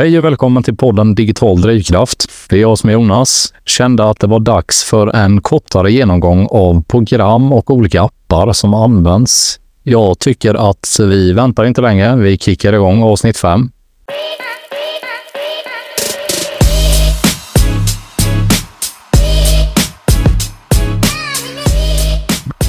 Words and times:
Hej 0.00 0.18
och 0.18 0.24
välkommen 0.24 0.62
till 0.62 0.76
podden 0.76 1.14
Digital 1.14 1.60
Drivkraft. 1.60 2.30
Det 2.48 2.56
är 2.56 2.60
jag 2.60 2.78
som 2.78 2.90
är 2.90 2.94
Jonas. 2.94 3.54
Kände 3.64 4.10
att 4.10 4.20
det 4.20 4.26
var 4.26 4.40
dags 4.40 4.84
för 4.84 5.16
en 5.16 5.40
kortare 5.40 5.92
genomgång 5.92 6.46
av 6.50 6.82
program 6.82 7.52
och 7.52 7.70
olika 7.70 8.02
appar 8.02 8.52
som 8.52 8.74
används. 8.74 9.60
Jag 9.82 10.18
tycker 10.18 10.70
att 10.70 10.96
vi 11.00 11.32
väntar 11.32 11.64
inte 11.64 11.80
länge. 11.80 12.16
Vi 12.16 12.38
kickar 12.38 12.72
igång 12.72 13.02
avsnitt 13.02 13.36
5. 13.36 13.70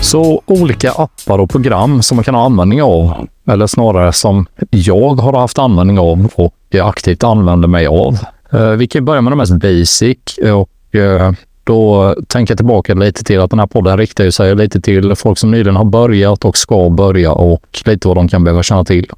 Så 0.02 0.41
olika 0.45 0.91
appar 0.91 1.39
och 1.39 1.50
program 1.50 2.02
som 2.02 2.16
man 2.16 2.23
kan 2.23 2.36
ha 2.36 2.45
användning 2.45 2.84
av, 2.84 3.27
eller 3.48 3.68
snarare 3.68 4.13
som 4.13 4.45
jag 4.70 5.13
har 5.16 5.39
haft 5.39 5.59
användning 5.59 6.00
av 6.00 6.29
och 6.36 6.54
aktivt 6.79 7.23
använder 7.23 7.67
mig 7.67 7.88
av. 7.88 8.17
Eh, 8.51 8.69
vi 8.69 8.88
kan 8.88 9.05
börja 9.05 9.21
med 9.21 9.31
det 9.31 9.38
mest 9.38 9.53
basic 9.53 10.17
och 10.53 10.95
eh, 10.95 11.31
då 11.63 12.16
tänker 12.27 12.52
jag 12.52 12.57
tillbaka 12.57 12.94
lite 12.94 13.23
till 13.23 13.39
att 13.39 13.49
den 13.49 13.59
här 13.59 13.67
podden 13.67 13.97
riktar 13.97 14.30
sig 14.30 14.55
lite 14.55 14.81
till 14.81 15.16
folk 15.16 15.38
som 15.38 15.52
nyligen 15.52 15.75
har 15.75 15.85
börjat 15.85 16.45
och 16.45 16.57
ska 16.57 16.89
börja 16.89 17.31
och 17.31 17.81
lite 17.85 18.07
vad 18.07 18.17
de 18.17 18.27
kan 18.27 18.44
behöva 18.44 18.63
känna 18.63 18.85
till. 18.85 19.11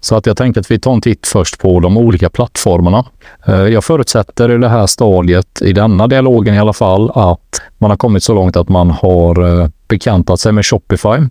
Så 0.00 0.16
att 0.16 0.26
jag 0.26 0.36
tänkte 0.36 0.60
att 0.60 0.70
vi 0.70 0.78
tar 0.78 0.92
en 0.92 1.00
titt 1.00 1.26
först 1.26 1.58
på 1.58 1.80
de 1.80 1.96
olika 1.96 2.30
plattformarna. 2.30 3.04
Eh, 3.46 3.62
jag 3.62 3.84
förutsätter 3.84 4.50
i 4.50 4.58
det 4.58 4.68
här 4.68 4.86
stadiet, 4.86 5.62
i 5.62 5.72
denna 5.72 6.06
dialogen 6.06 6.54
i 6.54 6.58
alla 6.58 6.72
fall, 6.72 7.10
att 7.14 7.62
man 7.78 7.90
har 7.90 7.96
kommit 7.96 8.22
så 8.22 8.34
långt 8.34 8.56
att 8.56 8.68
man 8.68 8.90
har 8.90 9.60
eh, 9.60 9.68
bekantat 9.88 10.40
sig 10.40 10.52
med 10.52 10.66
Shopify. 10.66 11.28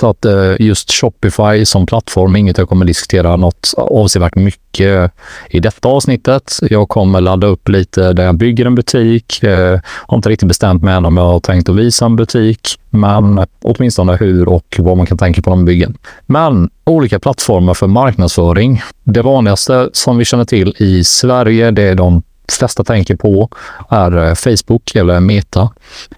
Så 0.00 0.10
att 0.10 0.24
eh, 0.24 0.54
just 0.58 0.92
Shopify 0.92 1.64
som 1.64 1.86
plattform 1.86 2.34
är 2.34 2.38
inget 2.38 2.58
jag 2.58 2.68
kommer 2.68 2.84
diskutera 2.84 3.36
något 3.36 3.74
avsevärt 3.76 4.34
mycket 4.34 5.12
i 5.50 5.60
detta 5.60 5.88
avsnittet. 5.88 6.58
Jag 6.70 6.88
kommer 6.88 7.20
ladda 7.20 7.46
upp 7.46 7.68
lite 7.68 8.12
där 8.12 8.24
jag 8.24 8.34
bygger 8.34 8.66
en 8.66 8.74
butik. 8.74 9.38
Jag 9.42 9.80
har 9.86 10.16
inte 10.16 10.28
riktigt 10.28 10.48
bestämt 10.48 10.82
mig 10.82 10.94
än 10.94 11.04
om 11.04 11.16
jag 11.16 11.24
har 11.24 11.40
tänkt 11.40 11.68
att 11.68 11.76
visa 11.76 12.06
en 12.06 12.16
butik, 12.16 12.78
men 12.90 13.46
åtminstone 13.62 14.16
hur 14.16 14.48
och 14.48 14.76
vad 14.78 14.96
man 14.96 15.06
kan 15.06 15.18
tänka 15.18 15.42
på 15.42 15.50
de 15.50 15.64
byggen. 15.64 15.96
Men 16.26 16.70
olika 16.84 17.18
plattformar 17.18 17.74
för 17.74 17.86
marknadsföring. 17.86 18.82
Det 19.04 19.22
vanligaste 19.22 19.90
som 19.92 20.18
vi 20.18 20.24
känner 20.24 20.44
till 20.44 20.74
i 20.78 21.04
Sverige, 21.04 21.70
det 21.70 21.82
är 21.82 21.94
de 21.94 22.22
flesta 22.58 22.84
tänker 22.84 23.16
på 23.16 23.48
är 23.88 24.28
eh, 24.28 24.34
Facebook 24.34 24.94
eller 24.94 25.20
Meta. 25.20 25.70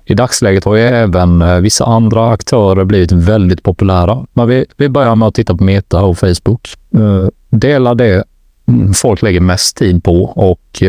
I 0.05 0.14
dagsläget 0.14 0.64
har 0.64 0.77
ju 0.77 0.83
även 0.83 1.42
eh, 1.42 1.56
vissa 1.56 1.84
andra 1.84 2.30
aktörer 2.30 2.84
blivit 2.84 3.12
väldigt 3.12 3.62
populära. 3.62 4.27
Men 4.33 4.48
vi, 4.48 4.66
vi 4.77 4.88
börjar 4.88 5.16
med 5.16 5.28
att 5.28 5.34
titta 5.34 5.56
på 5.56 5.64
Meta 5.64 6.03
och 6.03 6.19
Facebook. 6.19 6.69
Eh, 6.94 7.28
Dela 7.50 7.94
det 7.94 8.25
mm, 8.69 8.94
folk 8.94 9.22
lägger 9.22 9.41
mest 9.41 9.77
tid 9.77 10.05
på 10.05 10.25
och 10.25 10.83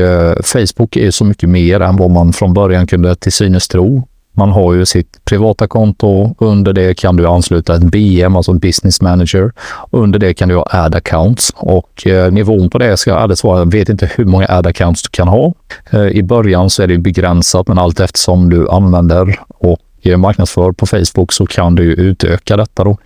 Facebook 0.43 0.95
är 0.95 1.11
så 1.11 1.25
mycket 1.25 1.49
mer 1.49 1.79
än 1.79 1.97
vad 1.97 2.11
man 2.11 2.33
från 2.33 2.53
början 2.53 2.87
kunde 2.87 3.15
till 3.15 3.31
synes 3.31 3.67
tro. 3.67 4.07
Man 4.33 4.49
har 4.49 4.73
ju 4.73 4.85
sitt 4.85 5.25
privata 5.25 5.67
konto. 5.67 6.35
Under 6.37 6.73
det 6.73 6.93
kan 6.93 7.15
du 7.15 7.27
ansluta 7.27 7.75
ett 7.75 7.83
BM, 7.83 8.35
alltså 8.35 8.51
en 8.51 8.59
business 8.59 9.01
manager. 9.01 9.51
Under 9.91 10.19
det 10.19 10.33
kan 10.33 10.49
du 10.49 10.55
ha 10.55 10.67
ad 10.69 10.97
accounts 10.97 11.53
och 11.55 12.07
eh, 12.07 12.31
nivån 12.31 12.69
på 12.69 12.77
det 12.77 12.97
ska 12.97 13.09
jag 13.09 13.23
ärligt 13.23 13.39
svara, 13.39 13.59
jag 13.59 13.71
vet 13.71 13.89
inte 13.89 14.09
hur 14.15 14.25
många 14.25 14.47
ad 14.49 14.69
accounts 14.69 15.03
du 15.03 15.09
kan 15.09 15.27
ha. 15.27 15.53
Eh, 15.91 16.07
I 16.07 16.23
början 16.23 16.69
så 16.69 16.83
är 16.83 16.87
det 16.87 16.97
begränsat, 16.97 17.67
men 17.67 17.77
allt 17.77 17.99
eftersom 17.99 18.49
du 18.49 18.69
använder 18.69 19.39
och 19.47 19.79
eh, 20.01 20.17
marknadsför 20.17 20.71
på 20.71 20.85
Facebook 20.85 21.33
så 21.33 21.45
kan 21.45 21.75
du 21.75 21.83
utöka 21.83 22.57
detta 22.57 22.83
då. 22.83 22.97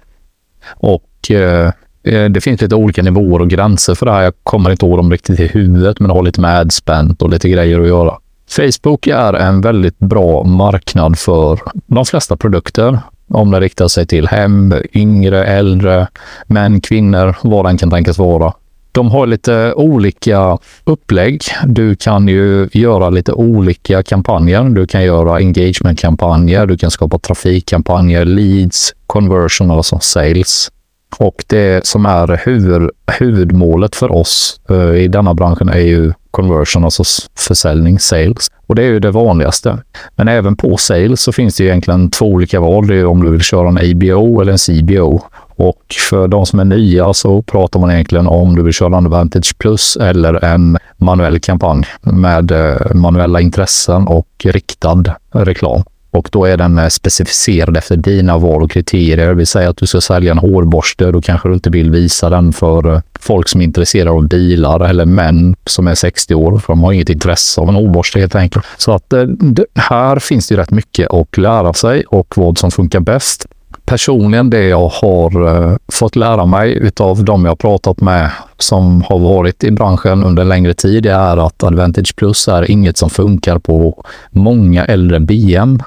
Och 0.67 1.31
eh, 1.31 1.72
eh, 2.03 2.25
det 2.30 2.42
finns 2.42 2.61
lite 2.61 2.75
olika 2.75 3.03
nivåer 3.03 3.42
och 3.42 3.50
gränser 3.50 3.95
för 3.95 4.05
det 4.05 4.11
här. 4.11 4.23
Jag 4.23 4.33
kommer 4.44 4.72
inte 4.72 4.86
ihåg 4.86 4.98
dem 4.98 5.11
riktigt 5.11 5.39
i 5.39 5.48
huvudet, 5.48 6.00
men 6.00 6.08
det 6.08 6.14
har 6.14 6.23
lite 6.23 6.42
med 6.42 6.59
adspent 6.59 7.22
och 7.22 7.30
lite 7.30 7.50
grejer 7.50 7.81
att 7.81 7.88
göra. 7.88 8.17
Facebook 8.49 9.07
är 9.07 9.33
en 9.33 9.61
väldigt 9.61 9.99
bra 9.99 10.43
marknad 10.43 11.19
för 11.19 11.59
de 11.87 12.05
flesta 12.05 12.37
produkter. 12.37 12.99
Om 13.29 13.52
det 13.52 13.59
riktar 13.59 13.87
sig 13.87 14.08
till 14.08 14.27
hem, 14.27 14.73
yngre, 14.93 15.45
äldre, 15.45 16.08
män, 16.45 16.81
kvinnor, 16.81 17.36
vad 17.41 17.65
den 17.65 17.77
kan 17.77 17.91
tänkas 17.91 18.17
vara. 18.17 18.53
De 18.91 19.11
har 19.11 19.27
lite 19.27 19.73
olika 19.73 20.57
upplägg. 20.83 21.41
Du 21.65 21.95
kan 21.95 22.27
ju 22.27 22.69
göra 22.71 23.09
lite 23.09 23.33
olika 23.33 24.03
kampanjer. 24.03 24.63
Du 24.63 24.87
kan 24.87 25.03
göra 25.03 25.36
engagement-kampanjer, 25.36 26.65
du 26.65 26.77
kan 26.77 26.91
skapa 26.91 27.19
trafikkampanjer, 27.19 28.25
leads, 28.25 28.93
conversion, 29.07 29.71
alltså 29.71 29.99
sales. 29.99 30.71
Och 31.17 31.43
det 31.47 31.85
som 31.85 32.05
är 32.05 32.41
huvud, 32.45 32.89
huvudmålet 33.19 33.95
för 33.95 34.11
oss 34.11 34.59
uh, 34.71 34.95
i 34.95 35.07
denna 35.07 35.33
branschen 35.33 35.69
är 35.69 35.79
ju 35.79 36.13
conversion, 36.31 36.83
alltså 36.83 37.03
försäljning, 37.37 37.99
sales. 37.99 38.47
Och 38.67 38.75
det 38.75 38.83
är 38.83 38.87
ju 38.87 38.99
det 38.99 39.11
vanligaste. 39.11 39.77
Men 40.15 40.27
även 40.27 40.55
på 40.55 40.77
sales 40.77 41.21
så 41.21 41.31
finns 41.31 41.55
det 41.55 41.63
egentligen 41.63 42.11
två 42.11 42.25
olika 42.25 42.59
val. 42.59 42.87
Det 42.87 42.95
är 42.95 43.05
om 43.05 43.23
du 43.23 43.31
vill 43.31 43.41
köra 43.41 43.67
en 43.67 43.77
ABO 43.77 44.41
eller 44.41 44.51
en 44.51 44.57
CBO. 44.57 45.21
Och 45.55 45.95
för 46.09 46.27
de 46.27 46.45
som 46.45 46.59
är 46.59 46.65
nya 46.65 47.13
så 47.13 47.41
pratar 47.41 47.79
man 47.79 47.91
egentligen 47.91 48.27
om 48.27 48.55
du 48.55 48.63
vill 48.63 48.73
köra 48.73 48.97
en 48.97 49.09
Vantage 49.09 49.57
Plus 49.57 49.97
eller 49.97 50.45
en 50.45 50.77
manuell 50.97 51.39
kampanj 51.39 51.85
med 52.01 52.51
eh, 52.51 52.93
manuella 52.93 53.41
intressen 53.41 54.07
och 54.07 54.27
riktad 54.43 55.03
reklam 55.31 55.83
och 56.17 56.30
då 56.32 56.45
är 56.45 56.58
den 56.58 56.78
eh, 56.78 56.88
specificerad 56.88 57.78
efter 57.78 57.95
dina 57.95 58.38
val 58.38 58.64
och 58.64 58.72
kriterier. 58.72 59.33
Vi 59.33 59.45
säger 59.45 59.70
att 59.70 59.78
du 59.78 59.88
ska 59.88 60.02
sälja 60.02 60.32
en 60.32 60.38
hårborste, 60.38 61.11
då 61.11 61.22
kanske 61.22 61.48
du 61.50 61.54
inte 61.54 61.70
vill 61.70 61.92
visa 61.92 62.30
den 62.30 62.54
för 62.54 62.94
eh, 62.94 63.02
folk 63.20 63.48
som 63.48 63.61
är 63.61 63.66
intresserade 63.66 64.11
av 64.11 64.28
bilar 64.28 64.89
eller 64.89 65.05
män 65.05 65.55
som 65.66 65.88
är 65.88 65.95
60 65.95 66.36
år, 66.36 66.60
för 66.60 66.73
de 66.73 66.83
har 66.83 66.92
inget 66.92 67.10
intresse 67.10 67.61
av 67.61 67.70
en 67.70 67.76
hårborste 67.76 68.20
helt 68.20 68.36
enkelt. 68.36 68.66
Så 68.78 68.92
att 68.92 69.14
eh, 69.14 69.22
det, 69.23 69.66
här 69.76 70.20
finns 70.20 70.48
det 70.48 70.55
ju 70.55 70.61
rätt 70.61 70.72
mycket 70.72 71.14
att 71.14 71.38
lära 71.38 71.73
sig 71.73 72.04
och 72.04 72.34
vad 72.38 72.58
som 72.58 72.72
funkar 72.72 72.99
bäst 72.99 73.48
personligen 73.88 74.49
det 74.49 74.64
jag 74.64 74.88
har 74.88 75.78
fått 75.92 76.16
lära 76.16 76.45
mig 76.45 76.92
av 76.99 77.23
de 77.23 77.45
jag 77.45 77.60
pratat 77.60 78.02
med 78.02 78.32
som 78.58 79.02
har 79.02 79.20
varit 79.20 79.64
i 79.64 79.72
branschen 79.72 80.23
under 80.23 80.42
en 80.42 80.49
längre 80.49 80.73
tid 80.73 81.05
är 81.05 81.45
att 81.45 81.64
Advantage 81.64 82.16
Plus 82.16 82.48
är 82.48 82.72
inget 82.72 82.98
som 82.98 83.10
funkar 83.10 83.60
på 83.60 84.05
många 84.30 84.86
äldre 84.86 85.20
BM. 85.20 85.84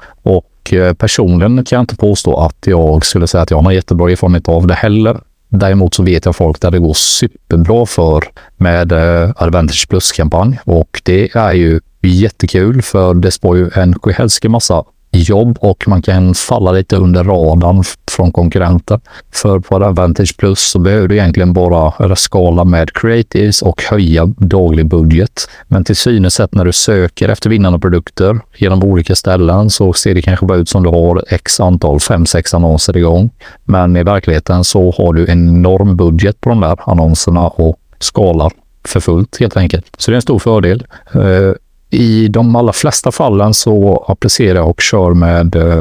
Och 0.71 0.97
personligen 0.97 1.65
kan 1.65 1.75
jag 1.75 1.83
inte 1.83 1.95
påstå 1.95 2.37
att 2.37 2.67
jag 2.67 3.05
skulle 3.05 3.27
säga 3.27 3.41
att 3.41 3.51
jag 3.51 3.61
har 3.61 3.71
jättebra 3.71 4.11
erfarenhet 4.11 4.49
av 4.49 4.67
det 4.67 4.73
heller. 4.73 5.19
Däremot 5.49 5.93
så 5.93 6.03
vet 6.03 6.25
jag 6.25 6.35
folk 6.35 6.61
där 6.61 6.71
det 6.71 6.79
går 6.79 6.93
superbra 6.93 7.85
för 7.85 8.23
med 8.57 8.91
eh, 8.91 9.31
Advantage 9.35 9.89
Plus-kampanj 9.89 10.59
och 10.63 11.01
det 11.03 11.35
är 11.35 11.53
ju 11.53 11.79
jättekul 12.01 12.81
för 12.81 13.13
det 13.13 13.31
spår 13.31 13.57
ju 13.57 13.69
en 13.75 13.99
sjuhelsike 13.99 14.49
massa 14.49 14.83
jobb 15.11 15.57
och 15.61 15.87
man 15.87 16.01
kan 16.01 16.33
falla 16.33 16.71
lite 16.71 16.95
under 16.95 17.23
radarn 17.23 17.83
från 18.21 18.31
konkurrenter. 18.31 18.99
För 19.31 19.59
på 19.59 19.75
Advantage 19.75 20.37
Plus 20.37 20.59
så 20.59 20.79
behöver 20.79 21.07
du 21.07 21.15
egentligen 21.15 21.53
bara 21.53 22.15
skala 22.15 22.63
med 22.63 22.93
creatives 22.93 23.61
och 23.61 23.83
höja 23.83 24.25
daglig 24.25 24.85
budget. 24.85 25.49
Men 25.67 25.83
till 25.83 25.95
synes 25.95 26.33
sett 26.33 26.55
när 26.55 26.65
du 26.65 26.71
söker 26.71 27.29
efter 27.29 27.49
vinnande 27.49 27.79
produkter 27.79 28.39
genom 28.57 28.83
olika 28.83 29.15
ställen 29.15 29.69
så 29.69 29.93
ser 29.93 30.15
det 30.15 30.21
kanske 30.21 30.45
bara 30.45 30.57
ut 30.57 30.69
som 30.69 30.83
du 30.83 30.89
har 30.89 31.23
x 31.29 31.59
antal, 31.59 31.99
fem 31.99 32.25
sex 32.25 32.53
annonser 32.53 32.97
igång. 32.97 33.29
Men 33.63 33.97
i 33.97 34.03
verkligheten 34.03 34.63
så 34.63 34.91
har 34.97 35.13
du 35.13 35.27
en 35.27 35.49
enorm 35.49 35.97
budget 35.97 36.41
på 36.41 36.49
de 36.49 36.61
där 36.61 36.77
annonserna 36.85 37.47
och 37.47 37.79
skalar 37.99 38.51
för 38.87 38.99
fullt 38.99 39.39
helt 39.39 39.57
enkelt. 39.57 39.85
Så 39.97 40.11
det 40.11 40.15
är 40.15 40.15
en 40.15 40.21
stor 40.21 40.39
fördel. 40.39 40.83
Eh, 41.13 41.53
I 41.89 42.27
de 42.27 42.55
allra 42.55 42.73
flesta 42.73 43.11
fallen 43.11 43.53
så 43.53 44.05
applicerar 44.07 44.55
jag 44.55 44.69
och 44.69 44.81
kör 44.81 45.13
med, 45.13 45.55
eh, 45.55 45.79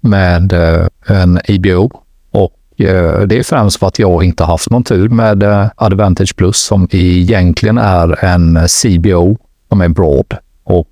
med 0.00 0.52
eh, 0.52 0.86
en 1.06 1.40
IBO 1.44 1.90
Och 2.30 2.80
eh, 2.80 3.20
det 3.20 3.38
är 3.38 3.42
främst 3.42 3.78
för 3.78 3.86
att 3.86 3.98
jag 3.98 4.24
inte 4.24 4.44
haft 4.44 4.70
någon 4.70 4.84
tur 4.84 5.08
med 5.08 5.42
eh, 5.42 5.66
Advantage 5.76 6.36
Plus 6.36 6.56
som 6.56 6.88
egentligen 6.90 7.78
är 7.78 8.24
en 8.24 8.58
CBO 8.68 9.38
som 9.68 9.80
är 9.80 9.88
broad. 9.88 10.34
Och 10.64 10.88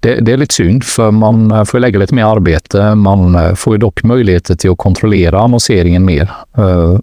det, 0.00 0.20
det, 0.20 0.32
är 0.32 0.36
lite 0.36 0.54
synd, 0.54 0.84
för 0.84 1.10
man 1.10 1.66
får 1.66 1.78
lägga 1.78 1.98
lite 1.98 2.14
mer 2.14 2.24
arbete. 2.24 2.94
Man 2.94 3.56
får 3.56 3.74
ju 3.74 3.78
dock 3.78 4.02
möjligheter 4.02 4.54
till 4.54 4.70
att 4.70 4.78
kontrollera 4.78 5.40
annonseringen 5.40 6.04
mer 6.04 6.30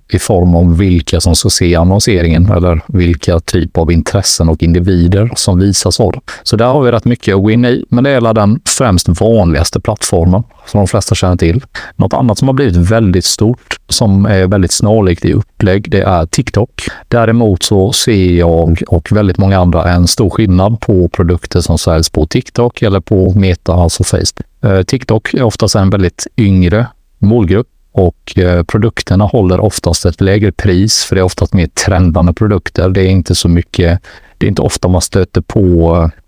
i 0.09 0.19
form 0.19 0.55
av 0.55 0.77
vilka 0.77 1.21
som 1.21 1.35
ska 1.35 1.49
se 1.49 1.75
annonseringen 1.75 2.51
eller 2.51 2.81
vilka 2.87 3.39
typ 3.39 3.77
av 3.77 3.91
intressen 3.91 4.49
och 4.49 4.63
individer 4.63 5.31
som 5.35 5.59
visas 5.59 5.99
av 5.99 6.11
det. 6.11 6.19
Så 6.43 6.55
där 6.55 6.65
har 6.65 6.81
vi 6.81 6.91
rätt 6.91 7.05
mycket 7.05 7.35
att 7.35 7.41
gå 7.41 7.51
in 7.51 7.65
i, 7.65 7.85
men 7.89 8.03
det 8.03 8.09
är 8.09 8.33
den 8.33 8.59
främst 8.65 9.21
vanligaste 9.21 9.79
plattformen 9.79 10.43
som 10.71 10.79
de 10.79 10.87
flesta 10.87 11.15
känner 11.15 11.37
till. 11.37 11.61
Något 11.95 12.13
annat 12.13 12.37
som 12.37 12.47
har 12.47 12.53
blivit 12.53 12.75
väldigt 12.75 13.25
stort, 13.25 13.79
som 13.89 14.25
är 14.25 14.47
väldigt 14.47 14.71
snarlikt 14.71 15.25
i 15.25 15.33
upplägg, 15.33 15.91
det 15.91 16.01
är 16.01 16.25
TikTok. 16.25 16.83
Däremot 17.07 17.63
så 17.63 17.93
ser 17.93 18.31
jag 18.31 18.83
och 18.87 19.11
väldigt 19.11 19.37
många 19.37 19.59
andra 19.59 19.91
en 19.91 20.07
stor 20.07 20.29
skillnad 20.29 20.79
på 20.79 21.07
produkter 21.09 21.61
som 21.61 21.77
säljs 21.77 22.09
på 22.09 22.27
TikTok 22.27 22.81
eller 22.81 22.99
på 22.99 23.33
Meta, 23.33 23.73
alltså 23.73 24.03
Facebook. 24.03 24.45
Eh, 24.63 24.81
TikTok 24.81 25.33
är 25.33 25.43
oftast 25.43 25.75
en 25.75 25.89
väldigt 25.89 26.27
yngre 26.37 26.87
målgrupp 27.19 27.67
och 27.91 28.37
eh, 28.37 28.63
produkterna 28.63 29.25
håller 29.25 29.59
oftast 29.59 30.05
ett 30.05 30.21
lägre 30.21 30.51
pris 30.51 31.03
för 31.03 31.15
det 31.15 31.21
är 31.21 31.25
oftast 31.25 31.53
mer 31.53 31.67
trendande 31.67 32.33
produkter. 32.33 32.89
Det 32.89 33.01
är 33.01 33.09
inte 33.09 33.35
så 33.35 33.47
mycket 33.47 34.01
det 34.37 34.45
är 34.45 34.49
inte 34.49 34.61
ofta 34.61 34.87
man 34.87 35.01
stöter 35.01 35.41
på 35.41 35.95
eh, 35.95 36.20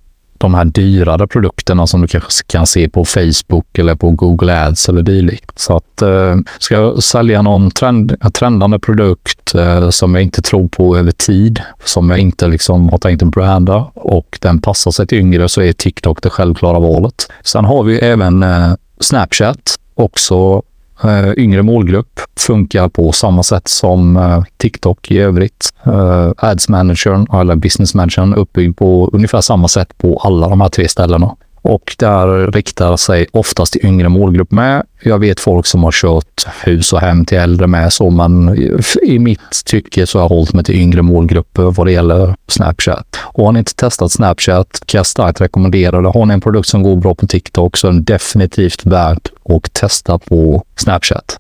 de 0.44 0.54
här 0.54 0.66
dyrare 0.66 1.28
produkterna 1.28 1.88
som 1.88 2.02
du 2.02 2.08
kanske 2.08 2.44
kan 2.48 2.68
se 2.68 2.90
på 2.90 3.06
Facebook 3.06 3.78
eller 3.80 3.96
på 3.96 4.12
Google 4.12 4.66
Ads 4.68 4.90
eller 4.90 5.02
dylikt. 5.02 5.60
Så 5.60 5.78
att 5.78 6.02
eh, 6.02 6.36
ska 6.60 6.76
jag 6.76 7.04
sälja 7.04 7.42
någon 7.42 7.72
trend, 7.72 8.16
trendande 8.34 8.80
produkt 8.80 9.56
eh, 9.56 9.90
som 9.90 10.16
jag 10.16 10.24
inte 10.24 10.42
tror 10.42 10.68
på 10.68 10.98
över 10.98 11.12
tid, 11.12 11.62
som 11.84 12.10
jag 12.10 12.20
inte 12.20 12.48
liksom 12.48 12.90
har 12.90 12.98
tänkt 12.98 13.24
att 13.24 13.30
branda 13.30 13.76
och 13.94 14.38
den 14.42 14.62
passar 14.62 14.92
sig 14.92 15.08
till 15.08 15.18
yngre 15.18 15.50
så 15.50 15.62
är 15.62 15.74
TikTok 15.74 16.22
det 16.22 16.30
självklara 16.30 16.80
valet. 16.80 17.32
Sen 17.44 17.66
har 17.66 17.84
vi 17.84 18.00
även 18.00 18.44
eh, 18.44 18.74
Snapchat, 19.00 19.76
också 19.96 20.62
Eh, 21.04 21.34
yngre 21.38 21.64
målgrupp 21.64 22.20
funkar 22.40 22.90
på 22.90 23.12
samma 23.12 23.44
sätt 23.44 23.68
som 23.68 24.18
eh, 24.18 24.44
TikTok 24.58 25.12
i 25.12 25.20
övrigt. 25.20 25.70
Uh, 25.88 26.32
Ads 26.38 26.70
managern 26.70 27.28
eller 27.34 27.56
business 27.56 27.94
managern 27.94 28.34
uppbyggd 28.34 28.78
på 28.78 29.10
ungefär 29.14 29.42
samma 29.42 29.68
sätt 29.68 29.98
på 29.98 30.18
alla 30.18 30.50
de 30.50 30.62
här 30.62 30.70
tre 30.70 30.88
ställena 30.88 31.36
och 31.64 31.96
där 32.00 32.52
riktar 32.52 32.98
sig 32.98 33.28
oftast 33.32 33.74
till 33.74 33.86
yngre 33.86 34.10
målgrupp 34.10 34.52
med. 34.52 34.84
Jag 35.04 35.20
vet 35.20 35.40
folk 35.40 35.66
som 35.66 35.84
har 35.84 35.92
kört 35.92 36.46
hus 36.64 36.94
och 36.94 37.00
hem 37.00 37.26
till 37.26 37.38
äldre 37.38 37.68
med 37.68 37.94
så, 37.94 38.10
men 38.10 38.58
i 39.04 39.20
mitt 39.20 39.66
tycke 39.66 40.08
så 40.08 40.18
har 40.18 40.24
jag 40.24 40.30
hållit 40.30 40.54
mig 40.54 40.64
till 40.64 40.76
yngre 40.76 41.02
målgrupper 41.02 41.64
vad 41.64 41.88
det 41.88 41.92
gäller 41.92 42.36
Snapchat. 42.48 43.18
Och 43.22 43.46
har 43.46 43.52
ni 43.52 43.60
inte 43.60 43.76
testat 43.76 44.12
Snapchat 44.12 44.84
kan 44.86 45.00
jag 45.00 45.06
starkt 45.06 45.42
rekommendera 45.42 46.02
det. 46.02 46.10
Har 46.10 46.26
ni 46.26 46.34
en 46.34 46.42
produkt 46.42 46.68
som 46.68 46.84
går 46.84 46.96
bra 46.96 47.16
på 47.16 47.28
TikTok 47.28 47.78
så 47.78 47.88
är 47.88 47.92
den 47.92 48.04
definitivt 48.04 48.86
värd 48.86 49.30
och 49.44 49.74
testa 49.74 50.20
på 50.20 50.64
Snapchat. 50.76 51.40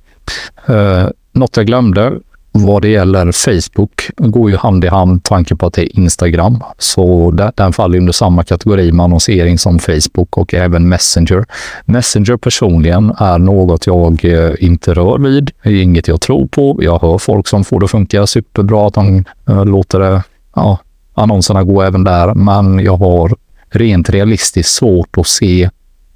Eh, 0.67 1.07
något 1.31 1.57
jag 1.57 1.65
glömde 1.65 2.19
vad 2.55 2.81
det 2.81 2.87
gäller 2.87 3.31
Facebook 3.31 4.09
går 4.17 4.49
ju 4.49 4.57
hand 4.57 4.85
i 4.85 4.87
hand 4.87 5.23
tanken 5.23 5.57
på 5.57 5.65
att 5.65 5.73
det 5.73 5.81
är 5.81 5.99
Instagram. 5.99 6.63
Så 6.77 7.31
den 7.55 7.73
faller 7.73 7.99
under 7.99 8.13
samma 8.13 8.43
kategori 8.43 8.91
med 8.91 9.03
annonsering 9.03 9.57
som 9.57 9.79
Facebook 9.79 10.37
och 10.37 10.53
även 10.53 10.89
Messenger. 10.89 11.45
Messenger 11.85 12.37
personligen 12.37 13.13
är 13.17 13.37
något 13.37 13.87
jag 13.87 14.25
eh, 14.25 14.51
inte 14.59 14.93
rör 14.93 15.17
vid. 15.17 15.51
Det 15.63 15.69
är 15.69 15.81
inget 15.81 16.07
jag 16.07 16.21
tror 16.21 16.47
på. 16.47 16.79
Jag 16.81 17.01
hör 17.01 17.17
folk 17.17 17.47
som 17.47 17.63
får 17.63 17.79
det 17.79 17.83
att 17.83 17.91
funka 17.91 18.27
superbra, 18.27 18.87
att 18.87 18.93
de 18.93 19.25
eh, 19.47 19.65
låter 19.65 19.99
det, 19.99 20.23
ja, 20.55 20.77
annonserna 21.13 21.63
gå 21.63 21.81
även 21.81 22.03
där. 22.03 22.33
Men 22.33 22.79
jag 22.79 22.97
har 22.97 23.35
rent 23.69 24.09
realistiskt 24.09 24.71
svårt 24.71 25.17
att 25.17 25.27
se 25.27 25.69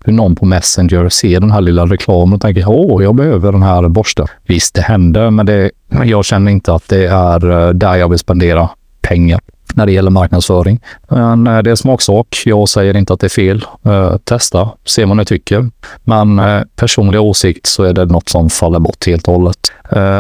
hur 0.08 0.14
någon 0.14 0.36
på 0.36 0.46
Messenger 0.46 1.10
ser 1.10 1.40
den 1.40 1.52
här 1.52 1.62
lilla 1.62 1.86
reklamen 1.86 2.34
och 2.34 2.42
tänker 2.42 2.64
åh, 2.68 3.04
jag 3.04 3.16
behöver 3.16 3.52
den 3.52 3.64
här 3.64 3.88
borsten. 3.88 4.28
Visst, 4.48 4.76
det 4.76 4.82
händer, 4.82 5.30
men 5.30 5.46
det, 5.46 5.72
jag 6.06 6.26
känner 6.26 6.52
inte 6.52 6.74
att 6.74 6.90
det 6.90 7.06
är 7.08 7.50
eh, 7.50 7.70
där 7.70 7.96
jag 7.96 8.10
vill 8.10 8.20
spendera 8.20 8.70
pengar 9.02 9.40
när 9.78 9.86
det 9.86 9.92
gäller 9.92 10.12
marknadsföring. 10.12 10.80
Men 11.08 11.48
eh, 11.48 11.60
det 11.60 11.72
är 11.72 11.76
smaksak. 11.76 12.42
Jag 12.46 12.70
säger 12.70 12.98
inte 12.98 13.14
att 13.14 13.20
det 13.20 13.28
är 13.28 13.30
fel. 13.30 13.66
Eh, 13.86 14.18
testa, 14.18 14.70
se 14.86 15.06
vad 15.06 15.18
ni 15.18 15.26
tycker. 15.26 15.70
Men 16.04 16.40
eh, 16.40 16.62
personlig 16.76 17.22
åsikt 17.22 17.66
så 17.66 17.84
är 17.84 17.94
det 17.94 18.06
något 18.06 18.30
som 18.30 18.50
faller 18.50 18.80
bort 18.80 19.08
helt 19.08 19.28
och 19.28 19.34
hållet. 19.34 19.58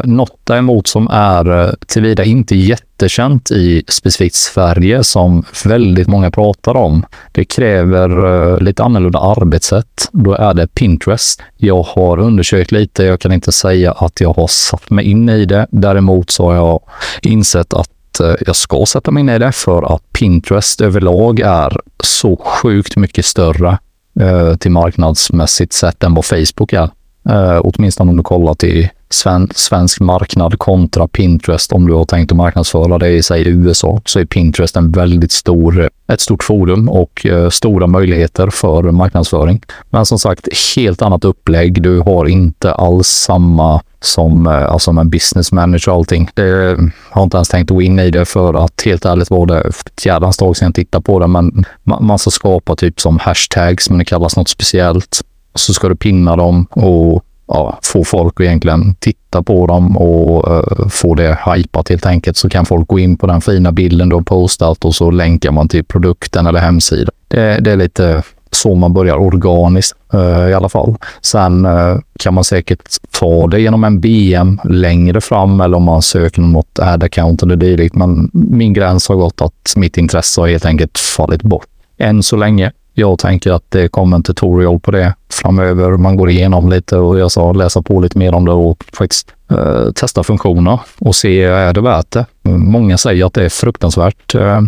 Något 0.03 0.39
däremot 0.43 0.87
som 0.87 1.07
är 1.11 1.75
tillvida 1.87 2.23
inte 2.23 2.55
jättekänt 2.55 3.51
i 3.51 3.83
specifikt 3.87 4.35
Sverige 4.35 5.03
som 5.03 5.43
väldigt 5.65 6.07
många 6.07 6.31
pratar 6.31 6.75
om. 6.75 7.05
Det 7.31 7.45
kräver 7.45 8.59
lite 8.59 8.83
annorlunda 8.83 9.19
arbetssätt. 9.19 10.09
Då 10.11 10.33
är 10.33 10.53
det 10.53 10.67
Pinterest. 10.67 11.41
Jag 11.57 11.83
har 11.83 12.19
undersökt 12.19 12.71
lite. 12.71 13.03
Jag 13.03 13.19
kan 13.19 13.31
inte 13.31 13.51
säga 13.51 13.91
att 13.91 14.21
jag 14.21 14.33
har 14.33 14.47
satt 14.47 14.89
mig 14.89 15.05
in 15.05 15.29
i 15.29 15.45
det. 15.45 15.67
Däremot 15.71 16.29
så 16.29 16.45
har 16.45 16.55
jag 16.55 16.81
insett 17.21 17.73
att 17.73 17.89
Eh, 18.19 18.35
jag 18.45 18.55
ska 18.55 18.85
sätta 18.85 19.11
mig 19.11 19.21
in 19.21 19.29
i 19.29 19.39
det 19.39 19.51
för 19.51 19.95
att 19.95 20.13
Pinterest 20.13 20.81
överlag 20.81 21.39
är 21.39 21.77
så 22.03 22.35
sjukt 22.35 22.97
mycket 22.97 23.25
större 23.25 23.77
eh, 24.19 24.55
till 24.55 24.71
marknadsmässigt 24.71 25.73
sett 25.73 26.03
än 26.03 26.13
vad 26.13 26.25
Facebook 26.25 26.73
är. 26.73 26.89
Eh, 27.29 27.61
åtminstone 27.63 28.11
om 28.11 28.17
du 28.17 28.23
kollar 28.23 28.53
till 28.53 28.89
sven 29.09 29.49
svensk 29.55 29.99
marknad 29.99 30.59
kontra 30.59 31.07
Pinterest. 31.07 31.71
Om 31.71 31.87
du 31.87 31.93
har 31.93 32.05
tänkt 32.05 32.31
att 32.31 32.37
marknadsföra 32.37 32.97
dig 32.97 33.17
i 33.17 33.23
sig 33.23 33.47
USA 33.47 34.01
så 34.05 34.19
är 34.19 34.25
Pinterest 34.25 34.75
en 34.75 34.91
väldigt 34.91 35.31
stor, 35.31 35.89
ett 36.07 36.21
stort 36.21 36.43
forum 36.43 36.89
och 36.89 37.25
eh, 37.25 37.49
stora 37.49 37.87
möjligheter 37.87 38.49
för 38.49 38.83
marknadsföring. 38.83 39.61
Men 39.89 40.05
som 40.05 40.19
sagt, 40.19 40.47
helt 40.75 41.01
annat 41.01 41.25
upplägg. 41.25 41.81
Du 41.81 41.99
har 41.99 42.25
inte 42.25 42.73
alls 42.73 43.07
samma 43.07 43.81
som 44.01 44.47
eh, 44.47 44.71
alltså 44.71 44.91
en 44.91 45.09
business 45.09 45.51
manager 45.51 45.89
och 45.89 45.97
allting. 45.97 46.29
Det 46.33 46.71
eh, 46.71 46.77
har 47.09 47.23
inte 47.23 47.37
ens 47.37 47.49
tänkt 47.49 47.71
att 47.71 47.75
gå 47.75 47.81
in 47.81 47.99
i 47.99 48.11
det 48.11 48.25
för 48.25 48.53
att 48.53 48.81
helt 48.85 49.05
ärligt 49.05 49.29
var 49.29 49.45
det 49.45 49.61
ett 49.61 50.05
jädrans 50.05 50.37
tag 50.37 50.57
sedan 50.57 50.65
jag 50.65 50.75
tittade 50.75 51.03
på 51.03 51.19
det. 51.19 51.27
Men 51.27 51.65
man 51.83 52.19
ska 52.19 52.31
skapa 52.31 52.75
typ 52.75 52.99
som 52.99 53.19
hashtags, 53.19 53.89
men 53.89 53.99
det 53.99 54.05
kallas 54.05 54.37
något 54.37 54.49
speciellt. 54.49 55.21
Så 55.55 55.73
ska 55.73 55.89
du 55.89 55.95
pinna 55.95 56.35
dem 56.35 56.65
och 56.69 57.23
ja, 57.47 57.79
få 57.83 58.03
folk 58.03 58.33
att 58.39 58.45
egentligen 58.45 58.95
titta 58.95 59.43
på 59.43 59.67
dem 59.67 59.97
och 59.97 60.51
uh, 60.51 60.87
få 60.89 61.15
det 61.15 61.37
hypat 61.45 61.89
helt 61.89 62.05
enkelt 62.05 62.37
så 62.37 62.49
kan 62.49 62.65
folk 62.65 62.87
gå 62.87 62.99
in 62.99 63.17
på 63.17 63.27
den 63.27 63.41
fina 63.41 63.71
bilden 63.71 64.09
du 64.09 64.15
har 64.15 64.21
postat 64.21 64.85
och 64.85 64.95
så 64.95 65.11
länkar 65.11 65.51
man 65.51 65.67
till 65.67 65.85
produkten 65.85 66.47
eller 66.47 66.59
hemsidan. 66.59 67.13
Det, 67.27 67.59
det 67.59 67.71
är 67.71 67.77
lite 67.77 68.23
så 68.51 68.75
man 68.75 68.93
börjar 68.93 69.15
organiskt 69.15 69.97
uh, 70.13 70.49
i 70.49 70.53
alla 70.53 70.69
fall. 70.69 70.95
Sen 71.21 71.65
uh, 71.65 71.99
kan 72.19 72.33
man 72.33 72.43
säkert 72.43 72.89
ta 73.19 73.47
det 73.47 73.61
genom 73.61 73.83
en 73.83 73.99
BM 73.99 74.59
längre 74.63 75.21
fram 75.21 75.61
eller 75.61 75.77
om 75.77 75.83
man 75.83 76.01
söker 76.01 76.41
något 76.41 76.79
ad-account 76.79 77.43
eller 77.43 77.55
dylikt. 77.55 77.95
Men 77.95 78.29
min 78.33 78.73
gräns 78.73 79.09
har 79.09 79.15
gått 79.15 79.41
att 79.41 79.73
mitt 79.75 79.97
intresse 79.97 80.41
har 80.41 80.47
helt 80.47 80.65
enkelt 80.65 80.97
fallit 80.97 81.41
bort 81.41 81.67
än 81.97 82.23
så 82.23 82.35
länge. 82.35 82.71
Jag 82.99 83.19
tänker 83.19 83.51
att 83.51 83.71
det 83.71 83.87
kommer 83.87 84.17
en 84.17 84.23
tutorial 84.23 84.79
på 84.79 84.91
det 84.91 85.13
framöver. 85.29 85.97
Man 85.97 86.17
går 86.17 86.29
igenom 86.29 86.69
lite 86.69 86.97
och 86.97 87.19
jag 87.19 87.31
sa 87.31 87.51
läsa 87.51 87.81
på 87.81 87.99
lite 87.99 88.17
mer 88.17 88.33
om 88.33 88.45
det 88.45 88.51
och 88.51 88.83
faktiskt 88.93 89.35
eh, 89.51 89.91
testa 89.91 90.23
funktioner 90.23 90.79
och 90.99 91.15
se 91.15 91.43
är 91.43 91.73
det 91.73 91.81
värt 91.81 92.11
det. 92.11 92.25
Många 92.43 92.97
säger 92.97 93.25
att 93.25 93.33
det 93.33 93.45
är 93.45 93.49
fruktansvärt 93.49 94.35
eh, 94.35 94.61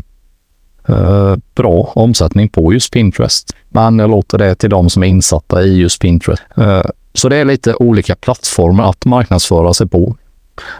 eh, 0.87 1.35
bra 1.55 1.91
omsättning 1.95 2.49
på 2.49 2.73
just 2.73 2.93
Pinterest. 2.93 3.55
Men 3.69 3.99
jag 3.99 4.09
låter 4.09 4.37
det 4.37 4.55
till 4.55 4.69
de 4.69 4.89
som 4.89 5.03
är 5.03 5.07
insatta 5.07 5.63
i 5.63 5.77
just 5.77 6.01
Pinterest. 6.01 6.43
Eh, 6.57 6.83
så 7.13 7.29
det 7.29 7.35
är 7.35 7.45
lite 7.45 7.75
olika 7.75 8.15
plattformar 8.15 8.89
att 8.89 9.05
marknadsföra 9.05 9.73
sig 9.73 9.87
på. 9.87 10.15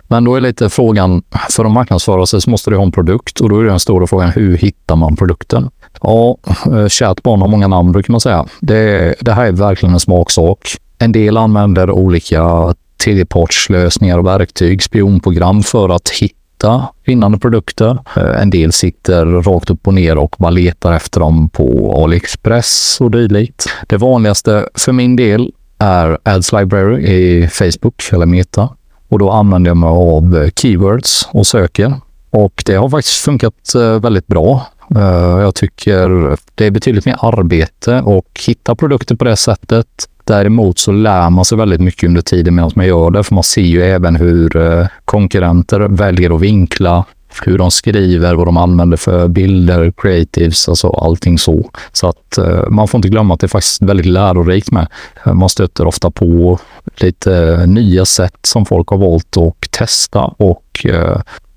Men 0.02 0.24
då 0.24 0.36
är 0.36 0.42
lite 0.42 0.70
frågan, 0.70 1.24
för 1.50 1.66
att 1.66 1.72
marknadsföra 1.72 2.26
sig 2.26 2.42
så 2.42 2.50
måste 2.50 2.70
du 2.70 2.78
ha 2.78 2.84
en 2.84 2.92
produkt 2.92 3.40
och 3.40 3.50
då 3.50 3.60
är 3.60 3.64
den 3.64 3.80
stora 3.80 4.08
frågan, 4.08 4.30
hur 4.30 4.58
hittar 4.58 4.96
man 4.96 5.16
produkten? 5.16 5.70
Ja, 6.02 6.38
eh, 6.66 6.88
kärt 6.88 7.24
barn 7.24 7.42
har 7.42 7.48
många 7.48 7.68
namn 7.68 7.92
brukar 7.92 8.12
man 8.12 8.22
säga. 8.22 8.46
Det, 8.60 9.16
det 9.20 9.32
här 9.32 9.46
är 9.46 9.52
verkligen 9.52 9.94
en 9.94 10.00
smaksak. 10.00 10.78
En 11.00 11.12
del 11.12 11.38
använder 11.38 11.92
olika 11.92 12.74
tredjepartslösningar 13.04 14.18
och 14.18 14.26
verktyg, 14.26 14.84
spionprogram 14.84 15.64
för 15.64 15.90
att 15.90 16.10
hitta 16.10 16.88
vinnande 17.06 17.38
produkter. 17.40 18.00
Eh, 18.16 18.42
en 18.42 18.50
del 18.50 18.72
sitter 18.72 19.26
rakt 19.26 19.70
upp 19.70 19.88
och 19.88 19.94
ner 19.94 20.18
och 20.18 20.36
bara 20.40 20.50
letar 20.50 20.94
efter 20.94 21.20
dem 21.20 21.50
på 21.50 21.94
AliExpress 22.04 22.98
och 23.02 23.12
dylikt. 23.12 23.70
Det 23.88 23.98
vanligaste 23.98 24.70
för 24.74 24.92
min 24.92 25.16
del 25.16 25.52
är 25.78 26.18
Ads 26.24 26.52
Library 26.52 27.04
i 27.04 27.48
Facebook 27.48 28.04
eller 28.12 28.26
Meta 28.26 28.70
och 29.10 29.20
då 29.20 29.32
använder 29.32 29.70
jag 29.70 29.78
mig 29.78 29.90
av 29.90 30.50
keywords 30.56 31.28
och 31.32 31.48
söker. 31.48 31.94
Och 32.30 32.64
det 32.66 32.76
har 32.76 32.90
faktiskt 32.90 33.24
funkat 33.24 33.76
eh, 33.76 34.00
väldigt 34.00 34.28
bra. 34.28 34.68
Eh, 34.96 35.42
jag 35.42 35.56
tycker 35.56 36.38
det 36.56 36.66
är 36.66 36.72
betydligt 36.72 37.06
mer 37.06 37.18
arbete 37.20 38.02
och 38.02 38.42
hitta 38.48 38.76
produkter 38.76 39.16
på 39.16 39.26
det 39.26 39.36
sättet. 39.36 39.88
Däremot 40.24 40.80
så 40.80 40.92
lär 40.92 41.30
man 41.30 41.46
sig 41.46 41.58
väldigt 41.58 41.82
mycket 41.82 42.08
under 42.08 42.22
tiden 42.22 42.56
medan 42.56 42.72
man 42.76 42.88
gör 42.88 43.12
det, 43.12 43.24
för 43.24 43.36
man 43.36 43.44
ser 43.44 43.62
ju 43.62 43.82
även 43.82 44.16
hur 44.16 44.58
eh, 44.58 44.88
konkurrenter 45.06 45.80
väljer 45.80 46.36
att 46.36 46.42
vinkla, 46.42 47.06
hur 47.46 47.58
de 47.58 47.72
skriver, 47.72 48.36
vad 48.36 48.48
de 48.48 48.58
använder 48.58 48.98
för 48.98 49.28
bilder, 49.28 49.94
creatives, 49.98 50.70
alltså 50.70 50.90
allting 50.90 51.38
så. 51.38 51.70
Så 51.92 52.08
att 52.08 52.38
eh, 52.38 52.70
man 52.70 52.88
får 52.88 52.98
inte 52.98 53.10
glömma 53.10 53.34
att 53.34 53.40
det 53.40 53.46
är 53.46 53.50
faktiskt 53.50 53.82
väldigt 53.82 54.06
lärorikt 54.06 54.72
med. 54.72 54.88
Man 55.26 55.50
stöter 55.50 55.88
ofta 55.88 56.12
på 56.12 56.60
lite 56.96 57.64
nya 57.66 58.06
sätt 58.06 58.40
som 58.44 58.66
folk 58.66 58.88
har 58.88 58.98
valt 58.98 59.38
att 59.38 59.72
testa 59.72 60.20
och 60.20 60.86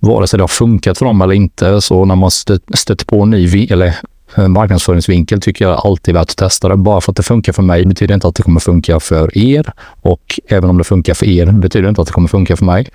vare 0.02 0.26
sig 0.26 0.38
det 0.38 0.42
har 0.42 0.49
funkat 0.49 0.99
för 0.99 1.06
dem 1.06 1.23
eller 1.23 1.35
inte. 1.35 1.80
Så 1.80 2.04
när 2.04 2.16
man 2.16 2.30
stöter 2.30 3.04
på 3.04 3.23
en 3.23 3.30
ny 3.30 3.66
eller 3.66 3.94
eh, 4.37 4.49
marknadsföringsvinkel 4.49 5.40
tycker 5.40 5.64
jag 5.64 5.80
alltid 5.87 6.14
är 6.14 6.18
värt 6.18 6.30
att 6.30 6.37
testa 6.37 6.68
det. 6.68 6.76
Bara 6.76 7.00
för 7.00 7.12
att 7.12 7.16
det 7.16 7.23
funkar 7.23 7.52
för 7.52 7.62
mig 7.62 7.87
betyder 7.87 8.14
inte 8.14 8.28
att 8.28 8.35
det 8.35 8.42
kommer 8.42 8.61
funka 8.61 9.00
för 9.00 9.38
er. 9.38 9.73
Och 10.00 10.40
även 10.47 10.71
om 10.71 10.78
det 10.78 10.85
funkar 10.85 11.14
för 11.14 11.26
er 11.26 11.47
betyder 11.47 11.88
inte 11.88 12.00
att 12.00 12.06
det 12.06 12.12
kommer 12.12 12.28
funka 12.28 12.56
för 12.56 12.64
mig. 12.64 12.88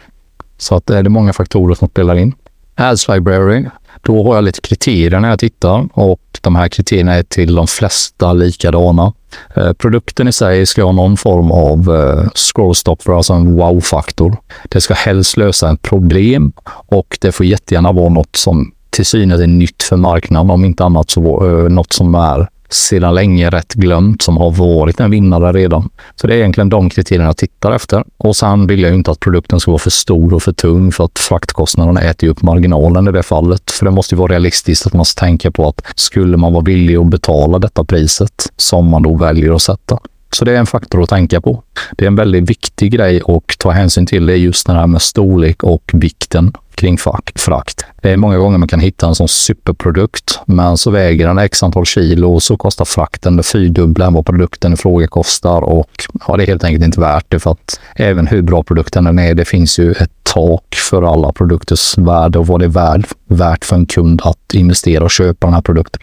Så 0.57 0.75
att 0.75 0.89
eh, 0.89 0.93
det 0.93 1.07
är 1.07 1.09
många 1.09 1.33
faktorer 1.33 1.75
som 1.75 1.87
spelar 1.87 2.15
in. 2.15 2.33
Ads 2.77 3.07
Library, 3.07 3.65
då 4.01 4.24
har 4.24 4.36
jag 4.36 4.43
lite 4.43 4.62
kriterier 4.62 5.19
när 5.19 5.29
jag 5.29 5.39
tittar 5.39 5.88
och 5.93 6.22
de 6.41 6.55
här 6.55 6.67
kriterierna 6.67 7.13
är 7.13 7.24
till 7.24 7.55
de 7.55 7.67
flesta 7.67 8.34
likadana. 8.34 9.13
Eh, 9.55 9.74
produkten 9.74 10.27
i 10.27 10.31
sig 10.31 10.65
ska 10.65 10.84
ha 10.84 10.91
någon 10.91 11.17
form 11.17 11.51
av 11.51 11.96
eh, 11.96 12.29
scrollstopper, 12.36 13.17
alltså 13.17 13.34
en 13.34 13.55
wow-faktor. 13.55 14.38
Det 14.69 14.81
ska 14.81 14.93
helst 14.93 15.38
lösa 15.38 15.72
ett 15.72 15.81
problem 15.81 16.51
och 16.67 17.17
det 17.22 17.31
får 17.31 17.46
jättegärna 17.46 17.91
vara 17.91 18.10
något 18.10 18.36
som 18.36 18.72
till 18.89 19.05
synes 19.05 19.41
är 19.41 19.48
nytt 19.48 19.84
för 19.84 19.98
marknaden. 19.98 20.51
Om 20.51 20.65
inte 20.65 20.84
annat 20.84 21.10
så 21.10 21.48
eh, 21.48 21.69
något 21.69 21.93
som 21.93 22.15
är 22.15 22.48
sedan 22.69 23.15
länge 23.15 23.50
rätt 23.50 23.74
glömt 23.74 24.21
som 24.21 24.38
har 24.38 24.51
varit 24.51 25.00
en 25.00 25.12
vinnare 25.12 25.51
redan. 25.51 25.89
Så 26.15 26.27
det 26.27 26.33
är 26.33 26.38
egentligen 26.38 26.69
de 26.69 26.89
kriterierna 26.89 27.29
jag 27.29 27.38
tittar 27.38 27.71
efter. 27.71 28.03
Och 28.17 28.36
sen 28.36 28.67
vill 28.67 28.81
jag 28.81 28.89
ju 28.89 28.95
inte 28.95 29.12
att 29.12 29.19
produkten 29.19 29.59
ska 29.59 29.71
vara 29.71 29.79
för 29.79 29.89
stor 29.89 30.33
och 30.33 30.43
för 30.43 30.53
tung 30.53 30.91
för 30.91 31.03
att 31.03 31.19
fraktkostnaderna 31.19 32.01
äter 32.01 32.27
upp 32.27 32.41
marginalen 32.41 33.07
i 33.07 33.12
det 33.12 33.24
fallet. 33.24 33.71
För 33.71 33.86
det 33.86 33.91
måste 33.91 34.15
ju 34.15 34.19
vara 34.19 34.31
realistiskt 34.31 34.88
att 34.88 34.93
man 34.93 35.05
ska 35.05 35.19
tänka 35.19 35.51
på 35.51 35.67
att 35.67 35.81
skulle 35.95 36.38
man 36.38 36.53
vara 36.53 36.63
villig 36.63 36.95
att 36.95 37.07
betala 37.07 37.59
detta 37.59 37.83
priset 37.83 38.51
som 38.57 38.89
man 38.89 39.03
då 39.03 39.15
väljer 39.15 39.55
att 39.55 39.62
sätta. 39.62 40.00
Så 40.31 40.46
det 40.46 40.51
är 40.51 40.57
en 40.57 40.65
faktor 40.65 41.03
att 41.03 41.10
tänka 41.10 41.41
på. 41.41 41.63
Det 41.91 42.05
är 42.05 42.07
en 42.07 42.15
väldigt 42.15 42.50
viktig 42.50 42.91
grej 42.91 43.22
att 43.27 43.57
ta 43.60 43.72
hänsyn 43.72 44.05
till. 44.05 44.25
Det 44.25 44.34
är 44.34 44.38
just 44.38 44.67
det 44.67 44.74
här 44.74 44.88
med 44.88 45.01
storlek 45.01 45.63
och 45.63 45.91
vikten 45.93 46.53
kring 46.77 46.98
frakt. 47.36 47.86
Det 48.01 48.12
är 48.12 48.17
många 48.17 48.38
gånger 48.38 48.57
man 48.57 48.67
kan 48.67 48.79
hitta 48.79 49.07
en 49.07 49.15
sån 49.15 49.27
superprodukt, 49.27 50.39
men 50.46 50.77
så 50.77 50.91
väger 50.91 51.27
den 51.27 51.38
x 51.38 51.63
antal 51.63 51.86
kilo 51.86 52.34
och 52.34 52.43
så 52.43 52.57
kostar 52.57 52.86
frakten 52.86 53.38
det 53.38 53.43
fyrdubbla 53.43 54.05
än 54.05 54.13
vad 54.13 54.25
produkten 54.25 54.74
i 54.74 54.75
fråga 54.75 55.07
kostar 55.07 55.62
och 55.62 55.91
ja, 56.27 56.38
det 56.38 56.43
är 56.43 56.48
helt 56.48 56.63
enkelt 56.63 56.86
inte 56.86 57.00
värt 57.00 57.25
det 57.27 57.39
för 57.39 57.51
att 57.51 57.79
även 57.96 58.27
hur 58.27 58.41
bra 58.41 58.63
produkten 58.63 59.03
den 59.03 59.19
är, 59.19 59.34
det 59.34 59.46
finns 59.46 59.79
ju 59.79 59.91
ett 59.91 60.12
tak 60.24 60.75
för 60.89 61.13
alla 61.13 61.31
produkters 61.31 61.98
värde 61.98 62.39
och 62.39 62.48
vad 62.48 62.60
det 62.60 62.65
är 62.65 62.69
värd, 62.69 63.07
värt 63.27 63.65
för 63.65 63.75
en 63.75 63.86
kund 63.86 64.22
att 64.24 64.53
investera 64.53 65.03
och 65.03 65.12
köpa 65.12 65.48
den 65.48 65.53
här 65.53 65.62
produkten. 65.62 66.01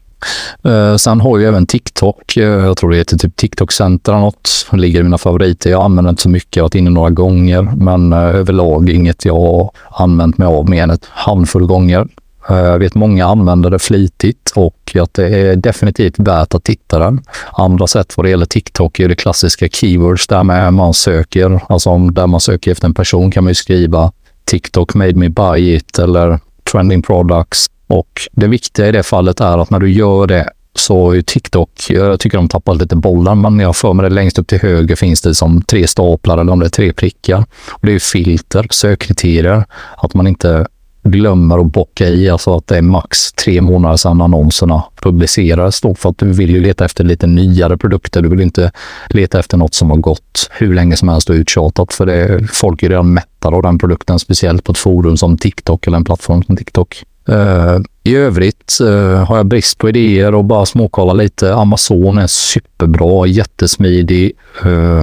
Uh, 0.67 0.97
sen 0.97 1.21
har 1.21 1.39
jag 1.39 1.49
även 1.49 1.67
TikTok. 1.67 2.37
Uh, 2.37 2.45
jag 2.45 2.77
tror 2.77 2.91
det 2.91 2.97
heter 2.97 3.19
typ 3.19 3.37
TikTok 3.37 3.73
Center 3.73 4.13
eller 4.13 4.21
något. 4.21 4.67
Det 4.71 4.77
ligger 4.77 5.01
i 5.01 5.03
mina 5.03 5.19
favoriter. 5.19 5.71
Jag 5.71 5.83
använder 5.83 6.11
inte 6.11 6.23
så 6.23 6.29
mycket. 6.29 6.57
Jag 6.57 6.63
har 6.63 6.67
varit 6.67 6.75
inne 6.75 6.91
några 6.91 7.11
gånger, 7.11 7.63
men 7.63 8.13
uh, 8.13 8.19
överlag 8.19 8.91
inget 8.91 9.25
jag 9.25 9.35
har 9.35 9.71
använt 9.91 10.39
mig 10.39 10.49
av 10.49 10.71
mer 10.71 10.83
än 10.83 10.91
ett 10.91 11.07
handfull 11.11 11.67
gånger. 11.67 12.07
Jag 12.49 12.79
vet 12.79 12.95
många 12.95 13.27
använder 13.27 13.71
det 13.71 13.79
flitigt 13.79 14.53
och 14.55 14.97
att 15.01 15.15
det 15.15 15.29
är 15.29 15.57
definitivt 15.57 16.19
värt 16.19 16.55
att 16.55 16.65
titta 16.65 16.99
den. 16.99 17.21
Andra 17.53 17.87
sätt 17.87 18.17
vad 18.17 18.27
det 18.27 18.31
gäller 18.31 18.47
TikTok 18.47 19.01
är 19.01 19.09
det 19.09 19.15
klassiska 19.15 19.69
keywords 19.69 20.27
där 20.27 20.45
med 20.45 20.73
man 20.75 20.95
söker. 20.95 21.61
Alltså 21.69 21.99
där 21.99 22.27
man 22.27 22.41
söker 22.41 22.71
efter 22.71 22.87
en 22.87 22.95
person 22.95 23.31
kan 23.31 23.45
man 23.45 23.51
ju 23.51 23.55
skriva 23.55 24.13
TikTok 24.45 24.95
made 24.95 25.15
me 25.15 25.29
buy 25.29 25.75
it 25.75 25.99
eller 25.99 26.39
trending 26.73 27.03
products 27.03 27.67
och 27.87 28.29
det 28.33 28.47
viktiga 28.47 28.89
i 28.89 28.93
det 28.93 29.03
fallet 29.03 29.41
är 29.41 29.59
att 29.59 29.71
när 29.71 29.81
du 29.81 29.93
gör 29.93 30.27
det 30.27 30.51
så 30.75 31.11
är 31.11 31.23
TikTok, 31.23 31.71
jag 31.89 32.21
tycker 32.21 32.39
de 32.39 32.49
tappar 32.49 32.75
lite 32.75 32.97
bollar, 32.97 33.35
men 33.35 33.59
jag 33.59 33.77
för 33.77 33.93
mig 33.93 34.09
det 34.09 34.15
längst 34.15 34.39
upp 34.39 34.47
till 34.47 34.61
höger 34.61 34.97
finns 34.97 35.23
det 35.23 35.35
som 35.35 35.63
tre 35.63 35.87
staplar 35.87 36.39
eller 36.39 36.53
om 36.53 36.59
det 36.59 36.67
är 36.67 36.71
tre 36.71 36.93
prickar. 36.93 37.45
Och 37.71 37.87
det 37.87 37.93
är 37.93 37.99
filter, 37.99 38.67
sökkriterier, 38.71 39.65
att 39.97 40.15
man 40.15 40.27
inte 40.27 40.67
glömmer 41.05 41.59
att 41.59 41.73
bocka 41.73 42.09
i, 42.09 42.31
alltså 42.31 42.57
att 42.57 42.67
det 42.67 42.79
är 42.79 42.83
max 42.83 43.33
tre 43.33 43.61
månader 43.61 43.97
sedan 43.97 44.21
annonserna 44.21 44.83
publicerades 44.97 45.81
då, 45.81 45.95
för 45.95 46.09
att 46.09 46.19
du 46.19 46.33
vill 46.33 46.51
ju 46.51 46.61
leta 46.61 46.85
efter 46.85 47.05
lite 47.05 47.27
nyare 47.27 47.79
produkter. 47.79 48.23
Du 48.23 48.29
vill 48.29 48.41
inte 48.41 48.73
leta 49.09 49.39
efter 49.39 49.57
något 49.57 49.75
som 49.75 49.91
har 49.91 49.97
gått 49.97 50.51
hur 50.51 50.75
länge 50.75 50.97
som 50.97 51.09
helst 51.09 51.31
och 51.31 51.35
uttjatat, 51.35 51.93
för 51.93 52.07
det, 52.07 52.49
folk 52.53 52.83
är 52.83 52.89
redan 52.89 53.15
mättade 53.15 53.57
av 53.57 53.63
den 53.63 53.79
produkten, 53.79 54.19
speciellt 54.19 54.65
på 54.65 54.73
ett 54.73 54.79
forum 54.79 55.17
som 55.17 55.39
TikTok 55.39 55.87
eller 55.87 55.97
en 55.97 56.05
plattform 56.05 56.43
som 56.43 56.57
TikTok. 56.57 57.05
Uh, 57.29 57.81
I 58.03 58.17
övrigt 58.17 58.79
uh, 58.81 59.15
har 59.15 59.37
jag 59.37 59.47
brist 59.47 59.79
på 59.79 59.89
idéer 59.89 60.35
och 60.35 60.45
bara 60.45 60.67
småkolla 60.67 61.13
lite. 61.13 61.55
Amazon 61.55 62.19
är 62.19 62.27
superbra, 62.27 63.27
jättesmidig 63.27 64.33
uh, 64.67 65.03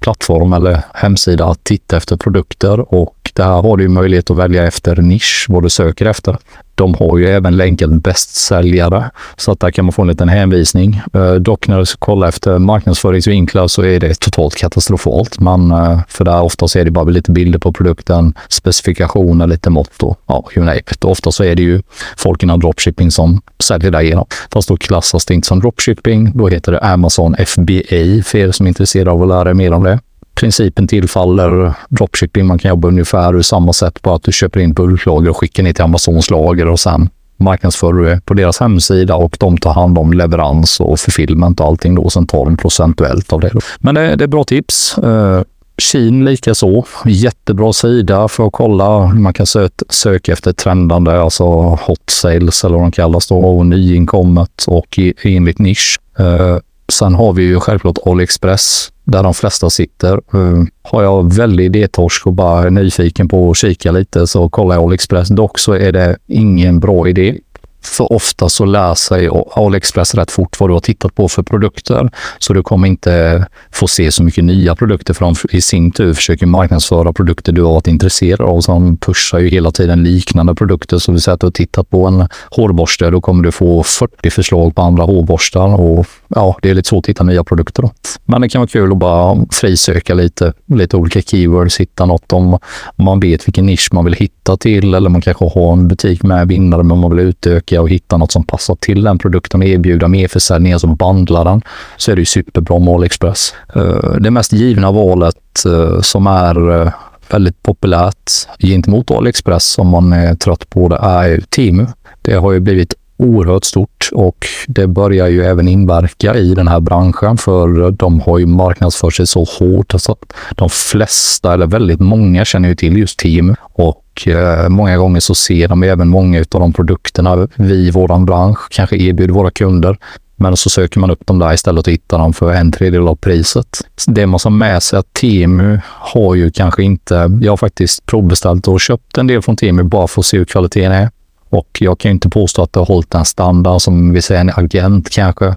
plattform 0.00 0.52
eller 0.52 0.82
hemsida 0.94 1.46
att 1.46 1.64
titta 1.64 1.96
efter 1.96 2.16
produkter 2.16 2.94
och 2.94 3.17
där 3.38 3.62
har 3.62 3.76
du 3.76 3.88
möjlighet 3.88 4.30
att 4.30 4.36
välja 4.36 4.66
efter 4.66 4.96
nisch, 4.96 5.46
vad 5.48 5.62
du 5.62 5.70
söker 5.70 6.06
efter. 6.06 6.36
De 6.74 6.94
har 6.94 7.18
ju 7.18 7.26
även 7.26 7.56
länkat 7.56 7.90
bästsäljare, 7.90 9.10
så 9.36 9.52
att 9.52 9.60
där 9.60 9.70
kan 9.70 9.84
man 9.84 9.92
få 9.92 10.02
en 10.02 10.08
liten 10.08 10.28
hänvisning. 10.28 11.00
Eh, 11.14 11.34
dock 11.34 11.68
när 11.68 11.78
du 11.78 11.86
ska 11.86 11.98
kolla 11.98 12.28
efter 12.28 12.58
marknadsföringsvinklar 12.58 13.68
så 13.68 13.82
är 13.82 14.00
det 14.00 14.20
totalt 14.20 14.56
katastrofalt. 14.56 15.40
Men 15.40 15.70
eh, 15.70 16.00
för 16.08 16.24
där 16.24 16.42
oftast 16.42 16.76
är 16.76 16.84
det 16.84 16.90
bara 16.90 17.04
lite 17.04 17.30
bilder 17.30 17.58
på 17.58 17.72
produkten, 17.72 18.34
specifikationer, 18.48 19.46
lite 19.46 19.70
mått 19.70 20.02
och 20.02 20.20
ja, 20.26 20.44
you 20.56 20.66
name 20.66 20.78
it. 20.78 21.04
Ofta 21.04 21.32
så 21.32 21.44
är 21.44 21.54
det 21.54 21.62
ju 21.62 21.82
folk 22.16 22.42
inom 22.42 22.60
dropshipping 22.60 23.10
som 23.10 23.42
säljer 23.58 23.90
där 23.90 24.00
igenom. 24.00 24.26
Fast 24.52 24.68
då 24.68 24.76
klassas 24.76 25.24
det 25.24 25.34
inte 25.34 25.48
som 25.48 25.60
dropshipping. 25.60 26.32
Då 26.34 26.48
heter 26.48 26.72
det 26.72 26.80
Amazon 26.80 27.36
FBA 27.46 28.22
för 28.24 28.36
er 28.36 28.52
som 28.52 28.66
är 28.66 28.68
intresserade 28.68 29.10
av 29.10 29.22
att 29.22 29.28
lära 29.28 29.50
er 29.50 29.54
mer 29.54 29.72
om 29.72 29.84
det 29.84 29.98
principen 30.38 30.86
tillfaller 30.86 31.74
dropshipping. 31.88 32.46
Man 32.46 32.58
kan 32.58 32.68
jobba 32.68 32.88
ungefär 32.88 33.36
ur 33.36 33.42
samma 33.42 33.72
sätt 33.72 34.02
på 34.02 34.14
att 34.14 34.22
du 34.22 34.32
köper 34.32 34.60
in 34.60 34.72
bulklager 34.72 35.30
och 35.30 35.36
skickar 35.36 35.62
ner 35.62 35.72
till 35.72 35.84
Amazons 35.84 36.30
lager 36.30 36.68
och 36.68 36.80
sen 36.80 37.08
marknadsför 37.36 37.92
du 37.92 38.20
på 38.20 38.34
deras 38.34 38.60
hemsida 38.60 39.14
och 39.14 39.36
de 39.40 39.58
tar 39.58 39.72
hand 39.72 39.98
om 39.98 40.12
leverans 40.12 40.80
och 40.80 41.00
fulfillment 41.00 41.60
och 41.60 41.66
allting 41.66 41.94
då. 41.94 42.10
Sen 42.10 42.26
tar 42.26 42.44
de 42.44 42.56
procentuellt 42.56 43.32
av 43.32 43.40
det. 43.40 43.48
Då. 43.48 43.60
Men 43.78 43.94
det, 43.94 44.16
det 44.16 44.24
är 44.24 44.28
bra 44.28 44.44
tips. 44.44 44.98
Eh, 44.98 45.08
uh, 45.08 45.42
Keen 45.78 46.24
lika 46.24 46.54
så. 46.54 46.84
Jättebra 47.04 47.72
sida 47.72 48.28
för 48.28 48.46
att 48.46 48.52
kolla. 48.52 49.06
Man 49.06 49.34
kan 49.34 49.46
sö 49.46 49.68
söka 49.88 50.32
efter 50.32 50.52
trendande, 50.52 51.20
alltså 51.20 51.44
hot 51.60 52.10
sales 52.10 52.64
eller 52.64 52.74
vad 52.74 52.84
de 52.84 52.92
kallas 52.92 53.26
då, 53.26 53.38
och 53.38 53.66
nyinkommet 53.66 54.64
och 54.66 54.98
i, 54.98 55.14
enligt 55.22 55.58
nisch. 55.58 55.98
Uh, 56.20 56.58
sen 56.92 57.14
har 57.14 57.32
vi 57.32 57.42
ju 57.42 57.60
självklart 57.60 57.98
AliExpress 58.06 58.92
där 59.04 59.22
de 59.22 59.34
flesta 59.34 59.70
sitter. 59.70 60.12
Eh, 60.12 60.64
har 60.82 61.02
jag 61.02 61.34
väldigt 61.34 61.64
idétorsk 61.64 62.26
och 62.26 62.32
bara 62.32 62.66
är 62.66 62.70
nyfiken 62.70 63.28
på 63.28 63.50
att 63.50 63.56
kika 63.56 63.92
lite 63.92 64.26
så 64.26 64.48
kollar 64.48 64.74
jag 64.74 64.84
AliExpress. 64.84 65.28
Dock 65.28 65.58
så 65.58 65.72
är 65.72 65.92
det 65.92 66.16
ingen 66.26 66.80
bra 66.80 67.08
idé 67.08 67.38
för 67.82 68.12
ofta 68.12 68.48
så 68.48 68.64
lär 68.64 68.94
sig 68.94 69.28
AliExpress 69.52 70.14
rätt 70.14 70.30
fort 70.30 70.60
vad 70.60 70.68
du 70.68 70.72
har 70.72 70.80
tittat 70.80 71.14
på 71.14 71.28
för 71.28 71.42
produkter. 71.42 72.10
Så 72.38 72.52
du 72.52 72.62
kommer 72.62 72.88
inte 72.88 73.46
få 73.70 73.86
se 73.86 74.12
så 74.12 74.22
mycket 74.22 74.44
nya 74.44 74.76
produkter 74.76 75.14
för 75.14 75.24
de 75.24 75.34
i 75.50 75.60
sin 75.60 75.90
tur 75.90 76.14
försöker 76.14 76.46
marknadsföra 76.46 77.12
produkter 77.12 77.52
du 77.52 77.62
har 77.62 77.72
varit 77.72 77.86
intresserad 77.86 78.40
av. 78.40 78.60
Så 78.60 78.72
de 78.72 78.96
pushar 78.96 79.38
ju 79.38 79.48
hela 79.48 79.70
tiden 79.70 80.04
liknande 80.04 80.54
produkter. 80.54 80.98
Så 80.98 81.12
vi 81.12 81.20
säger 81.20 81.34
att 81.34 81.40
du 81.40 81.46
har 81.46 81.52
tittat 81.52 81.90
på 81.90 82.06
en 82.06 82.28
hårborste, 82.50 83.10
då 83.10 83.20
kommer 83.20 83.42
du 83.42 83.52
få 83.52 83.82
40 83.82 84.30
förslag 84.30 84.74
på 84.74 84.82
andra 84.82 85.04
hårborstar 85.04 85.80
och 85.80 86.06
ja, 86.28 86.56
det 86.62 86.70
är 86.70 86.74
lite 86.74 86.88
svårt 86.88 87.04
att 87.04 87.08
hitta 87.08 87.24
nya 87.24 87.44
produkter. 87.44 87.82
Då. 87.82 87.90
Men 88.24 88.40
det 88.40 88.48
kan 88.48 88.60
vara 88.60 88.68
kul 88.68 88.92
att 88.92 88.98
bara 88.98 89.46
frisöka 89.50 90.14
lite, 90.14 90.52
lite 90.66 90.96
olika 90.96 91.22
keywords, 91.22 91.80
hitta 91.80 92.06
något 92.06 92.32
om 92.32 92.58
man 92.96 93.20
vet 93.20 93.48
vilken 93.48 93.66
nisch 93.66 93.88
man 93.92 94.04
vill 94.04 94.14
hitta 94.14 94.56
till 94.56 94.94
eller 94.94 95.10
man 95.10 95.20
kanske 95.20 95.44
har 95.44 95.72
en 95.72 95.88
butik 95.88 96.22
med 96.22 96.48
vinnare 96.48 96.82
men 96.82 96.98
man 96.98 97.16
vill 97.16 97.26
utöka 97.26 97.67
och 97.72 97.88
hitta 97.88 98.16
något 98.16 98.32
som 98.32 98.44
passar 98.44 98.74
till 98.74 99.02
den 99.02 99.18
produkten 99.18 99.60
och 99.60 99.66
erbjuda 99.66 100.08
mer 100.08 100.28
försäljningar 100.28 100.78
som 100.78 100.96
bandlar 100.96 101.44
den, 101.44 101.62
så 101.96 102.10
är 102.10 102.16
det 102.16 102.22
ju 102.22 102.26
superbra 102.26 102.78
med 102.78 102.94
AliExpress. 102.94 103.54
Eh, 103.74 104.12
det 104.20 104.30
mest 104.30 104.52
givna 104.52 104.90
valet 104.90 105.64
eh, 105.66 106.00
som 106.00 106.26
är 106.26 106.82
eh, 106.82 106.92
väldigt 107.30 107.62
populärt 107.62 108.30
gentemot 108.58 109.10
AliExpress 109.10 109.78
om 109.78 109.88
man 109.88 110.12
är 110.12 110.34
trött 110.34 110.70
på 110.70 110.88
det 110.88 110.98
är 111.02 111.40
Temu. 111.40 111.86
Det 112.22 112.34
har 112.34 112.52
ju 112.52 112.60
blivit 112.60 112.94
oerhört 113.18 113.64
stort 113.64 114.08
och 114.12 114.46
det 114.66 114.86
börjar 114.86 115.28
ju 115.28 115.44
även 115.44 115.68
inverka 115.68 116.34
i 116.34 116.54
den 116.54 116.68
här 116.68 116.80
branschen 116.80 117.36
för 117.36 117.90
de 117.90 118.20
har 118.20 118.38
ju 118.38 118.46
marknadsfört 118.46 119.14
sig 119.14 119.26
så 119.26 119.44
hårt. 119.44 119.94
Alltså 119.94 120.16
de 120.54 120.68
flesta, 120.70 121.54
eller 121.54 121.66
väldigt 121.66 122.00
många, 122.00 122.44
känner 122.44 122.68
ju 122.68 122.74
till 122.74 122.96
just 122.96 123.18
Temu 123.18 123.54
och 123.60 124.28
eh, 124.28 124.68
många 124.68 124.96
gånger 124.96 125.20
så 125.20 125.34
ser 125.34 125.68
de 125.68 125.82
även 125.82 126.08
många 126.08 126.38
av 126.38 126.60
de 126.60 126.72
produkterna 126.72 127.48
vi 127.54 127.74
i 127.74 127.90
våran 127.90 128.26
bransch 128.26 128.68
kanske 128.70 128.96
erbjuder 128.96 129.34
våra 129.34 129.50
kunder. 129.50 129.96
Men 130.40 130.56
så 130.56 130.70
söker 130.70 131.00
man 131.00 131.10
upp 131.10 131.26
dem 131.26 131.38
där 131.38 131.52
istället 131.52 131.86
och 131.86 131.92
hittar 131.92 132.18
dem 132.18 132.32
för 132.32 132.52
en 132.52 132.72
tredjedel 132.72 133.08
av 133.08 133.14
priset. 133.14 133.78
Det 134.06 134.26
man 134.26 134.40
har 134.44 134.50
med 134.50 134.82
sig 134.82 134.98
att 134.98 135.12
Temu 135.12 135.80
har 135.84 136.34
ju 136.34 136.50
kanske 136.50 136.82
inte... 136.82 137.38
Jag 137.40 137.52
har 137.52 137.56
faktiskt 137.56 138.06
provbeställt 138.06 138.68
och 138.68 138.80
köpt 138.80 139.18
en 139.18 139.26
del 139.26 139.42
från 139.42 139.56
Temu 139.56 139.82
bara 139.82 140.08
för 140.08 140.20
att 140.20 140.26
se 140.26 140.38
hur 140.38 140.44
kvaliteten 140.44 140.92
är. 140.92 141.10
Och 141.50 141.68
jag 141.80 141.98
kan 141.98 142.10
inte 142.10 142.28
påstå 142.28 142.62
att 142.62 142.72
det 142.72 142.80
har 142.80 142.86
hållit 142.86 143.10
den 143.10 143.24
standard 143.24 143.82
som 143.82 144.12
vi 144.12 144.22
säger 144.22 144.40
en 144.40 144.50
agent 144.56 145.10
kanske 145.10 145.54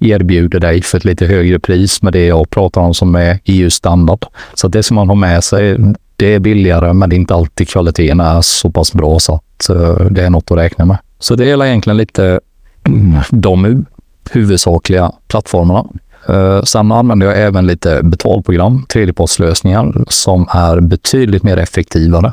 erbjuder 0.00 0.60
dig 0.60 0.82
för 0.82 0.98
ett 0.98 1.04
lite 1.04 1.26
högre 1.26 1.58
pris 1.58 2.02
med 2.02 2.12
det 2.12 2.26
jag 2.26 2.50
pratar 2.50 2.80
om 2.80 2.94
som 2.94 3.14
är 3.14 3.38
EU-standard. 3.44 4.24
Så 4.54 4.68
det 4.68 4.82
som 4.82 4.94
man 4.94 5.08
har 5.08 5.16
med 5.16 5.44
sig 5.44 5.76
det 6.16 6.34
är 6.34 6.38
billigare, 6.38 6.92
men 6.92 7.10
det 7.10 7.16
är 7.16 7.18
inte 7.18 7.34
alltid 7.34 7.68
kvaliteten 7.68 8.20
är 8.20 8.40
så 8.40 8.70
pass 8.70 8.92
bra 8.92 9.18
så 9.18 9.34
att 9.34 9.68
eh, 9.68 10.06
det 10.10 10.22
är 10.22 10.30
något 10.30 10.50
att 10.50 10.58
räkna 10.58 10.84
med. 10.84 10.98
Så 11.18 11.34
det 11.34 11.50
är 11.50 11.64
egentligen 11.64 11.96
lite 11.96 12.40
de 13.30 13.86
huvudsakliga 14.30 15.12
plattformarna. 15.28 15.84
Eh, 16.28 16.62
sen 16.62 16.92
använder 16.92 17.26
jag 17.26 17.40
även 17.40 17.66
lite 17.66 18.00
betalprogram, 18.02 18.84
tredjepartslösningar 18.88 20.04
som 20.08 20.48
är 20.50 20.80
betydligt 20.80 21.42
mer 21.42 21.56
effektivare 21.56 22.32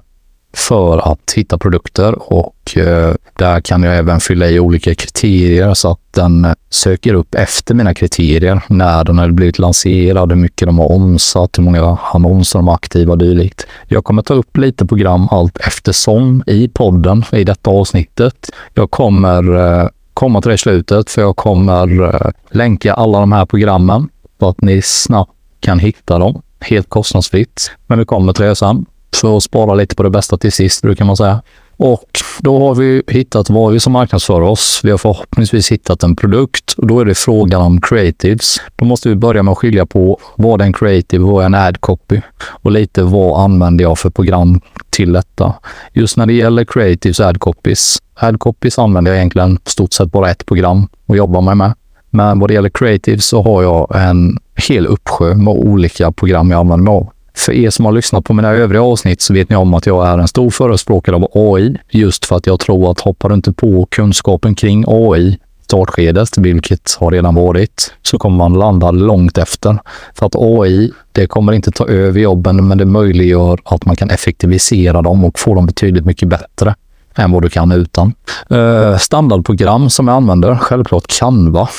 för 0.57 1.11
att 1.11 1.33
hitta 1.35 1.57
produkter 1.57 2.33
och 2.33 2.77
eh, 2.77 3.13
där 3.33 3.61
kan 3.61 3.83
jag 3.83 3.97
även 3.97 4.19
fylla 4.19 4.47
i 4.47 4.59
olika 4.59 4.95
kriterier 4.95 5.73
så 5.73 5.91
att 5.91 5.99
den 6.11 6.45
eh, 6.45 6.53
söker 6.69 7.13
upp 7.13 7.35
efter 7.35 7.75
mina 7.75 7.93
kriterier 7.93 8.61
när 8.67 9.03
den 9.03 9.17
har 9.17 9.31
blivit 9.31 9.59
lanserad, 9.59 10.31
hur 10.31 10.39
mycket 10.39 10.67
de 10.67 10.79
har 10.79 10.91
omsatt, 10.91 11.57
hur 11.57 11.63
många 11.63 11.97
annonser 12.13 12.59
de 12.59 12.67
har 12.67 12.75
aktiva 12.75 13.11
och 13.11 13.17
dylikt. 13.17 13.67
Jag 13.87 14.03
kommer 14.03 14.21
ta 14.21 14.33
upp 14.33 14.57
lite 14.57 14.85
program 14.85 15.27
allt 15.31 15.57
eftersom 15.57 16.43
i 16.47 16.67
podden 16.67 17.23
i 17.31 17.43
detta 17.43 17.69
avsnittet. 17.69 18.49
Jag 18.73 18.91
kommer 18.91 19.55
eh, 19.55 19.89
komma 20.13 20.41
till 20.41 20.51
det 20.51 20.57
slutet 20.57 21.09
för 21.09 21.21
jag 21.21 21.35
kommer 21.35 22.03
eh, 22.03 22.31
länka 22.51 22.93
alla 22.93 23.19
de 23.19 23.31
här 23.31 23.45
programmen 23.45 24.09
så 24.39 24.49
att 24.49 24.61
ni 24.61 24.81
snabbt 24.81 25.31
kan 25.59 25.79
hitta 25.79 26.19
dem 26.19 26.41
helt 26.59 26.89
kostnadsfritt. 26.89 27.71
Men 27.87 27.99
vi 27.99 28.05
kommer 28.05 28.33
till 28.33 28.45
det 28.45 28.55
sen. 28.55 28.85
För 29.21 29.37
att 29.37 29.43
spara 29.43 29.73
lite 29.73 29.95
på 29.95 30.03
det 30.03 30.09
bästa 30.09 30.37
till 30.37 30.51
sist, 30.51 30.81
brukar 30.81 31.05
man 31.05 31.17
säga. 31.17 31.41
Och 31.77 32.09
då 32.39 32.59
har 32.59 32.75
vi 32.75 33.03
hittat 33.07 33.49
vad 33.49 33.73
vi 33.73 33.79
som 33.79 33.93
marknadsför 33.93 34.41
oss. 34.41 34.81
Vi 34.83 34.91
har 34.91 34.97
förhoppningsvis 34.97 35.71
hittat 35.71 36.03
en 36.03 36.15
produkt 36.15 36.73
och 36.77 36.87
då 36.87 36.99
är 36.99 37.05
det 37.05 37.15
frågan 37.15 37.61
om 37.61 37.81
creatives. 37.81 38.57
Då 38.75 38.85
måste 38.85 39.09
vi 39.09 39.15
börja 39.15 39.43
med 39.43 39.51
att 39.51 39.57
skilja 39.57 39.85
på 39.85 40.19
vad 40.35 40.61
är 40.61 40.65
en 40.65 40.73
creative 40.73 41.23
och 41.23 41.31
vad 41.31 41.41
är 41.41 41.45
en 41.45 41.55
ad 41.55 41.77
copy 41.79 42.21
och 42.45 42.71
lite 42.71 43.03
vad 43.03 43.43
använder 43.43 43.83
jag 43.83 43.99
för 43.99 44.09
program 44.09 44.61
till 44.89 45.13
detta. 45.13 45.53
Just 45.93 46.17
när 46.17 46.25
det 46.25 46.33
gäller 46.33 46.65
creatives 46.65 47.19
ad 47.19 47.39
copies. 47.39 47.97
Ad 48.15 48.37
copies 48.37 48.79
använder 48.79 49.11
jag 49.11 49.17
egentligen 49.17 49.59
stort 49.65 49.93
sett 49.93 50.11
bara 50.11 50.31
ett 50.31 50.45
program 50.45 50.87
och 51.05 51.17
jobbar 51.17 51.41
med. 51.41 51.57
med. 51.57 51.73
Men 52.09 52.39
vad 52.39 52.49
det 52.49 52.53
gäller 52.53 52.69
creatives 52.69 53.25
så 53.25 53.41
har 53.41 53.63
jag 53.63 54.09
en 54.09 54.37
hel 54.67 54.87
uppsjö 54.87 55.35
med 55.35 55.53
olika 55.53 56.11
program 56.11 56.51
jag 56.51 56.59
använder 56.59 56.83
mig 56.83 56.93
av. 56.93 57.09
För 57.37 57.53
er 57.53 57.69
som 57.69 57.85
har 57.85 57.91
lyssnat 57.91 58.25
på 58.25 58.33
mina 58.33 58.49
övriga 58.49 58.81
avsnitt 58.81 59.21
så 59.21 59.33
vet 59.33 59.49
ni 59.49 59.55
om 59.55 59.73
att 59.73 59.85
jag 59.85 60.07
är 60.07 60.17
en 60.17 60.27
stor 60.27 60.49
förespråkare 60.49 61.15
av 61.15 61.27
AI. 61.33 61.77
Just 61.89 62.25
för 62.25 62.35
att 62.35 62.47
jag 62.47 62.59
tror 62.59 62.91
att 62.91 62.99
hoppar 62.99 63.29
du 63.29 63.35
inte 63.35 63.53
på 63.53 63.87
kunskapen 63.91 64.55
kring 64.55 64.83
AI 64.87 65.37
startskedet, 65.67 66.37
vilket 66.37 66.97
har 66.99 67.11
redan 67.11 67.35
varit, 67.35 67.93
så 68.01 68.17
kommer 68.17 68.37
man 68.37 68.53
landa 68.53 68.91
långt 68.91 69.37
efter. 69.37 69.77
För 70.13 70.25
att 70.25 70.35
AI, 70.35 70.91
det 71.11 71.27
kommer 71.27 71.53
inte 71.53 71.71
ta 71.71 71.87
över 71.87 72.19
jobben, 72.19 72.67
men 72.67 72.77
det 72.77 72.85
möjliggör 72.85 73.59
att 73.63 73.85
man 73.85 73.95
kan 73.95 74.09
effektivisera 74.09 75.01
dem 75.01 75.25
och 75.25 75.39
få 75.39 75.55
dem 75.55 75.65
betydligt 75.65 76.05
mycket 76.05 76.29
bättre 76.29 76.75
än 77.15 77.31
vad 77.31 77.41
du 77.41 77.49
kan 77.49 77.71
utan. 77.71 78.13
Eh, 78.49 78.97
standardprogram 78.97 79.89
som 79.89 80.07
jag 80.07 80.15
använder, 80.15 80.55
självklart 80.55 81.07
Canva. 81.19 81.69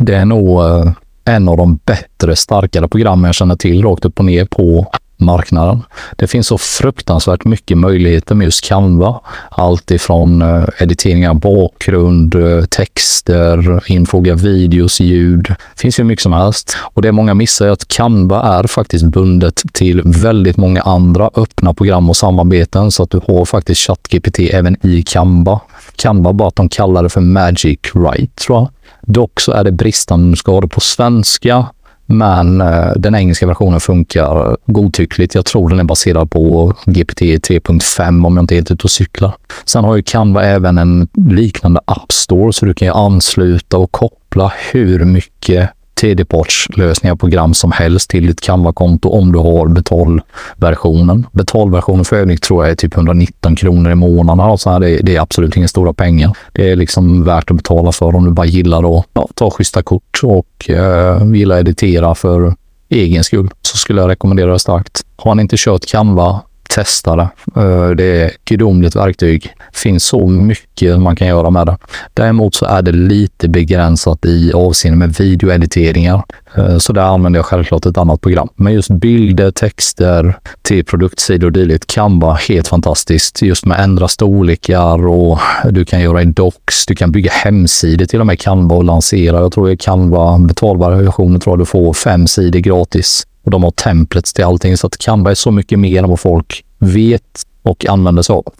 Det 0.00 0.14
är 0.14 0.24
nog 0.24 0.64
eh, 0.64 0.92
en 1.24 1.48
av 1.48 1.56
de 1.56 1.78
bättre, 1.84 2.36
starkare 2.36 2.88
programmen 2.88 3.28
jag 3.28 3.34
känner 3.34 3.56
till 3.56 3.82
rakt 3.82 4.04
upp 4.04 4.18
och 4.18 4.24
ner 4.24 4.44
på 4.44 4.92
marknaden. 5.24 5.82
Det 6.16 6.26
finns 6.26 6.46
så 6.46 6.58
fruktansvärt 6.58 7.44
mycket 7.44 7.78
möjligheter 7.78 8.34
med 8.34 8.44
just 8.44 8.64
Canva. 8.64 9.20
Allt 9.50 9.90
ifrån 9.90 10.42
eh, 10.42 10.64
editering 10.78 11.28
av 11.28 11.40
bakgrund, 11.40 12.34
eh, 12.34 12.64
texter, 12.64 13.82
infoga 13.86 14.34
videos, 14.34 15.00
ljud. 15.00 15.44
Det 15.44 15.80
finns 15.80 16.00
ju 16.00 16.04
mycket 16.04 16.22
som 16.22 16.32
helst. 16.32 16.76
Och 16.80 17.02
det 17.02 17.12
många 17.12 17.34
missar 17.34 17.66
är 17.66 17.70
att 17.70 17.88
Canva 17.88 18.42
är 18.42 18.66
faktiskt 18.66 19.04
bundet 19.04 19.62
till 19.72 20.02
väldigt 20.04 20.56
många 20.56 20.80
andra 20.80 21.30
öppna 21.34 21.74
program 21.74 22.10
och 22.10 22.16
samarbeten 22.16 22.90
så 22.90 23.02
att 23.02 23.10
du 23.10 23.20
har 23.26 23.44
faktiskt 23.44 23.80
ChatGPT 23.80 24.38
även 24.38 24.86
i 24.86 25.02
Canva. 25.02 25.60
Canva 25.96 26.32
bara 26.32 26.48
att 26.48 26.56
de 26.56 26.68
kallar 26.68 27.02
det 27.02 27.08
för 27.08 27.20
Magic 27.20 27.78
Write 27.94 28.44
tror 28.44 28.58
jag. 28.58 28.68
Dock 29.02 29.40
så 29.40 29.52
är 29.52 29.64
det 29.64 29.72
bristande 29.72 30.24
om 30.24 30.30
du 30.30 30.36
ska 30.36 30.52
ha 30.52 30.60
det 30.60 30.68
på 30.68 30.80
svenska 30.80 31.66
men 32.06 32.60
eh, 32.60 32.92
den 32.96 33.14
engelska 33.14 33.46
versionen 33.46 33.80
funkar 33.80 34.56
godtyckligt. 34.66 35.34
Jag 35.34 35.44
tror 35.44 35.68
den 35.68 35.80
är 35.80 35.84
baserad 35.84 36.30
på 36.30 36.72
GPT 36.84 37.20
3.5 37.20 38.26
om 38.26 38.36
jag 38.36 38.42
inte 38.42 38.54
är 38.54 38.56
helt 38.56 38.70
ute 38.70 38.84
och 38.84 38.90
cyklar. 38.90 39.34
Sen 39.64 39.84
har 39.84 39.96
ju 39.96 40.02
Canva 40.02 40.44
även 40.44 40.78
en 40.78 41.08
liknande 41.14 41.80
App 41.84 42.12
Store 42.12 42.52
så 42.52 42.66
du 42.66 42.74
kan 42.74 42.88
ju 42.88 42.94
ansluta 42.94 43.78
och 43.78 43.92
koppla 43.92 44.52
hur 44.72 45.04
mycket 45.04 45.70
tredjepartslösningar, 45.94 47.16
program 47.16 47.54
som 47.54 47.72
helst 47.72 48.10
till 48.10 48.26
ditt 48.26 48.40
Canva-konto 48.40 49.08
om 49.08 49.32
du 49.32 49.38
har 49.38 49.68
betalversionen. 49.68 51.26
Betalversionen 51.32 52.04
för 52.04 52.16
övrigt 52.16 52.42
tror 52.42 52.64
jag 52.64 52.70
är 52.70 52.76
typ 52.76 52.96
119 52.96 53.56
kronor 53.56 53.92
i 53.92 53.94
månaden. 53.94 54.40
Alltså 54.40 54.78
det, 54.78 54.96
det 54.96 55.16
är 55.16 55.20
absolut 55.20 55.56
inga 55.56 55.68
stora 55.68 55.92
pengar. 55.92 56.36
Det 56.52 56.70
är 56.70 56.76
liksom 56.76 57.24
värt 57.24 57.50
att 57.50 57.56
betala 57.56 57.92
för 57.92 58.14
om 58.14 58.24
du 58.24 58.30
bara 58.30 58.46
gillar 58.46 58.98
att 58.98 59.06
ja, 59.12 59.28
ta 59.34 59.50
schyssta 59.50 59.82
kort 59.82 60.20
och 60.22 60.70
eh, 60.70 61.32
gillar 61.32 61.58
editera 61.58 62.14
för 62.14 62.54
egen 62.88 63.24
skull 63.24 63.50
så 63.62 63.76
skulle 63.76 64.00
jag 64.00 64.10
rekommendera 64.10 64.52
det 64.52 64.58
starkt. 64.58 65.02
Har 65.16 65.34
ni 65.34 65.42
inte 65.42 65.56
kört 65.58 65.86
Canva 65.86 66.40
testa 66.74 67.16
det. 67.16 67.28
Eh, 67.56 67.90
det 67.90 68.04
är 68.04 68.26
ett 68.26 68.44
gudomligt 68.44 68.96
verktyg. 68.96 69.42
Det 69.72 69.78
finns 69.78 70.04
så 70.04 70.26
mycket 70.26 71.00
man 71.00 71.16
kan 71.16 71.28
göra 71.28 71.50
med 71.50 71.66
det. 71.66 71.78
Däremot 72.14 72.54
så 72.54 72.66
är 72.66 72.82
det 72.82 72.92
lite 72.92 73.48
begränsat 73.48 74.24
i 74.24 74.52
avseende 74.52 74.98
med 74.98 75.14
videoediteringar. 75.18 76.22
Eh, 76.56 76.78
så 76.78 76.92
där 76.92 77.02
använder 77.02 77.38
jag 77.38 77.46
självklart 77.46 77.86
ett 77.86 77.98
annat 77.98 78.20
program. 78.20 78.48
Men 78.56 78.72
just 78.72 78.90
bilder, 78.90 79.50
texter 79.50 80.38
till 80.62 80.84
produktsidor 80.84 81.46
och 81.46 81.52
dylikt 81.52 81.86
kan 81.86 82.18
vara 82.18 82.34
helt 82.34 82.68
fantastiskt. 82.68 83.42
Just 83.42 83.66
med 83.66 83.80
ändra 83.80 84.08
storlekar 84.08 85.06
och 85.06 85.38
du 85.70 85.84
kan 85.84 86.00
göra 86.00 86.22
i 86.22 86.24
docs. 86.24 86.86
Du 86.86 86.94
kan 86.94 87.12
bygga 87.12 87.30
hemsidor 87.32 88.06
till 88.06 88.20
och 88.20 88.26
med 88.26 88.40
Canva 88.40 88.76
och 88.76 88.84
lansera. 88.84 89.40
Jag 89.40 89.52
tror 89.52 89.70
i 89.70 89.76
Canva 89.76 90.38
betalbara 90.38 90.96
versioner 90.96 91.38
tror 91.38 91.52
jag 91.52 91.58
du 91.58 91.64
får 91.64 91.92
fem 91.92 92.26
sidor 92.26 92.58
gratis. 92.58 93.26
Och 93.42 93.50
de 93.50 93.62
har 93.62 93.70
templates 93.70 94.32
till 94.32 94.44
allting, 94.44 94.76
så 94.76 94.86
att 94.86 94.98
Canva 94.98 95.30
är 95.30 95.34
så 95.34 95.50
mycket 95.50 95.78
mer 95.78 96.02
än 96.02 96.08
vad 96.08 96.20
folk 96.20 96.64
vet 96.78 97.46
och 97.62 97.86
använder 97.86 98.22
sig 98.22 98.34
av. 98.34 98.52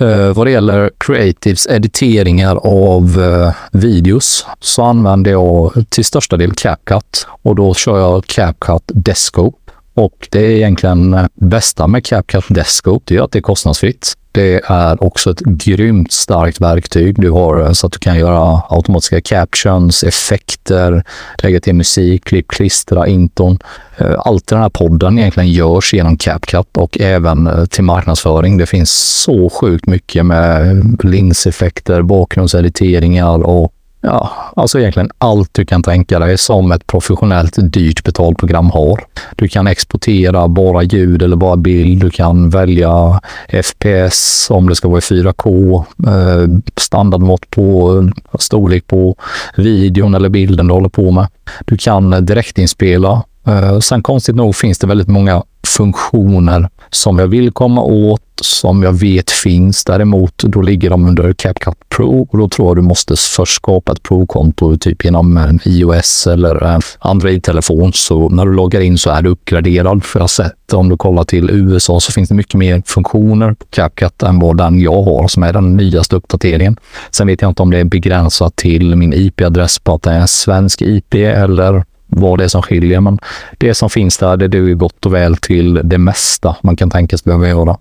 Uh, 0.00 0.32
vad 0.32 0.46
det 0.46 0.50
gäller 0.50 0.90
creatives 0.98 1.66
editeringar 1.66 2.56
av 2.56 3.18
uh, 3.18 3.52
videos 3.72 4.46
så 4.60 4.82
använder 4.82 5.30
jag 5.30 5.84
till 5.88 6.04
största 6.04 6.36
del 6.36 6.52
CapCut 6.52 7.26
och 7.42 7.54
då 7.54 7.74
kör 7.74 7.98
jag 7.98 8.26
CapCut 8.26 8.82
Desktop. 8.86 9.61
Och 9.94 10.28
det 10.30 10.46
är 10.46 10.50
egentligen 10.50 11.14
eh, 11.14 11.26
bästa 11.34 11.86
med 11.86 12.04
CapCut 12.04 12.44
Desktop, 12.48 13.02
det 13.06 13.16
är 13.16 13.22
att 13.22 13.32
det 13.32 13.38
är 13.38 13.42
kostnadsfritt. 13.42 14.14
Det 14.34 14.60
är 14.64 15.04
också 15.04 15.30
ett 15.30 15.40
grymt 15.40 16.12
starkt 16.12 16.60
verktyg. 16.60 17.20
Du 17.20 17.30
har 17.30 17.60
eh, 17.60 17.72
så 17.72 17.86
att 17.86 17.92
du 17.92 17.98
kan 17.98 18.18
göra 18.18 18.62
automatiska 18.68 19.20
captions, 19.20 20.04
effekter, 20.04 21.04
lägga 21.42 21.60
till 21.60 21.74
musik, 21.74 22.24
klipp, 22.24 22.48
klistra, 22.48 23.06
inton. 23.06 23.58
Eh, 23.98 24.14
allt 24.18 24.52
i 24.52 24.54
den 24.54 24.62
här 24.62 24.70
podden 24.70 25.18
egentligen 25.18 25.50
görs 25.50 25.94
genom 25.94 26.16
CapCut 26.16 26.76
och 26.76 27.00
även 27.00 27.68
till 27.70 27.84
marknadsföring. 27.84 28.56
Det 28.56 28.66
finns 28.66 28.90
så 29.22 29.50
sjukt 29.50 29.86
mycket 29.86 30.26
med 30.26 30.82
linseffekter, 31.04 32.02
bakgrundsediteringar 32.02 33.38
och 33.38 33.72
Ja, 34.04 34.30
alltså 34.56 34.78
egentligen 34.80 35.10
allt 35.18 35.48
du 35.52 35.64
kan 35.64 35.82
tänka 35.82 36.18
dig 36.18 36.38
som 36.38 36.72
ett 36.72 36.86
professionellt 36.86 37.56
dyrt 37.72 38.04
betalprogram 38.04 38.70
har. 38.70 39.04
Du 39.36 39.48
kan 39.48 39.66
exportera 39.66 40.48
bara 40.48 40.82
ljud 40.82 41.22
eller 41.22 41.36
bara 41.36 41.56
bild. 41.56 42.00
Du 42.00 42.10
kan 42.10 42.50
välja 42.50 43.20
FPS 43.62 44.50
om 44.50 44.68
det 44.68 44.74
ska 44.74 44.88
vara 44.88 44.98
i 44.98 45.00
4K, 45.00 45.74
eh, 46.06 46.48
standardmått 46.76 47.50
på 47.50 48.10
storlek 48.38 48.86
på 48.86 49.16
videon 49.56 50.14
eller 50.14 50.28
bilden 50.28 50.66
du 50.66 50.74
håller 50.74 50.88
på 50.88 51.10
med. 51.10 51.26
Du 51.64 51.76
kan 51.76 52.26
direktinspela. 52.26 53.22
Eh, 53.46 53.78
sen 53.78 54.02
konstigt 54.02 54.36
nog 54.36 54.56
finns 54.56 54.78
det 54.78 54.86
väldigt 54.86 55.08
många 55.08 55.42
funktioner 55.66 56.68
som 56.94 57.18
jag 57.18 57.26
vill 57.26 57.52
komma 57.52 57.82
åt, 57.82 58.22
som 58.40 58.82
jag 58.82 58.92
vet 58.92 59.30
finns. 59.30 59.84
Däremot, 59.84 60.38
då 60.38 60.62
ligger 60.62 60.90
de 60.90 61.06
under 61.06 61.32
CapCut 61.32 61.88
Pro 61.88 62.28
och 62.30 62.38
då 62.38 62.48
tror 62.48 62.68
jag 62.68 62.76
du 62.76 62.82
måste 62.82 63.16
först 63.16 63.54
skapa 63.54 63.92
ett 63.92 64.02
Pro-konto 64.02 64.76
typ 64.76 65.04
genom 65.04 65.36
en 65.36 65.60
iOS 65.64 66.26
eller 66.26 66.80
Android-telefon. 66.98 67.92
Så 67.92 68.28
när 68.28 68.46
du 68.46 68.54
loggar 68.54 68.80
in 68.80 68.98
så 68.98 69.10
är 69.10 69.22
du 69.22 69.30
uppgraderad. 69.30 70.04
För 70.04 70.18
jag 70.18 70.22
har 70.22 70.28
sett, 70.28 70.72
om 70.72 70.88
du 70.88 70.96
kollar 70.96 71.24
till 71.24 71.50
USA 71.50 72.00
så 72.00 72.12
finns 72.12 72.28
det 72.28 72.34
mycket 72.34 72.54
mer 72.54 72.82
funktioner 72.86 73.52
på 73.52 73.64
CapCut 73.70 74.22
än 74.22 74.38
vad 74.38 74.56
den 74.56 74.80
jag 74.80 75.02
har 75.02 75.28
som 75.28 75.42
är 75.42 75.52
den 75.52 75.76
nyaste 75.76 76.16
uppdateringen. 76.16 76.76
Sen 77.10 77.26
vet 77.26 77.42
jag 77.42 77.50
inte 77.50 77.62
om 77.62 77.70
det 77.70 77.78
är 77.78 77.84
begränsat 77.84 78.56
till 78.56 78.96
min 78.96 79.12
IP-adress 79.12 79.78
på 79.78 79.94
att 79.94 80.02
det 80.02 80.10
är 80.10 80.20
en 80.20 80.28
svensk 80.28 80.82
IP 80.82 81.14
eller 81.14 81.84
vad 82.22 82.38
det 82.38 82.44
är 82.44 82.48
som 82.48 82.62
skiljer. 82.62 83.00
Men 83.00 83.18
det 83.58 83.74
som 83.74 83.90
finns 83.90 84.18
där, 84.18 84.36
det 84.36 84.48
duger 84.48 84.74
gott 84.74 85.06
och 85.06 85.14
väl 85.14 85.36
till 85.36 85.80
det 85.84 85.98
mesta 85.98 86.56
man 86.62 86.76
kan 86.76 86.90
tänkas 86.90 87.24
behöva 87.24 87.48
göra. 87.48 87.76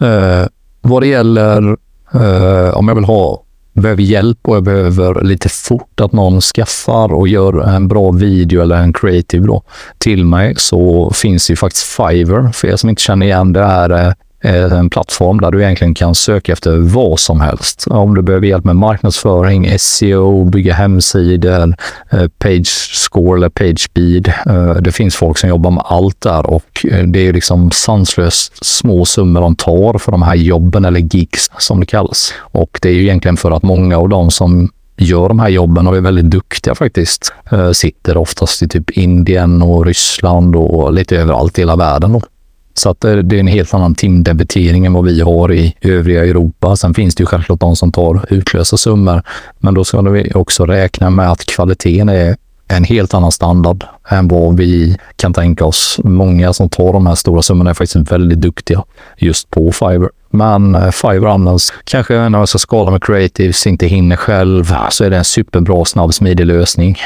Eh, 0.00 0.46
vad 0.80 1.02
det 1.02 1.06
gäller 1.06 1.76
eh, 2.14 2.76
om 2.76 2.88
jag 2.88 2.94
vill 2.94 3.04
ha 3.04 3.42
behöver 3.72 4.02
hjälp 4.02 4.38
och 4.42 4.56
jag 4.56 4.62
behöver 4.62 5.22
lite 5.24 5.48
fort 5.48 6.00
att 6.00 6.12
någon 6.12 6.40
skaffar 6.40 7.12
och 7.12 7.28
gör 7.28 7.68
en 7.68 7.88
bra 7.88 8.10
video 8.10 8.62
eller 8.62 8.76
en 8.76 8.92
creative 8.92 9.46
då, 9.46 9.62
till 9.98 10.24
mig 10.24 10.54
så 10.56 11.10
finns 11.14 11.50
ju 11.50 11.56
faktiskt 11.56 11.86
Fiverr. 11.86 12.52
För 12.52 12.68
er 12.68 12.76
som 12.76 12.90
inte 12.90 13.02
känner 13.02 13.26
igen 13.26 13.52
det 13.52 13.60
är 13.60 13.90
är 13.90 14.08
eh, 14.08 14.12
Eh, 14.44 14.72
en 14.72 14.90
plattform 14.90 15.40
där 15.40 15.50
du 15.50 15.62
egentligen 15.62 15.94
kan 15.94 16.14
söka 16.14 16.52
efter 16.52 16.76
vad 16.76 17.20
som 17.20 17.40
helst. 17.40 17.86
Om 17.86 18.14
du 18.14 18.22
behöver 18.22 18.46
hjälp 18.46 18.64
med 18.64 18.76
marknadsföring, 18.76 19.78
SEO, 19.78 20.44
bygga 20.44 20.74
hemsidor, 20.74 21.74
eh, 22.10 22.28
page 22.38 22.90
score 22.94 23.36
eller 23.36 23.48
page 23.48 23.80
speed. 23.80 24.32
Eh, 24.46 24.74
det 24.74 24.92
finns 24.92 25.16
folk 25.16 25.38
som 25.38 25.48
jobbar 25.48 25.70
med 25.70 25.84
allt 25.86 26.20
där 26.20 26.46
och 26.46 26.86
det 27.06 27.28
är 27.28 27.32
liksom 27.32 27.70
sanslöst 27.70 28.64
små 28.64 29.04
summor 29.04 29.40
de 29.40 29.56
tar 29.56 29.98
för 29.98 30.12
de 30.12 30.22
här 30.22 30.34
jobben 30.34 30.84
eller 30.84 31.00
gigs 31.00 31.50
som 31.58 31.80
det 31.80 31.86
kallas. 31.86 32.32
Och 32.38 32.78
det 32.82 32.88
är 32.88 32.94
ju 32.94 33.02
egentligen 33.02 33.36
för 33.36 33.50
att 33.50 33.62
många 33.62 33.98
av 33.98 34.08
dem 34.08 34.30
som 34.30 34.70
gör 34.96 35.28
de 35.28 35.38
här 35.38 35.48
jobben 35.48 35.86
och 35.86 35.96
är 35.96 36.00
väldigt 36.00 36.30
duktiga 36.30 36.74
faktiskt. 36.74 37.32
Sitter 37.72 38.16
oftast 38.16 38.62
i 38.62 38.68
typ 38.68 38.90
Indien 38.90 39.62
och 39.62 39.86
Ryssland 39.86 40.56
och 40.56 40.92
lite 40.92 41.16
överallt 41.16 41.58
i 41.58 41.60
hela 41.60 41.76
världen. 41.76 42.20
Så 42.74 42.90
att 42.90 43.00
det 43.00 43.10
är 43.10 43.34
en 43.34 43.46
helt 43.46 43.74
annan 43.74 43.94
timdebitering 43.94 44.86
än 44.86 44.92
vad 44.92 45.04
vi 45.04 45.20
har 45.20 45.52
i 45.52 45.74
övriga 45.80 46.24
Europa. 46.24 46.76
Sen 46.76 46.94
finns 46.94 47.14
det 47.14 47.22
ju 47.22 47.26
självklart 47.26 47.60
de 47.60 47.76
som 47.76 47.92
tar 47.92 48.24
utlösa 48.30 48.76
summor, 48.76 49.22
men 49.58 49.74
då 49.74 49.84
ska 49.84 50.00
vi 50.00 50.32
också 50.34 50.66
räkna 50.66 51.10
med 51.10 51.30
att 51.30 51.46
kvaliteten 51.46 52.08
är 52.08 52.36
en 52.68 52.84
helt 52.84 53.14
annan 53.14 53.32
standard 53.32 53.84
än 54.08 54.28
vad 54.28 54.56
vi 54.56 54.96
kan 55.16 55.32
tänka 55.32 55.64
oss. 55.64 56.00
Många 56.04 56.52
som 56.52 56.68
tar 56.68 56.92
de 56.92 57.06
här 57.06 57.14
stora 57.14 57.42
summorna 57.42 57.70
är 57.70 57.74
faktiskt 57.74 58.12
väldigt 58.12 58.40
duktiga 58.40 58.84
just 59.16 59.50
på 59.50 59.72
Fiverr. 59.72 60.10
Men 60.30 60.74
eh, 60.74 60.90
Fiverr 60.90 61.26
används 61.26 61.72
kanske 61.84 62.14
när 62.14 62.28
man 62.28 62.46
ska 62.46 62.58
skala 62.58 62.90
med 62.90 63.04
creatives, 63.04 63.66
inte 63.66 63.86
hinner 63.86 64.16
själv, 64.16 64.74
så 64.90 65.04
är 65.04 65.10
det 65.10 65.16
en 65.16 65.24
superbra, 65.24 65.84
snabb, 65.84 66.14
smidig 66.14 66.46
lösning. 66.46 66.98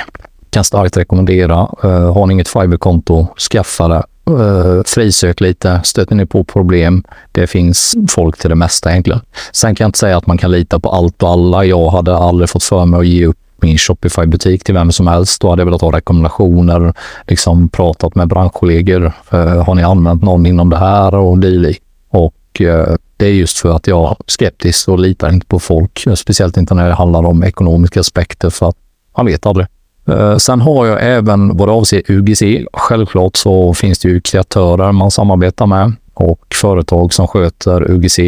Kan 0.50 0.64
starkt 0.64 0.96
rekommendera. 0.96 1.68
Eh, 1.82 2.14
har 2.14 2.26
ni 2.26 2.32
inget 2.32 2.48
Fiverr-konto, 2.48 3.26
skaffa 3.52 3.88
det. 3.88 4.02
Eh, 4.30 4.82
Frisök 4.86 5.40
lite, 5.40 5.80
stöter 5.84 6.14
ni 6.14 6.26
på 6.26 6.44
problem. 6.44 7.04
Det 7.32 7.46
finns 7.46 7.96
folk 8.08 8.38
till 8.38 8.50
det 8.50 8.56
mesta 8.56 8.90
egentligen. 8.90 9.20
Sen 9.52 9.74
kan 9.74 9.84
jag 9.84 9.88
inte 9.88 9.98
säga 9.98 10.16
att 10.16 10.26
man 10.26 10.38
kan 10.38 10.50
lita 10.50 10.80
på 10.80 10.88
allt 10.88 11.22
och 11.22 11.30
alla. 11.30 11.64
Jag 11.64 11.90
hade 11.90 12.16
aldrig 12.16 12.50
fått 12.50 12.62
för 12.62 12.86
mig 12.86 13.00
att 13.00 13.06
ge 13.06 13.26
upp 13.26 13.38
min 13.60 13.76
Shopify-butik 13.78 14.64
till 14.64 14.74
vem 14.74 14.92
som 14.92 15.06
helst. 15.06 15.40
Då 15.40 15.50
hade 15.50 15.60
jag 15.60 15.66
velat 15.66 15.80
ha 15.80 15.92
rekommendationer, 15.92 16.94
liksom 17.26 17.68
pratat 17.68 18.14
med 18.14 18.28
branschkollegor. 18.28 19.12
Eh, 19.30 19.64
har 19.64 19.74
ni 19.74 19.82
använt 19.82 20.22
någon 20.22 20.46
inom 20.46 20.70
det 20.70 20.78
här 20.78 21.14
och 21.14 21.38
dylikt? 21.38 21.82
Och 22.08 22.60
eh, 22.60 22.94
det 23.16 23.26
är 23.26 23.32
just 23.32 23.58
för 23.58 23.76
att 23.76 23.86
jag 23.86 24.10
är 24.10 24.16
skeptisk 24.26 24.88
och 24.88 24.98
litar 24.98 25.32
inte 25.32 25.46
på 25.46 25.58
folk, 25.58 26.04
speciellt 26.14 26.56
inte 26.56 26.74
när 26.74 26.88
det 26.88 26.94
handlar 26.94 27.24
om 27.24 27.44
ekonomiska 27.44 28.00
aspekter 28.00 28.50
för 28.50 28.68
att 28.68 28.76
man 29.16 29.26
vet 29.26 29.46
aldrig. 29.46 29.66
Eh, 30.06 30.36
sen 30.36 30.60
har 30.60 30.86
jag 30.86 30.98
även 31.02 31.56
vad 31.56 31.70
avser 31.70 32.02
UGC. 32.08 32.66
Självklart 32.72 33.36
så 33.36 33.74
finns 33.74 33.98
det 33.98 34.08
ju 34.08 34.20
kreatörer 34.20 34.92
man 34.92 35.10
samarbetar 35.10 35.66
med 35.66 35.92
och 36.14 36.40
företag 36.54 37.12
som 37.12 37.28
sköter 37.28 37.90
UGC. 37.90 38.18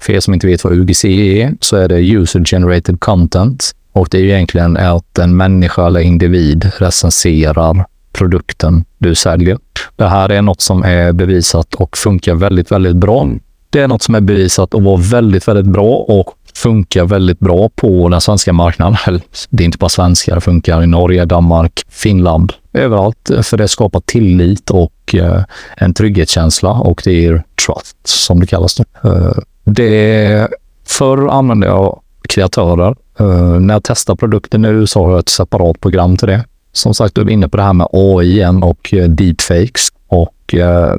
För 0.00 0.12
er 0.12 0.20
som 0.20 0.34
inte 0.34 0.46
vet 0.46 0.64
vad 0.64 0.72
UGC 0.72 1.04
är 1.04 1.54
så 1.60 1.76
är 1.76 1.88
det 1.88 2.00
User 2.00 2.44
Generated 2.44 3.00
Content 3.00 3.74
och 3.92 4.08
det 4.10 4.18
är 4.18 4.22
ju 4.22 4.30
egentligen 4.30 4.76
att 4.76 5.18
en 5.18 5.36
människa 5.36 5.86
eller 5.86 6.00
individ 6.00 6.70
recenserar 6.78 7.84
produkten 8.12 8.84
du 8.98 9.14
säljer. 9.14 9.58
Det 9.96 10.08
här 10.08 10.28
är 10.28 10.42
något 10.42 10.60
som 10.60 10.82
är 10.82 11.12
bevisat 11.12 11.74
och 11.74 11.96
funkar 11.96 12.34
väldigt, 12.34 12.72
väldigt 12.72 12.96
bra. 12.96 13.30
Det 13.70 13.80
är 13.80 13.88
något 13.88 14.02
som 14.02 14.14
är 14.14 14.20
bevisat 14.20 14.74
att 14.74 14.82
vara 14.82 14.96
väldigt, 14.96 15.48
väldigt 15.48 15.66
bra 15.66 15.96
och 15.96 16.34
funkar 16.62 17.04
väldigt 17.04 17.38
bra 17.38 17.68
på 17.68 18.08
den 18.08 18.20
svenska 18.20 18.52
marknaden. 18.52 18.96
Det 19.50 19.62
är 19.62 19.64
inte 19.64 19.78
bara 19.78 19.88
svenskar 19.88 20.34
det 20.34 20.40
funkar 20.40 20.82
i 20.82 20.86
Norge, 20.86 21.24
Danmark, 21.24 21.84
Finland, 21.88 22.52
överallt. 22.72 23.30
För 23.42 23.56
det 23.56 23.68
skapar 23.68 24.00
tillit 24.00 24.70
och 24.70 25.14
eh, 25.14 25.42
en 25.76 25.94
trygghetskänsla 25.94 26.70
och 26.70 27.02
det 27.04 27.26
är 27.26 27.44
trust 27.66 27.96
som 28.04 28.40
det 28.40 28.46
kallas. 28.46 28.80
Eh, 28.80 29.32
det 29.64 30.48
förr 30.86 31.28
använde 31.28 31.66
jag 31.66 32.00
kreatörer. 32.28 32.96
Eh, 33.20 33.60
när 33.60 33.74
jag 33.74 33.82
testar 33.84 34.16
produkter 34.16 34.58
nu 34.58 34.86
så 34.86 35.04
har 35.04 35.10
jag 35.10 35.18
ett 35.18 35.28
separat 35.28 35.80
program 35.80 36.16
till 36.16 36.28
det. 36.28 36.44
Som 36.72 36.94
sagt, 36.94 37.14
du 37.14 37.20
är 37.20 37.30
inne 37.30 37.48
på 37.48 37.56
det 37.56 37.62
här 37.62 37.72
med 37.72 37.86
AI 37.92 38.30
igen 38.30 38.62
och 38.62 38.94
deepfakes. 39.08 39.88
Och 40.08 40.34
och 40.48 40.54
eh, 40.54 40.94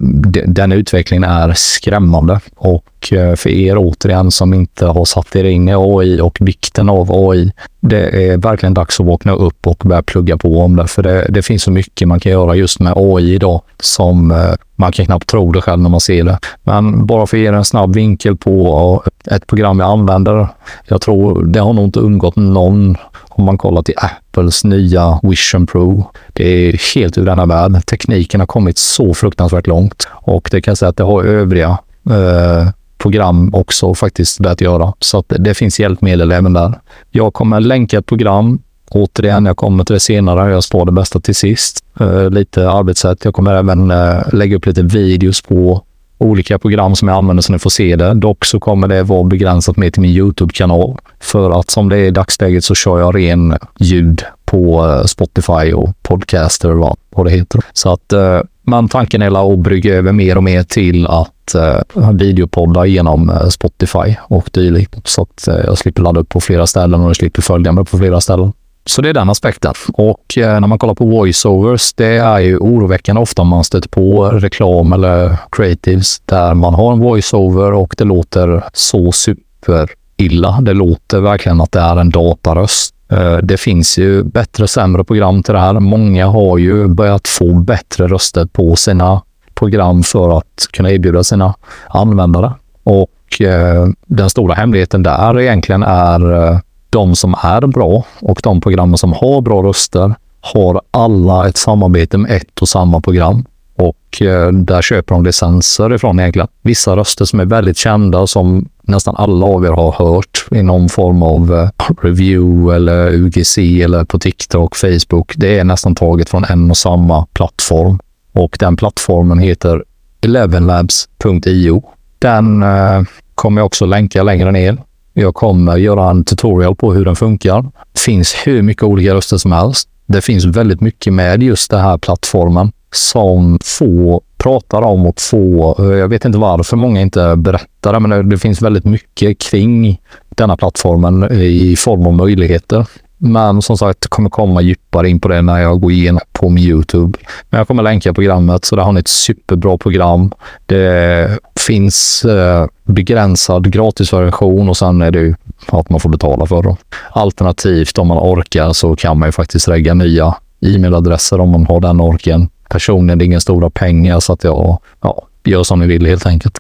den 0.48 0.72
utvecklingen 0.72 1.24
är 1.24 1.54
skrämmande. 1.54 2.40
Och 2.56 3.14
eh, 3.14 3.36
för 3.36 3.50
er 3.50 3.78
återigen 3.78 4.32
som 4.32 4.54
inte 4.54 4.86
har 4.86 5.06
satt 5.06 5.36
er 5.36 5.44
in 5.44 5.70
i 5.70 5.74
AI 5.76 6.22
och 6.22 6.38
vikten 6.42 6.90
av 6.90 7.12
AI. 7.12 7.52
Det 7.80 8.32
är 8.32 8.38
verkligen 8.38 8.74
dags 8.74 9.00
att 9.00 9.06
vakna 9.06 9.34
upp 9.34 9.68
och 9.68 9.82
börja 9.86 10.04
plugga 10.04 10.38
på 10.38 10.60
om 10.60 10.76
det. 10.76 10.88
För 10.88 11.04
det, 11.04 11.26
det 11.30 11.42
finns 11.42 11.64
så 11.64 11.72
mycket 11.72 12.08
man 12.08 12.20
kan 12.20 12.32
göra 12.32 12.56
just 12.56 12.80
med 12.80 12.94
AI 12.96 13.34
idag 13.34 13.62
som 13.80 14.32
eh, 14.32 14.54
man 14.76 14.92
kan 14.92 15.06
knappt 15.06 15.28
tro 15.28 15.52
det 15.52 15.62
själv 15.62 15.82
när 15.82 15.90
man 15.90 16.00
ser 16.00 16.24
det. 16.24 16.40
Men 16.64 17.06
bara 17.06 17.28
för 17.28 17.38
att 17.38 17.42
ge 17.42 17.48
er 17.48 17.54
en 17.54 17.66
snabb 17.66 17.96
vinkel 17.96 18.38
på 18.38 19.04
ett 19.32 19.48
program 19.48 19.80
jag 19.80 19.90
använder. 19.90 20.48
Jag 20.88 21.02
tror 21.02 21.44
det 21.44 21.60
har 21.60 21.74
nog 21.74 21.86
inte 21.86 22.00
undgått 22.00 22.36
någon 22.36 22.98
om 23.40 23.46
man 23.46 23.58
kollar 23.58 23.82
till 23.82 23.96
Apples 23.98 24.64
nya 24.64 25.20
Vision 25.24 25.68
Pro. 25.68 26.06
Det 26.34 26.44
är 26.44 26.96
helt 26.96 27.18
ur 27.18 27.26
denna 27.26 27.46
värld. 27.46 27.86
Tekniken 27.86 28.40
har 28.40 28.48
kommit 28.48 28.78
så 28.78 29.14
fruktansvärt 29.14 29.39
fruktansvärt 29.40 29.68
långt 29.68 30.08
och 30.12 30.50
det 30.52 30.62
kan 30.62 30.72
jag 30.72 30.78
säga 30.78 30.90
att 30.90 30.98
det 30.98 31.04
har 31.04 31.24
övriga 31.24 31.80
eh, 32.10 32.70
program 32.98 33.50
också 33.54 33.94
faktiskt 33.94 34.40
börjat 34.40 34.62
göra. 34.62 34.94
Så 35.00 35.20
att 35.20 35.26
det 35.40 35.54
finns 35.54 35.80
hjälpmedel 35.80 36.32
även 36.32 36.54
där. 36.54 36.80
Jag 37.12 37.34
kommer 37.34 37.60
länka 37.60 37.98
ett 37.98 38.06
program 38.06 38.60
Återigen, 38.92 39.46
jag 39.46 39.58
kommer 39.58 39.84
till 39.84 39.94
det 39.94 40.00
senare. 40.00 40.52
Jag 40.52 40.64
spar 40.64 40.86
det 40.86 40.92
bästa 40.92 41.20
till 41.20 41.36
sist. 41.36 41.84
Eh, 42.00 42.30
lite 42.30 42.70
arbetssätt. 42.70 43.26
Jag 43.26 43.34
kommer 43.34 43.54
även 43.56 43.92
eh, 43.92 44.34
lägga 44.34 44.58
upp 44.58 44.66
lite 44.66 44.82
videos 44.82 45.42
på 45.42 45.84
olika 46.18 46.60
program 46.60 46.96
som 46.96 47.08
jag 47.08 47.18
använder 47.18 47.42
så 47.42 47.54
ni 47.54 47.60
får 47.60 47.70
se 47.70 47.96
det. 47.96 48.14
Dock 48.14 48.46
så 48.46 48.60
kommer 48.60 48.88
det 48.88 49.04
vara 49.04 49.24
begränsat 49.24 49.78
med 49.78 49.94
till 49.94 50.02
min 50.02 50.12
Youtube-kanal. 50.12 50.98
För 51.20 51.60
att 51.60 51.70
som 51.70 51.90
det 51.90 51.98
är 51.98 52.06
i 52.06 52.12
dagsläget 52.12 52.64
så 52.64 52.76
kör 52.76 53.00
jag 53.00 53.16
ren 53.16 53.58
ljud 53.80 54.24
på 54.46 54.86
eh, 54.86 55.06
Spotify 55.06 55.74
och 55.74 55.90
Podcaster 56.02 56.72
och 56.72 56.98
vad 57.10 57.26
det 57.26 57.32
heter. 57.32 57.62
Så 57.74 57.94
att 57.94 58.14
eh, 58.14 58.42
men 58.70 58.88
tanken 58.88 59.22
är 59.22 59.54
att 59.54 59.60
brygga 59.60 59.96
över 59.96 60.12
mer 60.12 60.38
och 60.38 60.44
mer 60.44 60.64
till 60.64 61.08
att 61.08 61.56
eh, 61.56 62.12
videopodda 62.14 62.86
genom 62.86 63.30
eh, 63.30 63.48
Spotify 63.48 64.16
och 64.22 64.50
dylikt. 64.54 65.08
Så 65.08 65.22
att 65.22 65.48
eh, 65.48 65.56
jag 65.66 65.78
slipper 65.78 66.02
ladda 66.02 66.20
upp 66.20 66.30
på 66.30 66.42
flera 66.42 66.68
ställen 66.68 67.02
och 67.02 67.10
jag 67.10 67.16
slipper 67.16 67.42
följa 67.42 67.72
mig 67.72 67.86
på 67.86 67.98
flera 67.98 68.22
ställen. 68.22 68.54
Så 68.86 69.02
det 69.02 69.10
är 69.10 69.14
den 69.14 69.30
aspekten. 69.30 69.74
Och 69.94 70.38
eh, 70.38 70.60
när 70.60 70.68
man 70.68 70.80
kollar 70.80 70.96
på 70.96 71.06
voiceovers, 71.06 71.94
det 71.94 72.18
är 72.18 72.40
ju 72.40 72.58
oroväckande 72.58 73.22
ofta 73.22 73.44
man 73.44 73.64
stöter 73.64 73.90
på 73.90 74.24
reklam 74.24 74.94
eller 74.94 75.38
creatives 75.52 76.22
där 76.26 76.54
man 76.54 76.74
har 76.74 76.94
en 76.94 77.00
voiceover 77.00 77.74
och 77.74 77.96
det 77.98 78.04
låter 78.04 78.64
så 78.74 79.12
super 79.12 79.90
illa. 80.18 80.62
Det 80.62 80.74
låter 80.74 81.20
verkligen 81.20 81.62
att 81.62 81.72
det 81.72 81.80
är 81.80 81.98
en 81.98 82.10
dataröst. 82.10 82.96
Eh, 83.12 83.38
det 83.38 83.58
finns 83.58 83.98
ju 83.98 84.24
bättre 84.24 84.64
och 84.64 84.70
sämre 84.70 85.04
program 85.04 85.44
till 85.44 85.54
det 85.54 85.60
här. 85.60 85.80
Många 85.80 86.28
har 86.28 86.58
ju 86.58 86.88
börjat 86.88 87.28
få 87.28 87.54
bättre 87.54 88.08
röster 88.08 88.46
på 88.46 88.76
sina 88.76 89.22
program 89.54 90.04
för 90.04 90.38
att 90.38 90.68
kunna 90.72 90.92
erbjuda 90.92 91.24
sina 91.24 91.54
användare. 91.90 92.54
Och 92.84 93.42
eh, 93.42 93.88
den 94.06 94.30
stora 94.30 94.54
hemligheten 94.54 95.04
där 95.04 95.40
egentligen 95.40 95.84
är 95.84 96.48
eh, 96.48 96.60
de 96.90 97.16
som 97.16 97.36
är 97.42 97.68
bra 97.68 98.04
och 98.20 98.40
de 98.44 98.62
programmen 98.62 98.98
som 98.98 99.14
har 99.14 99.42
bra 99.42 99.64
röster 99.64 100.16
har 100.42 100.82
alla 100.92 101.48
ett 101.48 101.58
samarbete 101.58 102.18
med 102.18 102.32
ett 102.32 102.60
och 102.62 102.70
samma 102.70 103.02
program. 103.02 103.46
Och 103.76 104.22
eh, 104.22 104.52
där 104.52 104.82
köper 104.82 105.16
de 105.16 105.24
licenser 105.24 105.94
ifrån 105.94 106.20
egentligen. 106.20 106.48
Vissa 106.62 106.96
röster 106.96 107.26
som 107.26 107.40
är 107.40 107.46
väldigt 107.46 107.78
kända 107.78 108.28
som 108.28 108.70
nästan 108.90 109.16
alla 109.16 109.46
av 109.46 109.66
er 109.66 109.72
har 109.72 109.92
hört 109.92 110.46
i 110.52 110.64
någon 110.64 110.90
form 110.90 111.24
av 111.24 111.54
eh, 111.54 111.70
review 112.02 112.76
eller 112.76 113.14
UGC 113.14 113.58
eller 113.58 114.06
på 114.06 114.20
TikTok, 114.20 114.76
Facebook. 114.76 115.34
Det 115.36 115.60
är 115.60 115.64
nästan 115.64 115.96
taget 115.96 116.30
från 116.30 116.44
en 116.44 116.72
och 116.72 116.78
samma 116.78 117.26
plattform. 117.26 118.00
Och 118.34 118.58
den 118.60 118.76
plattformen 118.76 119.40
heter 119.40 119.84
elevenlabs.io. 120.22 121.84
Den 122.20 122.64
eh, 122.64 123.02
kommer 123.36 123.62
jag 123.62 123.66
också 123.66 123.86
länka 123.86 124.24
längre 124.24 124.52
ner. 124.52 124.78
Jag 125.14 125.36
kommer 125.36 125.78
göra 125.78 126.10
en 126.10 126.24
tutorial 126.24 126.76
på 126.76 126.94
hur 126.94 127.06
den 127.06 127.16
funkar. 127.16 127.62
Det 127.94 128.00
finns 128.00 128.36
hur 128.46 128.62
mycket 128.62 128.84
olika 128.84 129.14
röster 129.14 129.38
som 129.38 129.52
helst. 129.52 129.90
Det 130.06 130.22
finns 130.22 130.46
väldigt 130.46 130.82
mycket 130.82 131.14
med 131.14 131.44
just 131.44 131.72
den 131.72 131.82
här 131.82 131.98
plattformen 131.98 132.72
som 132.92 133.60
få 133.64 134.22
pratar 134.38 134.82
om 134.82 135.06
och 135.06 135.22
få, 135.22 135.76
eh, 135.80 135.98
jag 135.98 136.08
vet 136.08 136.26
inte 136.26 136.38
varför 136.38 136.78
många 136.78 137.02
inte 137.02 137.36
berättar 137.36 137.94
det, 137.94 138.00
men 138.00 138.12
eh, 138.12 138.20
det 138.20 138.38
finns 138.38 138.62
väldigt 138.62 138.86
mycket 138.86 139.40
kring 139.40 140.02
denna 140.30 140.58
plattformen 140.58 141.24
eh, 141.24 141.42
i 141.42 141.76
form 141.76 142.08
av 142.08 142.14
möjligheter. 142.14 142.86
Men 143.22 143.62
som 143.62 143.78
sagt, 143.78 144.08
kommer 144.08 144.30
komma 144.30 144.62
djupare 144.62 145.10
in 145.10 145.20
på 145.20 145.28
det 145.28 145.42
när 145.42 145.60
jag 145.60 145.82
går 145.82 145.92
igenom 145.92 146.22
på 146.32 146.50
min 146.50 146.64
Youtube. 146.64 147.20
Men 147.50 147.58
jag 147.58 147.68
kommer 147.68 147.84
länka 147.84 148.14
programmet, 148.14 148.66
så 148.66 148.76
där 148.76 148.84
har 148.84 148.92
ni 148.92 149.00
ett 149.00 149.08
superbra 149.08 149.78
program. 149.78 150.32
Det 150.66 151.40
finns 151.60 152.26
eh, 152.26 152.68
begränsad 152.84 153.72
gratisversion 153.72 154.70
och 154.70 154.78
sen 154.78 155.02
är 155.02 155.12
det 155.12 155.20
ju 155.20 155.36
att 155.68 155.90
man 155.90 156.00
får 156.00 156.10
betala 156.10 156.46
för 156.46 156.64
det. 156.64 156.76
Alternativt 157.12 157.98
om 157.98 158.08
man 158.08 158.18
orkar 158.18 158.74
så 158.74 158.96
kan 158.96 159.20
man 159.20 159.28
ju 159.28 159.32
faktiskt 159.32 159.68
lägga 159.68 159.94
nya 159.94 160.36
e-mailadresser 160.62 161.40
om 161.40 161.50
man 161.50 161.66
har 161.66 161.80
den 161.80 162.02
orken. 162.02 162.50
Personligen, 162.70 163.18
det 163.18 163.24
är 163.24 163.26
inga 163.26 163.40
stora 163.40 163.70
pengar 163.70 164.20
så 164.20 164.34
att 164.34 164.44
jag 164.44 164.80
ja, 165.02 165.28
gör 165.44 165.64
som 165.64 165.80
ni 165.80 165.88
vill 165.88 166.06
helt 166.06 166.26
enkelt. 166.26 166.58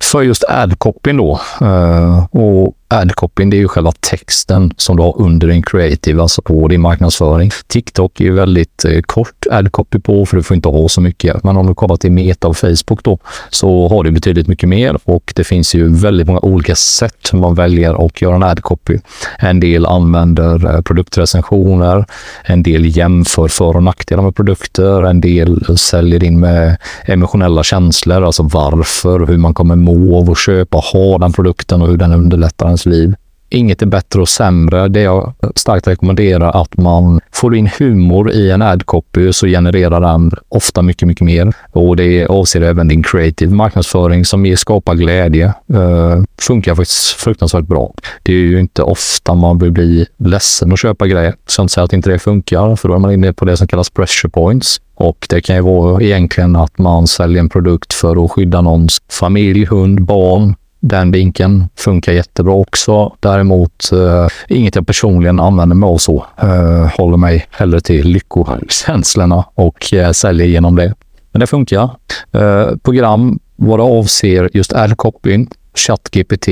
För 0.00 0.22
just 0.22 0.44
ad-copyn 0.48 1.16
då. 1.16 1.40
Uh, 1.62 2.26
och 2.30 2.74
ad-copyn, 2.88 3.50
det 3.50 3.56
är 3.56 3.58
ju 3.58 3.68
själva 3.68 3.92
texten 4.00 4.72
som 4.76 4.96
du 4.96 5.02
har 5.02 5.20
under 5.20 5.48
din 5.48 5.62
creative, 5.62 6.22
alltså 6.22 6.42
på 6.42 6.68
din 6.68 6.80
marknadsföring. 6.80 7.50
TikTok 7.66 8.20
är 8.20 8.24
ju 8.24 8.32
väldigt 8.32 8.84
eh, 8.84 9.00
kort 9.00 9.46
ad-copy 9.50 10.00
på, 10.00 10.26
för 10.26 10.36
du 10.36 10.42
får 10.42 10.54
inte 10.54 10.68
ha 10.68 10.88
så 10.88 11.00
mycket. 11.00 11.44
Men 11.44 11.56
om 11.56 11.66
du 11.66 11.74
kollar 11.74 11.96
till 11.96 12.12
Meta 12.12 12.48
och 12.48 12.56
Facebook 12.56 13.02
då, 13.02 13.18
så 13.50 13.88
har 13.88 14.04
du 14.04 14.10
betydligt 14.10 14.48
mycket 14.48 14.68
mer 14.68 14.98
och 15.04 15.32
det 15.36 15.44
finns 15.44 15.74
ju 15.74 15.88
väldigt 15.88 16.26
många 16.26 16.40
olika 16.40 16.74
sätt 16.74 17.32
man 17.32 17.54
väljer 17.54 18.06
att 18.06 18.22
göra 18.22 18.34
en 18.34 18.42
ad-copy. 18.42 19.00
En 19.38 19.60
del 19.60 19.86
använder 19.86 20.74
eh, 20.74 20.80
produktrecensioner, 20.80 22.04
en 22.44 22.62
del 22.62 22.96
jämför 22.96 23.48
för 23.48 23.76
och 23.76 23.82
nackdelar 23.82 24.22
med 24.22 24.36
produkter, 24.36 25.02
en 25.02 25.20
del 25.20 25.78
säljer 25.78 26.24
in 26.24 26.40
med 26.40 26.76
emotionella 27.04 27.62
känslor, 27.62 28.24
alltså 28.24 28.42
varför, 28.42 29.26
hur 29.26 29.36
man 29.36 29.54
kommer 29.54 29.76
må 29.76 30.18
av 30.18 30.30
att 30.30 30.38
köpa, 30.38 30.78
ha 30.78 31.18
den 31.18 31.32
produkten 31.32 31.82
och 31.82 31.88
hur 31.88 31.96
den 31.96 32.12
underlättar 32.12 32.77
ens 32.78 32.86
liv. 32.86 33.14
Inget 33.50 33.82
är 33.82 33.86
bättre 33.86 34.20
och 34.20 34.28
sämre. 34.28 34.88
Det 34.88 35.00
jag 35.00 35.34
starkt 35.54 35.86
rekommenderar 35.86 36.62
att 36.62 36.76
man 36.76 37.20
får 37.32 37.56
in 37.56 37.70
humor 37.78 38.30
i 38.30 38.50
en 38.50 38.62
ad-copy 38.62 39.32
så 39.32 39.46
genererar 39.46 40.00
den 40.00 40.32
ofta 40.48 40.82
mycket, 40.82 41.08
mycket 41.08 41.24
mer. 41.24 41.52
Och 41.72 41.96
det 41.96 42.26
avser 42.26 42.60
även 42.60 42.88
din 42.88 43.02
creative 43.02 43.54
marknadsföring 43.54 44.24
som 44.24 44.46
ger 44.46 44.56
skapar 44.56 44.94
glädje. 44.94 45.54
Uh, 45.74 46.22
funkar 46.40 46.74
faktiskt 46.74 47.06
fruktansvärt 47.06 47.64
bra. 47.64 47.94
Det 48.22 48.32
är 48.32 48.36
ju 48.36 48.60
inte 48.60 48.82
ofta 48.82 49.34
man 49.34 49.58
vill 49.58 49.72
bli 49.72 50.06
ledsen 50.18 50.72
och 50.72 50.78
köpa 50.78 51.06
grejer. 51.06 51.34
Så 51.46 51.60
jag 51.60 51.64
inte 51.64 51.74
säga 51.74 51.84
att 51.84 51.92
inte 51.92 52.10
det 52.10 52.18
funkar, 52.18 52.76
för 52.76 52.88
då 52.88 52.94
är 52.94 52.98
man 52.98 53.12
inne 53.12 53.32
på 53.32 53.44
det 53.44 53.56
som 53.56 53.66
kallas 53.68 53.90
pressure 53.90 54.30
points. 54.30 54.80
Och 54.94 55.26
det 55.28 55.40
kan 55.40 55.56
ju 55.56 55.62
vara 55.62 56.02
egentligen 56.02 56.56
att 56.56 56.78
man 56.78 57.06
säljer 57.06 57.40
en 57.40 57.48
produkt 57.48 57.92
för 57.92 58.24
att 58.24 58.30
skydda 58.30 58.60
någons 58.60 58.98
familj, 59.08 59.64
hund, 59.64 60.04
barn, 60.04 60.54
den 60.80 61.10
vinkeln 61.10 61.68
funkar 61.76 62.12
jättebra 62.12 62.52
också. 62.52 63.16
Däremot 63.20 63.92
eh, 63.92 64.28
inget 64.48 64.74
jag 64.74 64.86
personligen 64.86 65.40
använder 65.40 65.76
mig 65.76 65.86
av 65.86 65.98
så. 65.98 66.26
Eh, 66.36 66.90
håller 66.98 67.16
mig 67.16 67.46
hellre 67.50 67.80
till 67.80 68.08
lyckokänslorna 68.08 69.44
och 69.54 69.94
eh, 69.94 70.12
säljer 70.12 70.46
genom 70.46 70.76
det. 70.76 70.94
Men 71.32 71.40
det 71.40 71.46
funkar. 71.46 71.90
Eh, 72.32 72.68
program 72.82 73.38
vad 73.56 73.78
det 73.78 73.82
avser 73.82 74.50
just 74.52 74.72
ad-copying, 74.72 75.50
ChatGPT, 75.74 76.48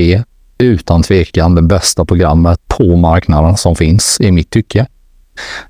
utan 0.57 1.03
tvekan 1.03 1.55
det 1.55 1.61
bästa 1.61 2.05
programmet 2.05 2.59
på 2.67 2.95
marknaden 2.95 3.57
som 3.57 3.75
finns 3.75 4.17
i 4.21 4.31
mitt 4.31 4.49
tycke. 4.49 4.87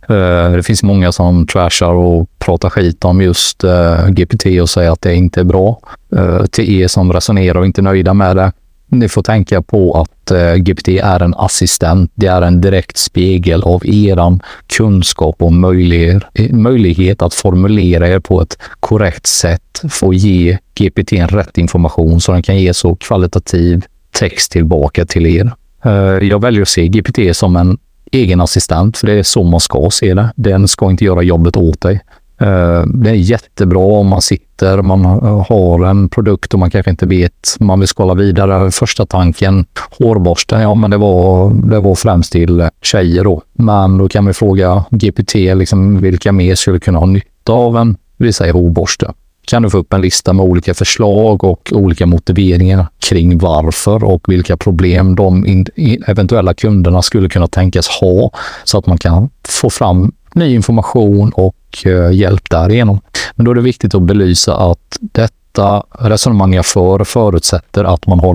Eh, 0.10 0.52
det 0.52 0.64
finns 0.64 0.84
många 0.84 1.12
som 1.12 1.48
trashar 1.48 1.92
och 1.92 2.30
pratar 2.40 2.70
skit 2.70 3.06
om 3.06 3.22
just 3.22 3.64
eh, 3.64 4.08
GPT 4.08 4.46
och 4.62 4.70
säger 4.70 4.92
att 4.92 5.02
det 5.02 5.16
inte 5.16 5.40
är 5.40 5.44
bra. 5.44 5.80
Eh, 6.16 6.46
till 6.46 6.82
er 6.82 6.88
som 6.88 7.14
resonerar 7.14 7.60
och 7.60 7.66
inte 7.66 7.82
är 7.82 7.84
nöjda 7.84 8.14
med 8.14 8.36
det, 8.36 8.52
ni 8.90 9.10
får 9.10 9.24
tänka 9.24 9.62
på 9.62 10.02
att 10.02 10.32
GPT 10.58 10.88
är 10.88 11.24
en 11.24 11.34
assistent. 11.34 12.12
Det 12.16 12.28
är 12.28 12.42
en 12.42 12.62
direkt 12.62 12.98
spegel 12.98 13.64
av 13.64 13.86
er 13.86 14.40
kunskap 14.68 15.42
och 15.42 15.54
möjlighet, 15.54 17.22
att 17.22 17.34
formulera 17.34 18.08
er 18.08 18.20
på 18.20 18.42
ett 18.42 18.58
korrekt 18.80 19.28
sätt 19.28 19.82
Få 19.90 20.14
ge 20.14 20.58
GPT 20.76 21.12
rätt 21.12 21.58
information 21.58 22.22
så 22.22 22.32
den 22.32 22.44
kan 22.44 22.58
ge 22.58 22.74
så 22.74 22.96
kvalitativ 22.96 23.86
text 24.12 24.52
tillbaka 24.52 25.06
till 25.06 25.26
er. 25.26 25.52
Jag 26.22 26.42
väljer 26.42 26.62
att 26.62 26.68
se 26.68 26.88
GPT 26.88 27.36
som 27.36 27.56
en 27.56 27.78
egen 28.12 28.42
assistent, 28.42 28.98
för 28.98 29.08
det 29.08 29.14
är 29.14 29.24
så 29.24 29.44
man 29.44 29.60
ska 29.60 29.90
se 29.92 30.14
det. 30.14 30.34
Den 30.36 30.68
ska 30.68 30.90
inte 30.90 31.06
göra 31.06 31.22
jobbet 31.22 31.58
åt 31.58 31.82
dig. 31.82 32.02
Eh, 32.42 32.84
det 32.86 33.10
är 33.10 33.14
jättebra 33.14 33.80
om 33.80 34.08
man 34.08 34.22
sitter, 34.22 34.82
man 34.82 35.06
har 35.50 35.86
en 35.86 36.10
produkt 36.10 36.54
och 36.54 36.60
man 36.60 36.70
kanske 36.70 36.92
inte 36.92 37.06
vet, 37.06 37.56
man 37.60 37.80
vill 37.80 37.88
skala 37.88 38.14
vidare. 38.14 38.72
Första 38.72 39.06
tanken, 39.06 39.66
hårborsten, 40.00 40.62
ja 40.62 40.76
men 40.76 40.92
det 40.92 40.98
var, 40.98 41.54
det 41.70 41.80
var 41.80 41.96
främst 41.96 42.32
till 42.32 42.70
tjejer 42.82 43.24
då. 43.24 43.42
Men 43.54 43.98
då 43.98 44.10
kan 44.10 44.26
vi 44.26 44.34
fråga 44.34 44.86
GPT, 44.90 45.36
liksom, 45.36 46.02
vilka 46.02 46.32
mer 46.32 46.56
skulle 46.56 46.80
kunna 46.80 47.00
ha 47.00 47.06
nytta 47.06 47.52
av 47.52 47.78
en, 47.78 47.98
vi 48.18 48.34
säger 48.34 48.54
hårborste 48.54 49.14
kan 49.48 49.64
du 49.64 49.70
få 49.70 49.78
upp 49.78 49.94
en 49.94 50.02
lista 50.02 50.34
med 50.34 50.46
olika 50.46 50.74
förslag 50.74 51.44
och 51.44 51.70
olika 51.72 52.06
motiveringar 52.06 52.88
kring 53.00 53.38
varför 53.38 54.04
och 54.04 54.22
vilka 54.28 54.58
problem 54.58 55.16
de 55.16 55.66
eventuella 56.08 56.54
kunderna 56.54 57.02
skulle 57.02 57.30
kunna 57.30 57.48
tänkas 57.48 57.88
ha 57.88 58.32
så 58.64 58.78
att 58.78 58.88
man 58.88 58.98
kan 58.98 59.30
få 59.48 59.70
fram 59.70 60.12
ny 60.34 60.56
information 60.56 61.30
och 61.30 61.86
eh, 61.86 62.12
hjälp 62.12 62.50
därigenom. 62.50 63.00
Men 63.36 63.46
då 63.46 63.52
är 63.52 63.56
det 63.56 63.62
viktigt 63.62 63.96
att 63.96 64.02
belysa 64.02 64.58
att 64.58 64.98
detta 65.00 65.84
resonemang 66.00 66.54
jag 66.54 66.66
för 66.66 67.04
förutsätter 67.04 67.84
att 67.84 68.08
man 68.08 68.20
har 68.20 68.34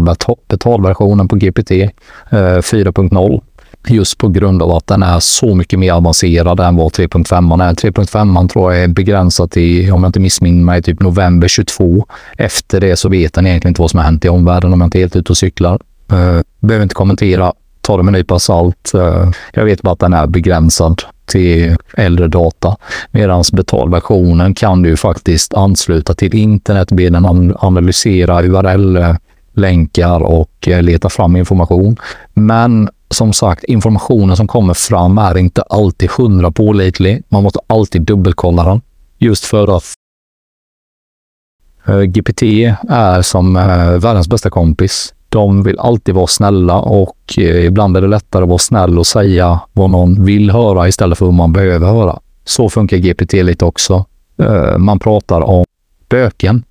betalversionen 0.48 1.28
på 1.28 1.36
GPT 1.36 1.70
4.0 1.70 3.32
eh, 3.32 3.40
just 3.88 4.18
på 4.18 4.28
grund 4.28 4.62
av 4.62 4.70
att 4.70 4.86
den 4.86 5.02
är 5.02 5.20
så 5.20 5.54
mycket 5.54 5.78
mer 5.78 5.92
avancerad 5.92 6.60
än 6.60 6.76
vad 6.76 6.92
3.5 6.92 7.68
är. 7.68 7.74
3.5 7.74 8.48
tror 8.48 8.72
jag 8.72 8.82
är 8.82 8.88
begränsad 8.88 9.50
till, 9.50 9.92
om 9.92 10.02
jag 10.02 10.08
inte 10.08 10.20
missminner 10.20 10.64
mig, 10.64 10.82
typ 10.82 11.00
november 11.00 11.48
22. 11.48 12.06
Efter 12.36 12.80
det 12.80 12.96
så 12.96 13.08
vet 13.08 13.34
den 13.34 13.46
egentligen 13.46 13.70
inte 13.70 13.80
vad 13.80 13.90
som 13.90 13.98
har 13.98 14.04
hänt 14.04 14.24
i 14.24 14.28
omvärlden 14.28 14.72
om 14.72 14.80
jag 14.80 14.86
inte 14.86 14.98
är 14.98 15.00
helt 15.00 15.16
ute 15.16 15.32
och 15.32 15.36
cyklar. 15.36 15.80
Uh, 16.12 16.40
behöver 16.60 16.82
inte 16.82 16.94
kommentera, 16.94 17.52
ta 17.80 17.96
det 17.96 18.02
med 18.02 18.14
en 18.14 18.18
nypa 18.18 18.38
salt. 18.38 18.92
Uh, 18.94 19.30
jag 19.52 19.64
vet 19.64 19.82
bara 19.82 19.92
att 19.92 19.98
den 19.98 20.12
är 20.12 20.26
begränsad 20.26 21.02
till 21.26 21.76
äldre 21.96 22.28
data. 22.28 22.76
Medan 23.10 23.44
betalversionen 23.52 24.54
kan 24.54 24.82
du 24.82 24.96
faktiskt 24.96 25.54
ansluta 25.54 26.14
till 26.14 26.34
internet, 26.34 26.92
be 26.92 27.10
den 27.10 27.54
analysera 27.58 28.42
URL-länkar 28.42 30.20
och 30.20 30.68
eh, 30.68 30.82
leta 30.82 31.08
fram 31.08 31.36
information. 31.36 31.96
Men 32.34 32.88
som 33.12 33.32
sagt, 33.32 33.64
informationen 33.64 34.36
som 34.36 34.46
kommer 34.46 34.74
fram 34.74 35.18
är 35.18 35.38
inte 35.38 35.62
alltid 35.62 36.10
hundra 36.10 36.50
pålitlig. 36.50 37.22
Man 37.28 37.42
måste 37.42 37.60
alltid 37.66 38.02
dubbelkolla 38.02 38.64
den. 38.64 38.80
Just 39.18 39.44
för 39.44 39.76
att 39.76 39.84
eh, 41.86 42.00
GPT 42.00 42.42
är 42.88 43.22
som 43.22 43.56
eh, 43.56 43.90
världens 43.90 44.28
bästa 44.28 44.50
kompis. 44.50 45.14
De 45.28 45.62
vill 45.62 45.78
alltid 45.78 46.14
vara 46.14 46.26
snälla 46.26 46.78
och 46.78 47.38
eh, 47.38 47.64
ibland 47.64 47.96
är 47.96 48.00
det 48.00 48.08
lättare 48.08 48.42
att 48.42 48.48
vara 48.48 48.58
snäll 48.58 48.98
och 48.98 49.06
säga 49.06 49.60
vad 49.72 49.90
någon 49.90 50.24
vill 50.24 50.50
höra 50.50 50.88
istället 50.88 51.18
för 51.18 51.26
vad 51.26 51.34
man 51.34 51.52
behöver 51.52 51.86
höra. 51.86 52.18
Så 52.44 52.68
funkar 52.68 52.96
GPT 52.96 53.32
lite 53.32 53.64
också. 53.64 54.04
Man 54.78 54.98
pratar 54.98 55.40
om 55.40 55.64
böken 56.08 56.64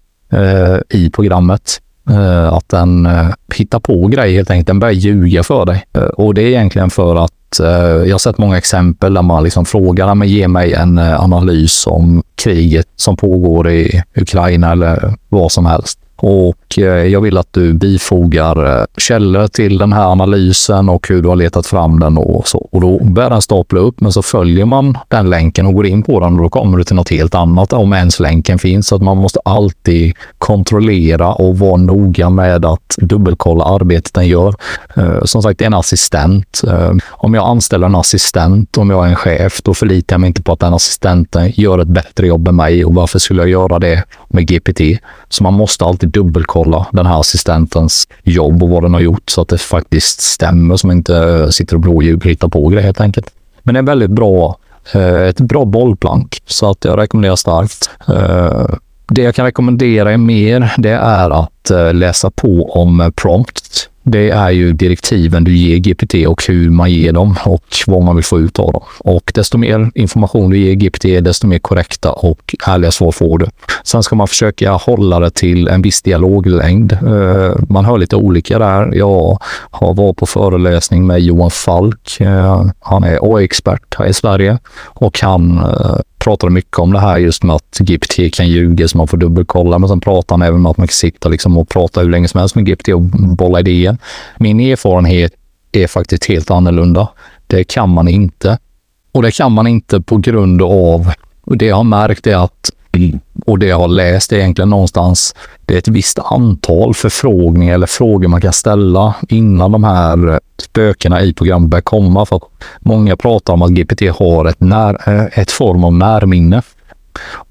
i 0.89 1.09
programmet. 1.09 1.81
Eh, 2.09 2.53
att 2.53 2.69
den 2.69 3.05
eh, 3.05 3.27
hittar 3.55 3.79
på 3.79 4.07
grejer 4.07 4.35
helt 4.35 4.51
enkelt. 4.51 4.67
Den 4.67 4.79
börjar 4.79 4.93
ljuga 4.93 5.43
för 5.43 5.65
dig. 5.65 5.85
Eh, 5.93 6.03
och 6.03 6.33
det 6.33 6.41
är 6.41 6.47
egentligen 6.47 6.89
för 6.89 7.15
att 7.15 7.31
jag 7.59 8.11
har 8.11 8.17
sett 8.17 8.37
många 8.37 8.57
exempel 8.57 9.13
där 9.13 9.21
man 9.21 9.43
liksom 9.43 9.65
frågar, 9.65 10.15
men 10.15 10.27
ge 10.27 10.47
mig 10.47 10.73
en 10.73 10.97
analys 10.99 11.87
om 11.87 12.23
kriget 12.35 12.87
som 12.95 13.17
pågår 13.17 13.69
i 13.69 14.03
Ukraina 14.15 14.71
eller 14.71 15.13
vad 15.29 15.51
som 15.51 15.65
helst. 15.65 15.99
Och 16.23 16.77
eh, 16.77 16.83
jag 16.83 17.21
vill 17.21 17.37
att 17.37 17.47
du 17.53 17.73
bifogar 17.73 18.79
eh, 18.79 18.85
källor 18.97 19.47
till 19.47 19.77
den 19.77 19.93
här 19.93 20.11
analysen 20.11 20.89
och 20.89 21.07
hur 21.07 21.21
du 21.21 21.29
har 21.29 21.35
letat 21.35 21.65
fram 21.67 21.99
den 21.99 22.17
och 22.17 22.47
så. 22.47 22.67
Och 22.71 22.81
då 22.81 23.03
börjar 23.03 23.29
den 23.29 23.41
stapla 23.41 23.79
upp, 23.79 24.01
men 24.01 24.11
så 24.11 24.21
följer 24.21 24.65
man 24.65 24.97
den 25.07 25.29
länken 25.29 25.65
och 25.65 25.73
går 25.73 25.85
in 25.85 26.03
på 26.03 26.19
den 26.19 26.33
och 26.33 26.43
då 26.43 26.49
kommer 26.49 26.77
du 26.77 26.83
till 26.83 26.95
något 26.95 27.09
helt 27.09 27.35
annat 27.35 27.73
om 27.73 27.93
ens 27.93 28.19
länken 28.19 28.59
finns. 28.59 28.87
Så 28.87 28.95
att 28.95 29.01
man 29.01 29.17
måste 29.17 29.39
alltid 29.45 30.13
kontrollera 30.37 31.33
och 31.33 31.59
vara 31.59 31.77
noga 31.77 32.29
med 32.29 32.65
att 32.65 32.95
dubbelkolla 32.97 33.63
arbetet 33.63 34.13
den 34.13 34.27
gör. 34.27 34.55
Eh, 34.95 35.23
som 35.23 35.41
sagt, 35.41 35.59
det 35.59 35.65
är 35.65 35.67
en 35.67 35.73
assistent. 35.73 36.61
Om 37.09 37.33
jag 37.33 37.49
anställer 37.49 37.87
en 37.87 37.95
assistent, 37.95 38.77
om 38.77 38.89
jag 38.89 39.05
är 39.05 39.09
en 39.09 39.15
chef, 39.15 39.61
då 39.61 39.73
förlitar 39.73 40.13
jag 40.13 40.21
mig 40.21 40.27
inte 40.27 40.41
på 40.41 40.51
att 40.53 40.59
den 40.59 40.73
assistenten 40.73 41.51
gör 41.55 41.79
ett 41.79 41.87
bättre 41.87 42.27
jobb 42.27 42.47
än 42.47 42.55
mig 42.55 42.85
och 42.85 42.93
varför 42.93 43.19
skulle 43.19 43.41
jag 43.41 43.49
göra 43.49 43.79
det 43.79 44.03
med 44.27 44.47
GPT? 44.47 44.81
Så 45.29 45.43
man 45.43 45.53
måste 45.53 45.85
alltid 45.85 46.10
dubbelkolla 46.13 46.87
den 46.91 47.05
här 47.05 47.19
assistentens 47.19 48.07
jobb 48.23 48.63
och 48.63 48.69
vad 48.69 48.83
den 48.83 48.93
har 48.93 49.01
gjort 49.01 49.29
så 49.29 49.41
att 49.41 49.47
det 49.47 49.57
faktiskt 49.57 50.21
stämmer, 50.21 50.77
som 50.77 50.91
inte 50.91 51.17
eh, 51.17 51.47
sitter 51.47 51.75
och 51.75 51.81
blåljuger 51.81 52.17
och 52.17 52.25
hittar 52.25 52.47
på 52.47 52.67
grejer 52.67 52.85
helt 52.85 53.01
enkelt. 53.01 53.27
Men 53.63 53.73
det 53.73 53.79
är 53.79 53.83
väldigt 53.83 54.11
bra, 54.11 54.57
eh, 54.93 55.21
ett 55.21 55.41
bra 55.41 55.65
bollplank 55.65 56.41
så 56.45 56.69
att 56.69 56.85
jag 56.85 56.97
rekommenderar 56.97 57.35
starkt. 57.35 57.89
Eh, 58.07 58.75
det 59.07 59.21
jag 59.21 59.35
kan 59.35 59.45
rekommendera 59.45 60.13
er 60.13 60.17
mer, 60.17 60.73
det 60.77 60.89
är 60.89 61.29
att 61.29 61.71
läsa 61.93 62.31
på 62.31 62.71
om 62.71 63.11
prompt 63.15 63.89
det 64.03 64.29
är 64.29 64.49
ju 64.49 64.73
direktiven 64.73 65.43
du 65.43 65.57
ger 65.57 65.77
GPT 65.77 66.13
och 66.27 66.43
hur 66.47 66.69
man 66.69 66.91
ger 66.91 67.11
dem 67.11 67.35
och 67.45 67.65
vad 67.87 68.03
man 68.03 68.15
vill 68.15 68.25
få 68.25 68.39
ut 68.39 68.59
av 68.59 68.71
dem. 68.71 68.83
Och 68.99 69.31
desto 69.35 69.57
mer 69.57 69.91
information 69.95 70.49
du 70.49 70.57
ger 70.57 70.73
GPT, 70.73 71.03
desto 71.03 71.47
mer 71.47 71.59
korrekta 71.59 72.11
och 72.11 72.55
ärliga 72.67 72.91
svar 72.91 73.11
får 73.11 73.37
du. 73.37 73.47
Sen 73.83 74.03
ska 74.03 74.15
man 74.15 74.27
försöka 74.27 74.71
hålla 74.71 75.19
det 75.19 75.31
till 75.31 75.67
en 75.67 75.81
viss 75.81 76.01
dialoglängd. 76.01 76.93
Eh, 76.93 77.55
man 77.69 77.85
hör 77.85 77.97
lite 77.97 78.15
olika 78.15 78.59
där. 78.59 78.93
Jag 78.95 79.37
har 79.71 79.93
varit 79.93 80.17
på 80.17 80.25
föreläsning 80.25 81.07
med 81.07 81.21
Johan 81.21 81.51
Falk. 81.51 82.21
Eh, 82.21 82.65
han 82.79 83.03
är 83.03 83.19
AI-expert 83.21 83.95
här 83.97 84.05
i 84.05 84.13
Sverige 84.13 84.57
och 84.83 85.19
han 85.21 85.57
eh, 85.57 85.95
pratade 86.23 86.53
mycket 86.53 86.79
om 86.79 86.93
det 86.93 86.99
här 86.99 87.17
just 87.17 87.43
med 87.43 87.55
att 87.55 87.77
GPT 87.79 88.33
kan 88.33 88.49
ljuga 88.49 88.87
så 88.87 88.97
man 88.97 89.07
får 89.07 89.17
dubbelkolla. 89.17 89.79
Men 89.79 89.89
sen 89.89 89.99
pratar 89.99 90.35
han 90.35 90.41
även 90.41 90.55
om 90.59 90.65
att 90.65 90.77
man 90.77 90.87
kan 90.87 90.93
sitta 90.93 91.29
liksom 91.29 91.57
och 91.57 91.69
prata 91.69 92.01
hur 92.01 92.09
länge 92.09 92.27
som 92.27 92.39
helst 92.39 92.55
med 92.55 92.65
GPT 92.65 92.87
och 92.87 93.01
bolla 93.35 93.59
idéer. 93.59 93.97
Min 94.37 94.59
erfarenhet 94.59 95.33
är 95.71 95.87
faktiskt 95.87 96.25
helt 96.25 96.51
annorlunda. 96.51 97.09
Det 97.47 97.63
kan 97.63 97.89
man 97.89 98.07
inte. 98.07 98.57
Och 99.11 99.21
det 99.21 99.31
kan 99.31 99.51
man 99.51 99.67
inte 99.67 100.01
på 100.01 100.17
grund 100.17 100.61
av, 100.61 101.11
och 101.41 101.57
det 101.57 101.65
jag 101.65 101.75
har 101.75 101.83
märkt 101.83 102.27
är 102.27 102.35
att 102.35 102.71
och 103.45 103.59
det 103.59 103.65
jag 103.65 103.77
har 103.77 103.87
läst 103.87 104.31
är 104.31 104.37
egentligen 104.37 104.69
någonstans, 104.69 105.35
det 105.65 105.73
är 105.73 105.77
ett 105.77 105.87
visst 105.87 106.19
antal 106.19 106.93
förfrågningar 106.93 107.73
eller 107.73 107.87
frågor 107.87 108.27
man 108.27 108.41
kan 108.41 108.53
ställa 108.53 109.15
innan 109.29 109.71
de 109.71 109.83
här 109.83 110.39
spökena 110.61 111.21
i 111.21 111.33
programmet 111.33 111.69
börjar 111.69 111.81
komma. 111.81 112.25
För 112.25 112.41
många 112.79 113.17
pratar 113.17 113.53
om 113.53 113.61
att 113.61 113.71
GPT 113.71 114.01
har 114.19 114.45
ett, 114.45 114.61
när, 114.61 115.09
eh, 115.09 115.39
ett 115.39 115.51
form 115.51 115.83
av 115.83 115.93
närminne. 115.93 116.61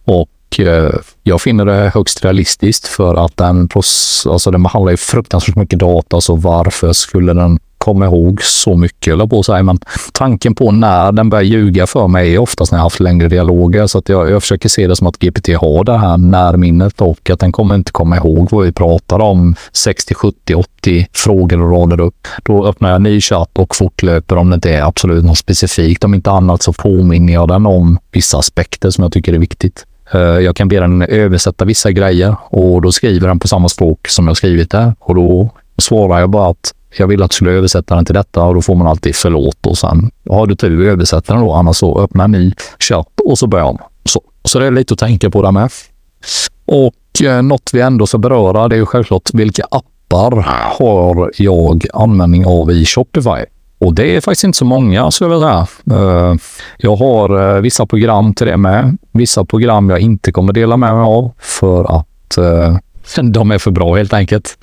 Och 0.05 0.61
eh, 0.61 0.92
jag 1.22 1.40
finner 1.40 1.64
det 1.64 1.90
högst 1.94 2.24
realistiskt 2.24 2.87
för 2.87 3.24
att 3.24 3.37
den, 3.37 3.68
alltså 4.29 4.50
den 4.50 4.62
behandlar 4.62 4.90
ju 4.90 4.96
fruktansvärt 4.96 5.57
mycket 5.57 5.79
data, 5.79 6.20
så 6.20 6.37
varför 6.37 6.92
skulle 6.92 7.33
den 7.33 7.59
komma 7.80 8.04
ihåg 8.04 8.42
så 8.42 8.76
mycket, 8.76 9.12
eller 9.12 9.26
på 9.26 9.42
sig. 9.42 9.62
Men 9.62 9.78
tanken 10.12 10.54
på 10.54 10.70
när 10.72 11.12
den 11.12 11.30
börjar 11.30 11.44
ljuga 11.44 11.86
för 11.86 12.08
mig 12.08 12.34
är 12.34 12.38
oftast 12.38 12.72
när 12.72 12.78
jag 12.78 12.82
haft 12.82 13.00
längre 13.00 13.28
dialoger. 13.28 13.86
Så 13.86 13.98
att 13.98 14.08
jag, 14.08 14.30
jag 14.30 14.42
försöker 14.42 14.68
se 14.68 14.86
det 14.86 14.96
som 14.96 15.06
att 15.06 15.18
GPT 15.18 15.48
har 15.48 15.84
det 15.84 15.98
här 15.98 16.16
närminnet 16.16 17.00
och 17.00 17.30
att 17.30 17.40
den 17.40 17.52
kommer 17.52 17.74
inte 17.74 17.92
komma 17.92 18.16
ihåg 18.16 18.48
vad 18.50 18.64
vi 18.64 18.72
pratar 18.72 19.18
om 19.18 19.54
60, 19.72 20.14
70, 20.14 20.54
80 20.54 21.06
frågor 21.12 21.62
och 21.62 21.70
rader 21.72 22.00
upp. 22.00 22.28
Då 22.42 22.66
öppnar 22.66 22.88
jag 22.88 22.96
en 22.96 23.02
ny 23.02 23.20
chatt 23.20 23.58
och 23.58 23.76
fortlöper 23.76 24.36
om 24.36 24.50
det 24.50 24.54
inte 24.54 24.70
är 24.70 24.82
absolut 24.82 25.24
något 25.24 25.38
specifikt. 25.38 26.04
Om 26.04 26.14
inte 26.14 26.30
annat 26.30 26.62
så 26.62 26.72
påminner 26.72 27.32
jag 27.32 27.48
den 27.48 27.66
om 27.66 27.98
vissa 28.12 28.38
aspekter 28.38 28.90
som 28.90 29.02
jag 29.02 29.12
tycker 29.12 29.32
är 29.34 29.38
viktigt. 29.38 29.86
Eh, 30.12 30.20
jag 30.20 30.56
kan 30.56 30.68
be 30.68 30.80
den 30.80 31.02
översätta 31.02 31.64
vissa 31.64 31.90
grejer 31.90 32.36
och 32.48 32.82
då 32.82 32.92
skriver 32.92 33.28
den 33.28 33.38
på 33.38 33.48
samma 33.48 33.68
språk 33.68 34.08
som 34.08 34.26
jag 34.26 34.36
skrivit 34.36 34.70
det 34.70 34.94
och 34.98 35.14
då 35.14 35.50
svarar 35.78 36.20
jag 36.20 36.30
bara 36.30 36.50
att 36.50 36.74
jag 36.96 37.07
vill 37.07 37.22
att 37.22 37.31
du 37.31 37.35
skulle 37.35 37.50
översätta 37.50 37.94
den 37.94 38.05
till 38.05 38.14
detta 38.14 38.42
och 38.42 38.55
då 38.55 38.62
får 38.62 38.74
man 38.74 38.87
alltid 38.87 39.16
förlåt 39.16 39.66
och 39.66 39.79
sen 39.79 40.11
har 40.31 40.46
du 40.46 40.55
tur 40.55 40.88
översätter 40.88 41.35
den 41.35 41.42
då, 41.42 41.53
annars 41.53 41.76
så 41.76 42.00
öppna 42.00 42.24
en 42.24 42.33
ny 42.33 42.53
chatt 42.79 43.20
och 43.24 43.38
så 43.38 43.46
börjar 43.46 43.64
om. 43.64 43.79
Så, 44.05 44.22
så 44.44 44.59
det 44.59 44.66
är 44.66 44.70
lite 44.70 44.92
att 44.94 44.98
tänka 44.98 45.31
på 45.31 45.42
där 45.42 45.53
med. 45.53 45.70
Och 46.66 47.22
eh, 47.24 47.42
något 47.42 47.70
vi 47.72 47.81
ändå 47.81 48.07
ska 48.07 48.18
beröra 48.18 48.68
det 48.68 48.76
är 48.76 48.79
ju 48.79 48.87
självklart 48.87 49.35
vilka 49.35 49.64
appar 49.70 50.44
har 50.79 51.31
jag 51.37 51.87
användning 51.92 52.46
av 52.46 52.70
i 52.70 52.85
Shopify? 52.85 53.44
Och 53.81 53.94
det 53.94 54.16
är 54.16 54.20
faktiskt 54.20 54.44
inte 54.44 54.59
så 54.59 54.64
många 54.64 55.11
skulle 55.11 55.31
jag 55.31 55.40
vilja 55.40 55.66
säga. 55.85 55.98
Eh, 55.98 56.35
jag 56.79 56.96
har 56.96 57.57
eh, 57.57 57.61
vissa 57.61 57.87
program 57.87 58.35
till 58.35 58.46
det 58.46 58.57
med. 58.57 58.98
Vissa 59.12 59.44
program 59.44 59.90
jag 59.90 60.00
inte 60.00 60.33
kommer 60.33 60.53
dela 60.53 60.76
med 60.76 60.94
mig 60.94 61.03
av 61.03 61.33
för 61.38 61.98
att 61.98 62.38
eh, 62.38 62.76
de 63.22 63.50
är 63.50 63.59
för 63.59 63.70
bra 63.70 63.96
helt 63.96 64.12
enkelt. 64.12 64.59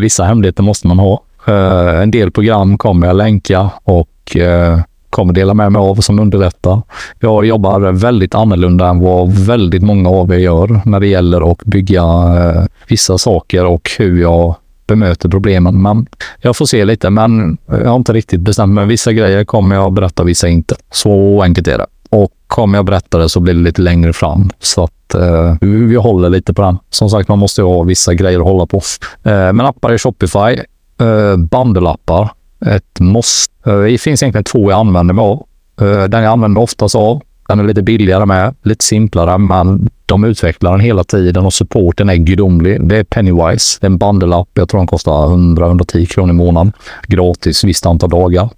vissa 0.00 0.24
hemligheter 0.24 0.62
måste 0.62 0.86
man 0.86 0.98
ha. 0.98 1.22
Eh, 1.50 2.02
en 2.02 2.10
del 2.10 2.30
program 2.30 2.78
kommer 2.78 3.06
jag 3.06 3.16
länka 3.16 3.70
och 3.84 4.36
eh, 4.36 4.78
kommer 5.10 5.32
dela 5.32 5.54
med 5.54 5.72
mig 5.72 5.80
av 5.80 5.94
som 5.94 6.18
underlättar. 6.18 6.82
Jag 7.20 7.46
jobbar 7.46 7.92
väldigt 7.92 8.34
annorlunda 8.34 8.88
än 8.88 9.00
vad 9.00 9.32
väldigt 9.32 9.82
många 9.82 10.10
av 10.10 10.32
er 10.32 10.38
gör 10.38 10.80
när 10.84 11.00
det 11.00 11.06
gäller 11.06 11.52
att 11.52 11.64
bygga 11.64 12.02
eh, 12.02 12.64
vissa 12.88 13.18
saker 13.18 13.64
och 13.64 13.90
hur 13.98 14.20
jag 14.20 14.54
bemöter 14.86 15.28
problemen. 15.28 15.82
Men 15.82 16.06
jag 16.40 16.56
får 16.56 16.66
se 16.66 16.84
lite, 16.84 17.10
men 17.10 17.58
jag 17.66 17.88
har 17.88 17.96
inte 17.96 18.12
riktigt 18.12 18.40
bestämt 18.40 18.74
mig. 18.74 18.86
Vissa 18.86 19.12
grejer 19.12 19.44
kommer 19.44 19.76
jag 19.76 19.92
berätta, 19.92 20.24
vissa 20.24 20.48
inte. 20.48 20.74
Så 20.90 21.42
enkelt 21.42 21.68
är 21.68 21.78
det. 21.78 21.86
Och 22.10 22.32
kommer 22.46 22.78
jag 22.78 22.84
berätta 22.84 23.18
det 23.18 23.28
så 23.28 23.40
blir 23.40 23.54
det 23.54 23.60
lite 23.60 23.82
längre 23.82 24.12
fram. 24.12 24.50
Så 24.58 24.84
att 24.84 25.14
eh, 25.14 25.54
vi 25.60 25.94
håller 25.94 26.30
lite 26.30 26.54
på 26.54 26.62
den. 26.62 26.78
Som 26.90 27.10
sagt, 27.10 27.28
man 27.28 27.38
måste 27.38 27.60
ju 27.60 27.66
ha 27.66 27.82
vissa 27.82 28.14
grejer 28.14 28.38
att 28.38 28.44
hålla 28.44 28.66
på. 28.66 28.76
Eh, 29.22 29.52
men 29.52 29.60
appar 29.60 29.92
i 29.92 29.98
Shopify 29.98 30.58
Eh, 31.00 31.06
uh, 31.06 31.36
bandelappar. 31.36 32.30
Ett 32.66 33.00
måste. 33.00 33.70
Eh, 33.70 33.80
det 33.80 33.98
finns 33.98 34.22
egentligen 34.22 34.44
två 34.44 34.70
jag 34.70 34.80
använder 34.80 35.14
mig 35.14 35.22
av. 35.22 35.46
Eh, 35.80 36.04
den 36.04 36.22
jag 36.22 36.32
använder 36.32 36.60
oftast 36.60 36.94
av, 36.94 37.22
den 37.48 37.60
är 37.60 37.64
lite 37.64 37.82
billigare 37.82 38.26
med, 38.26 38.54
lite 38.62 38.84
simplare, 38.84 39.38
men 39.38 39.90
de 40.06 40.24
utvecklar 40.24 40.70
den 40.70 40.80
hela 40.80 41.04
tiden 41.04 41.46
och 41.46 41.54
supporten 41.54 42.08
är 42.08 42.14
gudomlig. 42.14 42.88
Det 42.88 42.96
är 42.96 43.04
Pennywise. 43.04 43.78
Det 43.80 43.84
är 43.84 43.90
en 43.90 43.98
bandelapp. 43.98 44.48
Jag 44.54 44.68
tror 44.68 44.80
den 44.80 44.86
kostar 44.86 45.12
100-110 45.12 46.06
kronor 46.06 46.30
i 46.30 46.36
månaden. 46.36 46.72
Gratis 47.06 47.64
visst 47.64 47.86
antal 47.86 48.10
dagar. 48.10 48.48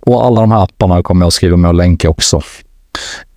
Och 0.00 0.24
alla 0.24 0.40
de 0.40 0.52
här 0.52 0.62
apparna 0.62 1.02
kommer 1.02 1.26
jag 1.26 1.32
skriva 1.32 1.56
med 1.56 1.68
och 1.68 1.74
länka 1.74 2.10
också. 2.10 2.36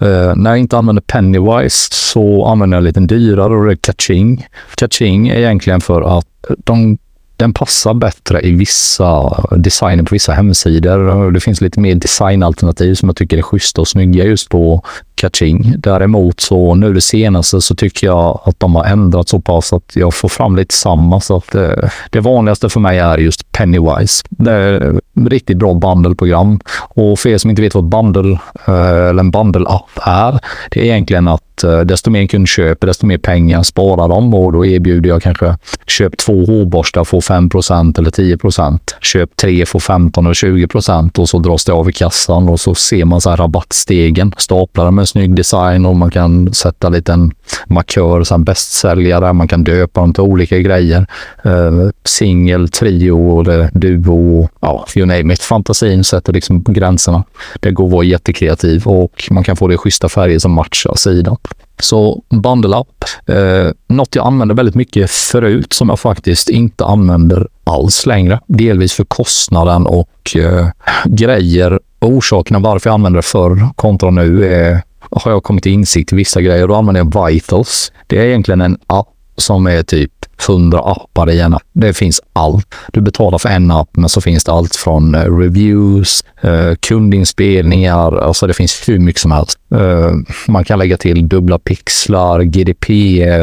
Uh, 0.04 0.36
när 0.36 0.50
jag 0.50 0.60
inte 0.60 0.78
använder 0.78 1.02
Pennywise 1.02 1.88
så 1.92 2.46
använder 2.46 2.78
jag 2.78 2.82
en 2.82 2.86
lite 2.86 3.00
dyrare 3.00 3.56
och 3.56 3.66
det 3.66 3.72
är 3.72 3.76
Kaching. 3.76 4.48
Kaching 4.76 5.28
är 5.30 5.36
egentligen 5.36 5.82
för 5.82 6.18
att 6.18 6.28
de 6.58 6.98
den 7.38 7.54
passar 7.54 7.94
bättre 7.94 8.42
i 8.42 8.52
vissa 8.52 9.44
designer 9.58 10.04
på 10.04 10.16
vissa 10.16 10.34
hemsidor. 10.34 11.32
Det 11.32 11.40
finns 11.40 11.62
lite 11.62 11.80
mer 11.80 11.96
designalternativ 11.96 12.96
som 12.96 13.10
jag 13.10 13.16
tycker 13.16 13.38
är 13.38 13.42
schyssta 13.42 13.82
och 13.82 13.88
snygga 13.88 14.24
just 14.24 14.50
på 14.50 14.84
Kaching. 15.16 15.74
Däremot 15.78 16.40
så 16.40 16.76
nu 16.76 16.94
det 16.94 17.02
senaste 17.02 17.62
så 17.62 17.76
tycker 17.76 18.08
jag 18.08 18.42
att 18.46 18.60
de 18.60 18.76
har 18.76 18.86
ändrat 18.86 19.30
så 19.30 19.40
pass 19.40 19.74
att 19.74 19.96
jag 19.96 20.14
får 20.14 20.30
fram 20.30 20.56
lite 20.56 20.74
samma. 20.74 21.22
Så 21.22 21.38
att 21.38 21.52
det, 21.52 21.92
det 22.10 22.20
vanligaste 22.20 22.70
för 22.70 22.80
mig 22.80 23.00
är 23.00 23.18
just 23.18 23.52
Pennywise. 23.52 24.24
Det 24.30 24.52
är 24.52 24.98
ett 24.98 25.04
riktigt 25.30 25.58
bra 25.58 25.74
bundleprogram. 25.74 26.60
Och 26.80 27.20
för 27.20 27.30
er 27.30 27.38
som 27.38 27.50
inte 27.50 27.62
vet 27.62 27.76
vad 27.76 27.90
bundle 27.90 28.40
eh, 28.68 29.08
eller 29.10 29.20
en 29.20 29.32
bundle-app 29.32 30.00
är, 30.06 30.40
det 30.72 30.80
är 30.80 30.84
egentligen 30.84 31.28
att 31.28 31.57
Eh, 31.64 31.80
desto 31.80 32.10
mer 32.10 32.22
en 32.22 32.28
kund 32.28 32.48
köper, 32.48 32.88
desto 32.88 33.06
mer 33.06 33.18
pengar 33.18 33.64
sparar 33.64 34.08
de. 34.08 34.34
Och 34.34 34.52
då 34.52 34.66
erbjuder 34.66 35.10
jag 35.10 35.22
kanske 35.22 35.58
köp 35.88 36.18
två 36.18 36.46
hårborstar, 36.46 37.04
få 37.04 37.22
5% 37.22 38.00
eller 38.00 38.12
10% 38.12 38.80
Köp 39.02 39.36
tre, 39.36 39.66
få 39.66 39.80
15 39.80 40.26
eller 40.26 40.34
20% 40.34 41.20
och 41.20 41.30
så 41.30 41.40
dras 41.40 41.66
det 41.66 41.74
av 41.74 41.90
i 41.90 41.94
kassan 41.94 42.50
och 42.50 42.60
så 42.60 42.76
ser 42.76 43.06
man 43.06 43.22
så 43.22 43.30
här 43.30 43.38
rabattstegen, 43.38 44.34
staplar 44.38 44.92
med 44.92 45.10
snygg 45.10 45.36
design 45.36 45.86
och 45.86 45.96
man 45.96 46.12
kan 46.12 46.54
sätta 46.54 46.88
en 46.88 46.94
liten 46.94 47.32
markör, 47.66 48.24
sen 48.24 48.44
bästsäljare, 48.44 49.34
man 49.34 49.48
kan 49.48 49.64
döpa 49.64 50.02
dem 50.02 50.14
till 50.14 50.24
olika 50.24 50.60
grejer. 50.60 51.08
Uh, 51.46 51.90
Singel, 52.04 52.70
trio, 52.70 53.42
eller 53.42 53.70
duo, 53.74 54.50
ja, 54.60 54.86
you 54.96 55.06
name 55.06 55.34
it. 55.34 55.42
Fantasin 55.42 56.04
sätter 56.04 56.34
liksom 56.34 56.64
gränserna. 56.64 57.24
Det 57.60 57.72
går 57.72 57.86
att 57.86 57.92
vara 57.92 58.04
jättekreativ 58.04 58.88
och 58.88 59.28
man 59.32 59.44
kan 59.44 59.56
få 59.56 59.68
det 59.68 59.74
i 59.74 59.78
schyssta 59.78 60.10
färger 60.10 60.40
som 60.40 60.52
matchar 60.52 60.96
sidan. 60.96 61.38
Så 61.80 62.24
bundle 62.30 62.78
up. 62.78 63.04
Eh, 63.30 63.72
något 63.88 64.16
jag 64.16 64.28
använde 64.28 64.54
väldigt 64.54 64.76
mycket 64.76 65.12
förut 65.12 65.74
som 65.74 65.90
jag 65.90 66.00
faktiskt 66.00 66.50
inte 66.50 66.86
använder 66.86 67.48
alls 67.64 68.06
längre. 68.06 68.40
Delvis 68.48 68.94
för 68.94 69.04
kostnaden 69.04 69.86
och 69.86 70.36
eh, 70.36 70.68
grejer. 71.06 71.80
Orsakerna 72.00 72.60
varför 72.60 72.90
jag 72.90 72.94
använder 72.94 73.18
det 73.18 73.26
förr 73.26 73.70
kontra 73.76 74.10
nu 74.10 74.54
är 74.54 74.82
har 75.12 75.32
jag 75.32 75.44
kommit 75.44 75.64
till 75.64 75.72
insikt 75.72 76.14
i 76.14 76.16
vissa 76.16 76.42
grejer. 76.42 76.68
Då 76.68 76.76
använder 76.76 77.02
jag 77.02 77.28
Vitals. 77.28 77.92
Det 78.08 78.18
är 78.18 78.26
egentligen 78.26 78.62
en 78.62 78.78
app 78.88 79.08
som 79.38 79.68
är 79.68 79.84
typ 79.84 80.12
100 80.50 80.80
appar 80.80 81.30
i 81.30 81.40
en 81.40 81.54
app. 81.54 81.64
Det 81.74 81.94
finns 81.94 82.22
allt. 82.34 82.76
Du 82.94 83.02
betalar 83.02 83.38
för 83.38 83.50
en 83.50 83.72
app, 83.72 83.90
men 83.92 84.10
så 84.10 84.22
finns 84.22 84.44
det 84.44 84.52
allt 84.52 84.76
från 84.76 85.16
eh, 85.16 85.38
reviews, 85.38 86.24
eh, 86.42 86.76
kundinspelningar, 86.80 88.18
alltså 88.18 88.48
det 88.48 88.54
finns 88.54 88.90
hur 88.90 89.00
mycket 89.00 89.22
som 89.22 89.32
helst. 89.32 89.60
Eh, 89.76 90.12
man 90.48 90.64
kan 90.64 90.80
lägga 90.80 90.98
till 90.98 91.30
dubbla 91.30 91.60
pixlar, 91.60 92.42
GDP, 92.42 92.88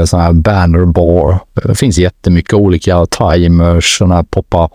sån 0.07 0.21
här 0.21 0.33
banner 0.33 0.85
bar. 0.85 1.39
Det 1.55 1.75
finns 1.75 1.99
jättemycket 1.99 2.55
olika 2.55 3.07
timers, 3.07 3.99
såna 3.99 4.15
här 4.15 4.23
pop-up, 4.23 4.71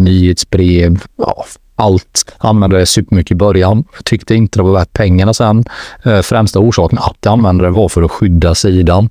nyhetsbrev. 0.00 1.02
Ja, 1.16 1.44
allt. 1.76 2.34
Använde 2.38 2.78
det 2.78 2.86
supermycket 2.86 3.30
i 3.30 3.34
början. 3.34 3.84
Tyckte 4.04 4.34
inte 4.34 4.58
det 4.58 4.62
var 4.62 4.72
värt 4.72 4.92
pengarna 4.92 5.34
sen. 5.34 5.64
Eh, 6.04 6.20
främsta 6.20 6.58
orsaken 6.58 6.98
att 6.98 7.16
jag 7.20 7.32
använde 7.32 7.64
det 7.64 7.70
var 7.70 7.88
för 7.88 8.02
att 8.02 8.10
skydda 8.10 8.54
sidan 8.54 9.10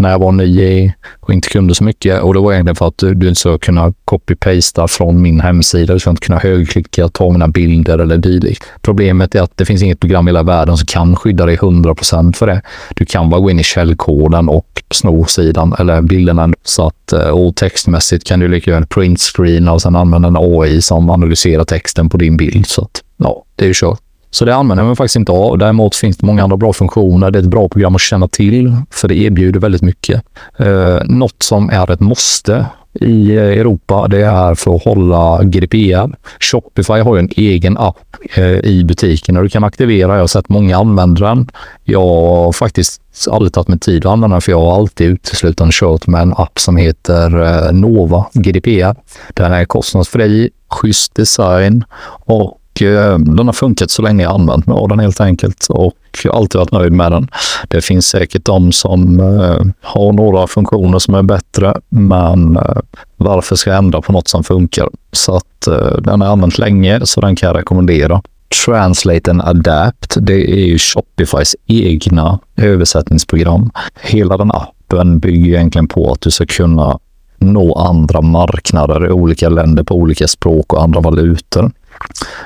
när 0.00 0.10
jag 0.10 0.18
var 0.18 0.32
ny 0.32 0.92
och 1.20 1.34
inte 1.34 1.48
kunde 1.48 1.74
så 1.74 1.84
mycket. 1.84 2.22
Och 2.22 2.34
det 2.34 2.40
var 2.40 2.52
egentligen 2.52 2.76
för 2.76 2.88
att 2.88 2.98
du 2.98 3.10
inte 3.10 3.34
ska 3.34 3.58
kunna 3.58 3.92
copy-pasta 4.04 4.88
från 4.88 5.22
min 5.22 5.40
hemsida. 5.40 5.92
Du 5.92 6.00
ska 6.00 6.10
inte 6.10 6.26
kunna 6.26 6.38
högerklicka, 6.38 7.08
ta 7.08 7.30
mina 7.30 7.48
bilder 7.48 7.98
eller 7.98 8.18
dylikt. 8.18 8.64
Problemet 8.82 9.34
är 9.34 9.42
att 9.42 9.56
det 9.56 9.64
finns 9.64 9.82
inget 9.82 10.00
program 10.00 10.28
i 10.28 10.30
hela 10.30 10.42
världen 10.42 10.76
som 10.76 10.86
kan 10.86 11.16
skydda 11.16 11.46
dig 11.46 11.56
100% 11.56 12.32
för 12.32 12.46
det. 12.46 12.62
Du 12.96 13.04
kan 13.04 13.30
bara 13.30 13.40
gå 13.40 13.50
in 13.50 13.60
i 13.60 13.64
källkoden 13.64 14.48
och 14.48 14.82
sno 14.90 15.24
sidan 15.24 15.74
eller 15.78 16.02
bilderna. 16.02 16.52
Så 16.62 16.86
att, 16.86 17.12
eh, 17.12 17.28
och 17.28 17.56
textmässigt 17.56 18.24
kan 18.24 18.40
du 18.40 18.48
lika 18.48 18.70
gärna 18.70 18.86
print 18.86 19.20
screen 19.20 19.68
och 19.68 19.82
sen 19.82 19.96
använda 19.96 20.28
en 20.28 20.36
AI 20.36 20.82
som 20.82 21.10
analyserar 21.10 21.64
texten 21.64 22.08
på 22.08 22.16
din 22.16 22.36
bild. 22.36 22.66
Så 22.66 22.82
att, 22.82 23.02
ja, 23.16 23.44
det 23.56 23.64
är 23.64 23.68
ju 23.68 23.74
kört. 23.74 24.00
Så 24.30 24.44
det 24.44 24.54
använder 24.54 24.84
man 24.84 24.96
faktiskt 24.96 25.16
inte 25.16 25.32
av. 25.32 25.58
Däremot 25.58 25.94
finns 25.94 26.16
det 26.16 26.26
många 26.26 26.42
andra 26.42 26.56
bra 26.56 26.72
funktioner. 26.72 27.30
Det 27.30 27.38
är 27.38 27.42
ett 27.42 27.48
bra 27.48 27.68
program 27.68 27.94
att 27.94 28.00
känna 28.00 28.28
till, 28.28 28.76
för 28.90 29.08
det 29.08 29.18
erbjuder 29.18 29.60
väldigt 29.60 29.82
mycket. 29.82 30.22
Eh, 30.58 30.98
något 31.04 31.42
som 31.42 31.70
är 31.70 31.90
ett 31.90 32.00
måste 32.00 32.66
i 32.92 33.36
Europa. 33.36 34.08
Det 34.08 34.22
är 34.22 34.54
för 34.54 34.76
att 34.76 34.84
hålla 34.84 35.42
GDPR. 35.42 36.16
Shopify 36.40 37.00
har 37.00 37.16
ju 37.16 37.20
en 37.20 37.28
egen 37.36 37.78
app 37.78 38.16
eh, 38.34 38.44
i 38.44 38.84
butiken 38.84 39.36
och 39.36 39.42
du 39.42 39.48
kan 39.48 39.64
aktivera. 39.64 40.14
Jag 40.14 40.20
har 40.20 40.26
sett 40.26 40.48
många 40.48 40.76
använda 40.76 41.28
den. 41.28 41.50
Jag 41.84 42.00
har 42.00 42.52
faktiskt 42.52 43.02
aldrig 43.30 43.52
tagit 43.52 43.68
mig 43.68 43.78
tid 43.78 44.06
att 44.06 44.12
använda 44.12 44.34
den 44.34 44.40
för 44.40 44.52
jag 44.52 44.60
har 44.60 44.74
alltid 44.74 45.10
uteslutande 45.10 45.72
kört 45.74 46.06
med 46.06 46.22
en 46.22 46.34
app 46.36 46.58
som 46.58 46.76
heter 46.76 47.42
eh, 47.42 47.72
Nova 47.72 48.26
GDPR. 48.32 48.94
Den 49.34 49.52
är 49.52 49.64
kostnadsfri, 49.64 50.50
schysst 50.68 51.14
design 51.14 51.84
och 52.24 52.59
Eh, 52.82 53.18
den 53.18 53.46
har 53.46 53.52
funkat 53.52 53.90
så 53.90 54.02
länge 54.02 54.22
jag 54.22 54.32
använt 54.32 54.66
mig 54.66 54.74
av 54.74 54.88
den 54.88 54.98
helt 54.98 55.20
enkelt 55.20 55.66
och 55.70 55.94
alltid 56.32 56.58
varit 56.58 56.72
nöjd 56.72 56.92
med 56.92 57.12
den. 57.12 57.28
Det 57.68 57.80
finns 57.80 58.06
säkert 58.06 58.44
de 58.44 58.72
som 58.72 59.20
eh, 59.20 59.72
har 59.80 60.12
några 60.12 60.46
funktioner 60.46 60.98
som 60.98 61.14
är 61.14 61.22
bättre, 61.22 61.74
men 61.88 62.56
eh, 62.56 62.76
varför 63.16 63.56
ska 63.56 63.70
jag 63.70 63.78
ändra 63.78 64.00
på 64.00 64.12
något 64.12 64.28
som 64.28 64.44
funkar? 64.44 64.88
Så 65.12 65.36
att 65.36 65.66
eh, 65.66 65.96
den 66.00 66.20
har 66.20 66.28
jag 66.28 66.32
använt 66.32 66.58
länge, 66.58 67.00
så 67.06 67.20
den 67.20 67.36
kan 67.36 67.46
jag 67.46 67.56
rekommendera. 67.56 68.22
Translate 68.66 69.30
and 69.30 69.42
Adapt, 69.42 70.16
det 70.20 70.52
är 70.52 70.66
ju 70.66 70.78
Shopifys 70.78 71.56
egna 71.66 72.38
översättningsprogram. 72.56 73.70
Hela 74.00 74.36
den 74.36 74.50
appen 74.50 75.18
bygger 75.18 75.54
egentligen 75.54 75.88
på 75.88 76.12
att 76.12 76.20
du 76.20 76.30
ska 76.30 76.46
kunna 76.46 76.98
nå 77.38 77.74
andra 77.74 78.20
marknader 78.20 79.06
i 79.06 79.10
olika 79.10 79.48
länder 79.48 79.82
på 79.82 79.94
olika 79.94 80.28
språk 80.28 80.72
och 80.72 80.82
andra 80.82 81.00
valutor. 81.00 81.70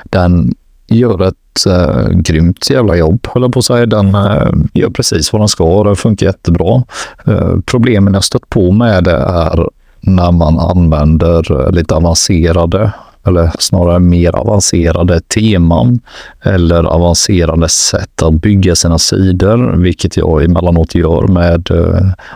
Den 0.03 0.53
gör 0.87 1.27
ett 1.27 1.65
äh, 1.67 2.09
grymt 2.09 2.69
jävla 2.69 2.95
jobb, 2.95 3.27
höll 3.33 3.43
jag 3.43 3.53
på 3.53 3.59
att 3.59 3.65
säga. 3.65 3.85
Den 3.85 4.15
äh, 4.15 4.51
gör 4.73 4.89
precis 4.89 5.33
vad 5.33 5.41
den 5.41 5.47
ska. 5.47 5.83
Det 5.83 5.95
funkar 5.95 6.25
jättebra. 6.25 6.83
Äh, 7.25 7.55
problemen 7.65 8.13
jag 8.13 8.23
stött 8.23 8.49
på 8.49 8.71
med 8.71 9.03
det 9.03 9.17
är 9.17 9.69
när 9.99 10.31
man 10.31 10.59
använder 10.59 11.71
lite 11.71 11.95
avancerade 11.95 12.91
eller 13.27 13.51
snarare 13.59 13.99
mer 13.99 14.35
avancerade 14.35 15.21
teman 15.21 15.99
eller 16.43 16.83
avancerade 16.83 17.69
sätt 17.69 18.21
att 18.21 18.33
bygga 18.33 18.75
sina 18.75 18.99
sidor, 18.99 19.75
vilket 19.77 20.17
jag 20.17 20.43
emellanåt 20.43 20.95
gör 20.95 21.27
med 21.27 21.71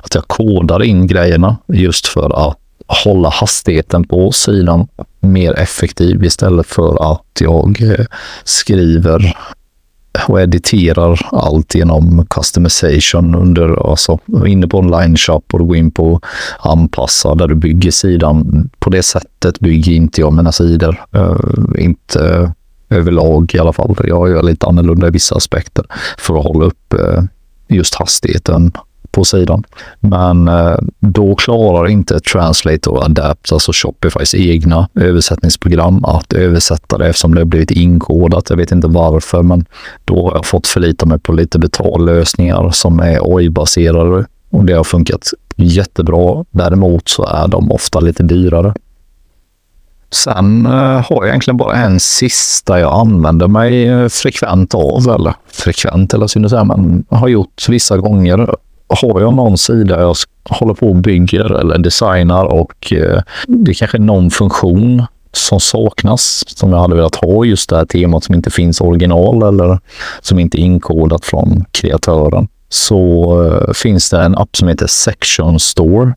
att 0.04 0.16
jag 0.16 0.28
kodar 0.28 0.84
in 0.84 1.08
grejerna 1.08 1.58
just 1.68 2.08
för 2.08 2.48
att 2.48 2.58
hålla 3.04 3.30
hastigheten 3.30 4.04
på 4.08 4.32
sidan 4.32 4.88
mer 5.20 5.60
effektiv 5.60 6.24
istället 6.24 6.68
för 6.68 7.12
att 7.14 7.42
jag 7.42 7.82
eh, 7.82 8.06
skriver 8.44 9.36
och 10.28 10.42
editerar 10.42 11.28
allt 11.32 11.76
genom 11.76 12.26
customization 12.30 13.36
under, 13.36 13.90
alltså 13.90 14.20
inne 14.48 14.68
på 14.68 14.78
online 14.78 15.18
shop 15.18 15.44
och 15.54 15.68
gå 15.68 15.76
in 15.76 15.92
på 15.92 16.22
anpassa 16.60 17.36
där 17.36 17.48
du 17.48 17.56
bygger 17.56 17.92
sidan. 17.92 18.70
På 18.80 18.90
det 18.90 19.04
sättet 19.04 19.60
bygger 19.60 19.92
inte 19.92 20.22
jag 20.22 20.34
mina 20.34 20.52
sidor. 20.52 21.06
Uh, 21.16 21.84
inte 21.84 22.54
överlag 22.90 23.52
i 23.56 23.60
alla 23.60 23.74
fall. 23.74 23.96
Jag 24.04 24.30
gör 24.30 24.44
lite 24.44 24.68
annorlunda 24.68 25.08
i 25.08 25.12
vissa 25.12 25.36
aspekter 25.36 25.86
för 26.18 26.38
att 26.38 26.44
hålla 26.44 26.66
upp 26.66 26.94
uh, 26.94 27.24
just 27.68 27.96
hastigheten 27.96 28.72
på 29.12 29.26
sidan. 29.26 29.64
Men 30.00 30.48
eh, 30.48 30.78
då 31.00 31.36
klarar 31.36 31.88
inte 31.88 32.20
Translate 32.20 32.90
och 32.90 33.04
Adapt, 33.04 33.52
alltså 33.52 33.72
Shopifys 33.74 34.36
egna 34.36 34.90
översättningsprogram, 34.96 36.06
att 36.06 36.34
översätta 36.34 36.98
det 36.98 37.08
eftersom 37.08 37.36
det 37.36 37.42
har 37.42 37.46
blivit 37.46 37.72
inkodat. 37.72 38.50
Jag 38.50 38.58
vet 38.58 38.72
inte 38.72 38.88
varför, 38.88 39.44
men 39.44 39.66
då 40.06 40.30
har 40.30 40.36
jag 40.36 40.46
fått 40.46 40.68
förlita 40.68 41.06
mig 41.06 41.20
på 41.20 41.34
lite 41.34 41.60
betallösningar 41.60 42.70
som 42.72 43.00
är 43.00 43.38
AI-baserade 43.38 44.26
och 44.50 44.66
det 44.66 44.74
har 44.74 44.84
funkat 44.84 45.30
jättebra. 45.56 46.46
Däremot 46.52 47.10
så 47.10 47.26
är 47.26 47.48
de 47.48 47.72
ofta 47.72 48.00
lite 48.00 48.24
dyrare. 48.24 48.74
Sen 50.12 50.66
eh, 50.66 50.72
har 50.72 51.06
jag 51.10 51.28
egentligen 51.28 51.58
bara 51.58 51.76
en 51.76 52.00
sista 52.00 52.80
jag 52.80 52.94
använder 52.94 53.48
mig 53.48 53.88
eh, 53.88 54.08
frekvent 54.08 54.76
av, 54.76 55.10
eller 55.10 55.34
frekvent 55.48 56.14
eller 56.14 56.28
synes 56.28 56.54
att 56.54 56.68
men 56.68 57.06
har 57.10 57.28
gjort 57.28 57.70
vissa 57.70 57.98
gånger 57.98 58.56
har 58.90 59.22
jag 59.22 59.34
någon 59.34 59.58
sida 59.58 60.02
jag 60.02 60.16
håller 60.50 60.74
på 60.74 60.88
och 60.88 60.96
bygger 60.96 61.60
eller 61.60 61.78
designar 61.78 62.46
och 62.46 62.94
eh, 62.94 63.22
det 63.48 63.72
är 63.72 63.76
kanske 63.76 63.98
någon 64.00 64.32
funktion 64.32 65.04
som 65.32 65.60
saknas 65.60 66.44
som 66.48 66.72
jag 66.72 66.80
hade 66.80 66.96
velat 66.96 67.16
ha 67.16 67.46
just 67.46 67.70
det 67.70 67.78
här 67.78 67.86
temat 67.86 68.24
som 68.24 68.36
inte 68.36 68.52
finns 68.52 68.82
original 68.82 69.44
eller 69.44 69.80
som 70.22 70.40
inte 70.40 70.62
är 70.62 70.64
inkodat 70.64 71.26
från 71.26 71.66
kreatören 71.72 72.48
så 72.70 73.34
uh, 73.44 73.74
finns 73.74 74.10
det 74.10 74.22
en 74.22 74.38
app 74.38 74.56
som 74.56 74.68
heter 74.68 74.88
Section 74.88 75.60
Store. 75.60 76.14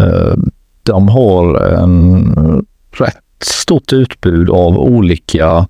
Uh, 0.00 0.34
de 0.82 1.08
har 1.08 1.60
en 1.60 2.66
rätt 2.90 3.16
stort 3.40 3.92
utbud 3.92 4.50
av 4.50 4.78
olika 4.78 5.68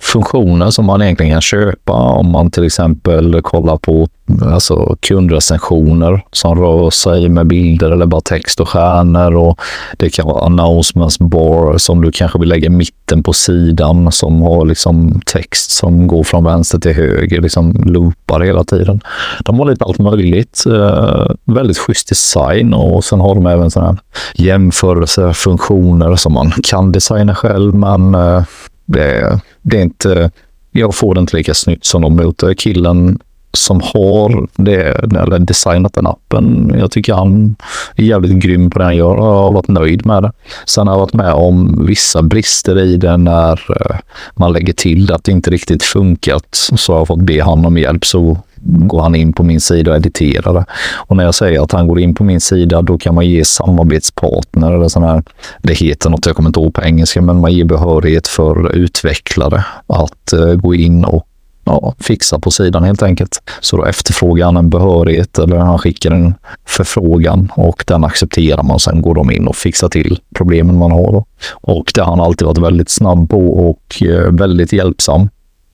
funktioner 0.00 0.70
som 0.70 0.84
man 0.84 1.02
egentligen 1.02 1.32
kan 1.32 1.40
köpa 1.40 1.92
om 1.92 2.32
man 2.32 2.50
till 2.50 2.64
exempel 2.64 3.42
kollar 3.42 3.76
på 3.76 4.08
alltså 4.42 4.96
kundrecensioner 5.00 6.24
som 6.32 6.58
rör 6.58 6.90
sig 6.90 7.28
med 7.28 7.46
bilder 7.46 7.90
eller 7.90 8.06
bara 8.06 8.20
text 8.20 8.60
och 8.60 8.68
stjärnor. 8.68 9.34
Och 9.36 9.60
det 9.96 10.10
kan 10.10 10.26
vara 10.26 10.44
announcements 10.46 11.18
bar 11.18 11.78
som 11.78 12.02
du 12.02 12.12
kanske 12.12 12.38
vill 12.38 12.48
lägga 12.48 12.66
i 12.66 12.70
mitten 12.70 13.22
på 13.22 13.32
sidan 13.32 14.12
som 14.12 14.42
har 14.42 14.66
liksom 14.66 15.20
text 15.26 15.70
som 15.70 16.06
går 16.06 16.22
från 16.22 16.44
vänster 16.44 16.78
till 16.78 16.92
höger, 16.92 17.40
liksom 17.40 17.72
loopar 17.86 18.40
hela 18.40 18.64
tiden. 18.64 19.00
De 19.44 19.58
har 19.58 19.66
lite 19.66 19.84
allt 19.84 19.98
möjligt. 19.98 20.64
Eh, 20.66 21.26
väldigt 21.44 21.78
schysst 21.78 22.08
design 22.08 22.74
och 22.74 23.04
sen 23.04 23.20
har 23.20 23.34
de 23.34 23.46
även 23.46 23.70
sådana 23.70 23.90
här 23.90 23.98
jämförelsefunktioner 24.34 26.16
som 26.16 26.32
man 26.32 26.52
kan 26.62 26.92
designa 26.92 27.34
själv, 27.34 27.74
men 27.74 28.14
eh, 28.14 28.42
det, 28.84 29.40
det 29.62 29.78
är 29.78 29.82
inte, 29.82 30.30
jag 30.70 30.94
får 30.94 31.14
det 31.14 31.20
inte 31.20 31.36
lika 31.36 31.54
snyggt 31.54 31.84
som 31.84 32.02
de 32.02 32.16
mot 32.16 32.42
eh, 32.42 32.54
killen 32.54 33.18
som 33.56 33.80
har 33.80 34.48
det, 34.56 34.82
eller 35.20 35.38
designat 35.38 35.92
den 35.92 36.06
appen. 36.06 36.74
Jag 36.78 36.90
tycker 36.90 37.14
han 37.14 37.56
är 37.96 38.04
jävligt 38.04 38.42
grym 38.42 38.70
på 38.70 38.78
det 38.78 38.84
han 38.84 38.96
gör 38.96 39.16
och 39.16 39.24
har 39.24 39.52
varit 39.52 39.68
nöjd 39.68 40.06
med 40.06 40.22
det. 40.22 40.32
Sen 40.66 40.86
har 40.86 40.94
jag 40.94 41.00
varit 41.00 41.12
med 41.12 41.32
om 41.32 41.86
vissa 41.86 42.22
brister 42.22 42.78
i 42.78 42.96
det 42.96 43.16
när 43.16 43.52
eh, 43.52 43.96
man 44.34 44.52
lägger 44.52 44.72
till 44.72 45.12
att 45.12 45.24
det 45.24 45.32
inte 45.32 45.50
riktigt 45.50 45.82
funkat. 45.82 46.70
Så 46.76 46.92
har 46.92 47.00
jag 47.00 47.08
fått 47.08 47.20
be 47.20 47.42
han 47.42 47.66
om 47.66 47.78
hjälp. 47.78 48.04
Så 48.04 48.38
går 48.64 49.02
han 49.02 49.14
in 49.14 49.32
på 49.32 49.42
min 49.42 49.60
sida 49.60 49.90
och 49.90 49.96
editerar 49.96 50.54
det. 50.54 50.64
Och 51.06 51.16
när 51.16 51.24
jag 51.24 51.34
säger 51.34 51.62
att 51.62 51.72
han 51.72 51.88
går 51.88 52.00
in 52.00 52.14
på 52.14 52.24
min 52.24 52.40
sida, 52.40 52.82
då 52.82 52.98
kan 52.98 53.14
man 53.14 53.26
ge 53.26 53.44
samarbetspartner 53.44 54.72
eller 54.72 54.88
sån 54.88 55.02
här, 55.02 55.22
det 55.62 55.74
heter 55.74 56.10
något, 56.10 56.26
jag 56.26 56.36
kommer 56.36 56.48
inte 56.48 56.60
ihåg 56.60 56.74
på 56.74 56.82
engelska, 56.82 57.22
men 57.22 57.40
man 57.40 57.52
ger 57.52 57.64
behörighet 57.64 58.28
för 58.28 58.72
utvecklare 58.72 59.64
att 59.86 60.32
uh, 60.34 60.54
gå 60.54 60.74
in 60.74 61.04
och 61.04 61.28
ja, 61.64 61.94
fixa 61.98 62.38
på 62.38 62.50
sidan 62.50 62.84
helt 62.84 63.02
enkelt. 63.02 63.42
Så 63.60 63.76
då 63.76 63.84
efterfrågar 63.84 64.46
han 64.46 64.56
en 64.56 64.70
behörighet 64.70 65.38
eller 65.38 65.56
han 65.56 65.78
skickar 65.78 66.10
en 66.10 66.34
förfrågan 66.66 67.52
och 67.56 67.84
den 67.86 68.04
accepterar 68.04 68.62
man. 68.62 68.80
Sen 68.80 69.02
går 69.02 69.14
de 69.14 69.30
in 69.30 69.48
och 69.48 69.56
fixar 69.56 69.88
till 69.88 70.18
problemen 70.34 70.78
man 70.78 70.90
har. 70.90 71.12
Då. 71.12 71.24
Och 71.52 71.92
det 71.94 72.00
har 72.00 72.10
han 72.10 72.20
alltid 72.20 72.46
varit 72.46 72.58
väldigt 72.58 72.90
snabb 72.90 73.30
på 73.30 73.68
och 73.68 74.02
eh, 74.02 74.32
väldigt 74.32 74.72
hjälpsam. 74.72 75.28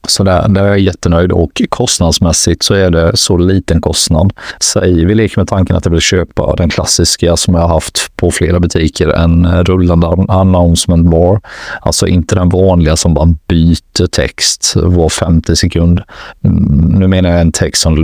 Så 0.09 0.25
där, 0.25 0.49
där 0.49 0.63
är 0.63 0.69
jag 0.69 0.79
jättenöjd 0.79 1.33
och 1.33 1.63
kostnadsmässigt 1.69 2.63
så 2.63 2.75
är 2.75 2.91
det 2.91 3.17
så 3.17 3.37
liten 3.37 3.81
kostnad. 3.81 4.33
Säg, 4.61 5.05
vi 5.05 5.15
leker 5.15 5.41
med 5.41 5.49
tanken 5.49 5.77
att 5.77 5.85
jag 5.85 5.93
vill 5.93 6.01
köpa 6.01 6.57
den 6.57 6.69
klassiska 6.69 7.37
som 7.37 7.55
jag 7.55 7.61
har 7.61 7.69
haft 7.69 8.17
på 8.17 8.31
flera 8.31 8.61
butiker, 8.61 9.09
en 9.09 9.45
eh, 9.45 9.65
rullande 9.65 10.07
announcement 10.29 11.11
bar. 11.11 11.41
Alltså 11.81 12.07
inte 12.07 12.35
den 12.35 12.49
vanliga 12.49 12.97
som 12.97 13.15
bara 13.15 13.35
byter 13.49 14.07
text 14.07 14.73
var 14.77 15.09
50 15.09 15.57
sekund. 15.57 16.03
Mm, 16.45 16.95
nu 16.99 17.07
menar 17.09 17.31
jag 17.31 17.41
en 17.41 17.53
text 17.53 17.83
som 17.83 17.97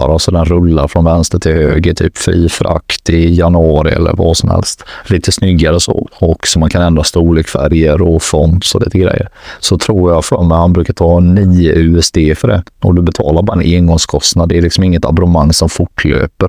och 0.00 0.12
alltså 0.12 0.30
den 0.30 0.44
rullar 0.44 0.88
från 0.88 1.04
vänster 1.04 1.38
till 1.38 1.52
höger, 1.52 1.94
typ 1.94 2.18
fri 2.18 2.48
frakt 2.48 3.10
i 3.10 3.34
januari 3.34 3.92
eller 3.92 4.12
vad 4.12 4.36
som 4.36 4.50
helst. 4.50 4.84
Lite 5.06 5.32
snyggare 5.32 5.80
så 5.80 6.08
och 6.12 6.46
så 6.46 6.58
man 6.58 6.70
kan 6.70 6.82
ändra 6.82 7.04
storlek, 7.04 7.48
färger 7.48 8.02
och 8.02 8.22
font 8.22 8.64
och 8.74 8.84
lite 8.84 8.98
grejer. 8.98 9.28
Så 9.60 9.78
tror 9.78 10.12
jag 10.12 10.24
för 10.24 10.42
mig 10.42 10.58
han 10.58 10.72
brukar 10.72 10.94
ta 10.94 11.20
9 11.20 11.72
USD 11.72 12.18
för 12.36 12.48
det 12.48 12.62
och 12.80 12.94
du 12.94 13.02
betalar 13.02 13.42
bara 13.42 13.60
en 13.60 13.76
engångskostnad. 13.76 14.48
Det 14.48 14.58
är 14.58 14.62
liksom 14.62 14.84
inget 14.84 15.04
abonnemang 15.04 15.52
som 15.52 15.68
fortlöper. 15.68 16.48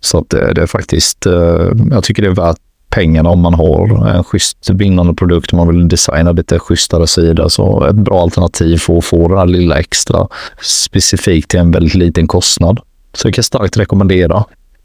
Så 0.00 0.18
att 0.18 0.30
det, 0.30 0.52
det 0.52 0.62
är 0.62 0.66
faktiskt, 0.66 1.26
eh, 1.26 1.70
jag 1.90 2.04
tycker 2.04 2.22
det 2.22 2.28
är 2.28 2.34
värt 2.34 2.58
pengarna 2.92 3.30
om 3.30 3.40
man 3.40 3.54
har 3.54 4.06
en 4.08 4.24
schysst 4.24 4.70
bindande 4.70 5.14
produkt 5.14 5.52
och 5.52 5.58
man 5.58 5.68
vill 5.68 5.88
designa 5.88 6.32
lite 6.32 6.58
schysstare 6.58 7.06
sida. 7.06 7.48
Så 7.48 7.86
ett 7.86 7.94
bra 7.94 8.22
alternativ 8.22 8.76
för 8.76 8.98
att 8.98 9.04
få 9.04 9.28
det 9.28 9.38
här 9.38 9.46
lilla 9.46 9.78
extra 9.78 10.28
specifikt 10.62 11.50
till 11.50 11.60
en 11.60 11.70
väldigt 11.70 11.94
liten 11.94 12.26
kostnad. 12.26 12.80
Så 13.12 13.28
jag 13.28 13.34
kan 13.34 13.44
starkt 13.44 13.76
rekommendera. 13.76 14.44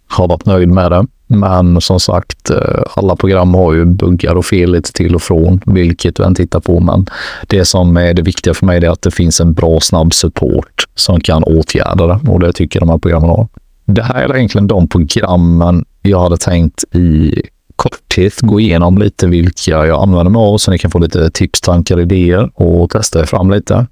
Har 0.09 0.27
varit 0.27 0.45
nöjd 0.45 0.69
med 0.69 0.91
det. 0.91 1.05
Men 1.27 1.81
som 1.81 1.99
sagt, 1.99 2.49
eh, 2.49 2.83
alla 2.95 3.15
program 3.15 3.53
har 3.53 3.73
ju 3.73 3.85
buggar 3.85 4.35
och 4.35 4.45
fel 4.45 4.71
lite 4.71 4.93
till 4.93 5.15
och 5.15 5.21
från, 5.21 5.61
vilket 5.65 6.15
du 6.15 6.23
än 6.23 6.35
tittar 6.35 6.59
på. 6.59 6.79
Men 6.79 7.05
det 7.47 7.65
som 7.65 7.97
är 7.97 8.13
det 8.13 8.21
viktiga 8.21 8.53
för 8.53 8.65
mig 8.65 8.85
är 8.85 8.89
att 8.89 9.01
det 9.01 9.11
finns 9.11 9.41
en 9.41 9.53
bra 9.53 9.79
snabb 9.79 10.13
support 10.13 10.87
som 10.95 11.19
kan 11.19 11.43
åtgärda 11.43 12.07
det 12.07 12.31
och 12.31 12.39
det 12.39 12.53
tycker 12.53 12.79
jag 12.79 12.87
de 12.87 12.91
här 12.91 12.97
programmen 12.97 13.29
har. 13.29 13.47
Det 13.85 14.03
här 14.03 14.29
är 14.29 14.35
egentligen 14.35 14.67
de 14.67 14.87
programmen 14.87 15.85
jag 16.01 16.19
hade 16.19 16.37
tänkt 16.37 16.83
i 16.95 17.41
korthet 17.78 18.41
gå 18.41 18.59
igenom 18.59 18.97
lite 18.97 19.28
vilka 19.28 19.71
jag 19.71 20.01
använder 20.01 20.30
mig 20.32 20.39
av 20.39 20.57
så 20.57 20.71
ni 20.71 20.78
kan 20.78 20.91
få 20.91 20.99
lite 20.99 21.30
tips, 21.30 21.61
tankar, 21.61 21.99
idéer 21.99 22.51
och 22.53 22.89
testa 22.89 23.19
er 23.19 23.25
fram 23.25 23.51
lite. 23.51 23.88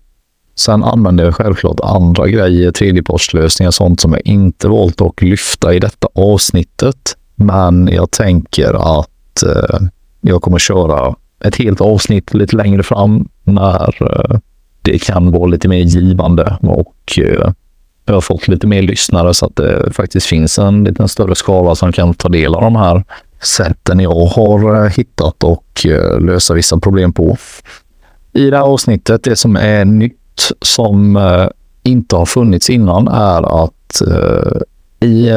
Sen 0.55 0.83
använder 0.83 1.25
jag 1.25 1.35
självklart 1.35 1.79
andra 1.83 2.27
grejer, 2.27 2.71
tredjepartslösningar, 2.71 3.71
sånt 3.71 4.01
som 4.01 4.11
jag 4.11 4.21
inte 4.25 4.67
valt 4.67 5.01
att 5.01 5.21
lyfta 5.21 5.73
i 5.73 5.79
detta 5.79 6.07
avsnittet. 6.15 7.17
Men 7.35 7.89
jag 7.91 8.11
tänker 8.11 8.99
att 8.99 9.43
eh, 9.43 9.79
jag 10.21 10.41
kommer 10.41 10.59
köra 10.59 11.15
ett 11.39 11.55
helt 11.55 11.81
avsnitt 11.81 12.33
lite 12.33 12.55
längre 12.55 12.83
fram 12.83 13.27
när 13.43 14.03
eh, 14.03 14.39
det 14.81 14.99
kan 14.99 15.31
vara 15.31 15.45
lite 15.45 15.67
mer 15.67 15.77
givande 15.79 16.57
och 16.61 17.19
eh, 17.19 17.51
jag 18.05 18.13
har 18.13 18.21
fått 18.21 18.47
lite 18.47 18.67
mer 18.67 18.81
lyssnare 18.81 19.33
så 19.33 19.45
att 19.45 19.55
det 19.55 19.93
faktiskt 19.93 20.27
finns 20.27 20.59
en 20.59 20.83
liten 20.83 21.07
större 21.07 21.35
skala 21.35 21.75
som 21.75 21.91
kan 21.91 22.13
ta 22.13 22.29
del 22.29 22.55
av 22.55 22.61
de 22.61 22.75
här 22.75 23.03
sätten 23.41 23.99
jag 23.99 24.25
har 24.25 24.85
eh, 24.85 24.91
hittat 24.91 25.43
och 25.43 25.85
eh, 25.85 26.19
lösa 26.19 26.53
vissa 26.53 26.79
problem 26.79 27.13
på. 27.13 27.37
I 28.33 28.49
det 28.49 28.57
här 28.57 28.63
avsnittet, 28.63 29.23
det 29.23 29.35
som 29.35 29.55
är 29.55 29.85
nytt 29.85 30.51
som 30.61 31.15
eh, 31.17 31.47
inte 31.83 32.15
har 32.15 32.25
funnits 32.25 32.69
innan 32.69 33.07
är 33.07 33.63
att 33.63 34.01
i 34.99 35.29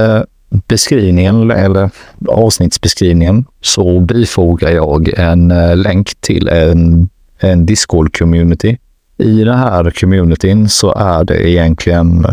beskrivningen 0.68 1.50
eller 1.50 1.90
avsnittsbeskrivningen 2.28 3.44
så 3.60 4.00
bifogar 4.00 4.70
jag 4.70 5.08
en 5.08 5.48
länk 5.82 6.14
till 6.20 6.48
en, 6.48 7.08
en 7.38 7.66
Discord-community. 7.66 8.76
I 9.18 9.44
den 9.44 9.58
här 9.58 9.90
communityn 9.90 10.68
så 10.68 10.94
är 10.94 11.24
det 11.24 11.50
egentligen 11.50 12.26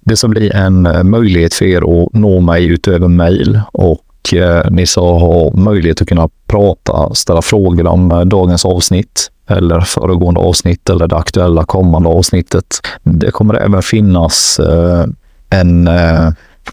det 0.00 0.16
som 0.16 0.30
blir 0.30 0.54
en 0.54 1.10
möjlighet 1.10 1.54
för 1.54 1.64
er 1.64 2.02
att 2.02 2.12
nå 2.12 2.40
mig 2.40 2.66
utöver 2.66 3.08
mail 3.08 3.60
och 3.72 4.05
Eh, 4.32 4.70
ni 4.70 4.86
ska 4.86 5.18
ha 5.18 5.50
möjlighet 5.54 6.02
att 6.02 6.08
kunna 6.08 6.28
prata, 6.46 7.14
ställa 7.14 7.42
frågor 7.42 7.86
om 7.86 8.12
eh, 8.12 8.20
dagens 8.20 8.64
avsnitt 8.64 9.30
eller 9.48 9.80
föregående 9.80 10.40
avsnitt 10.40 10.90
eller 10.90 11.08
det 11.08 11.16
aktuella 11.16 11.64
kommande 11.64 12.08
avsnittet. 12.08 12.66
Det 13.02 13.30
kommer 13.30 13.54
även 13.54 13.82
finnas 13.82 14.58
eh, 14.58 15.06
en 15.50 15.88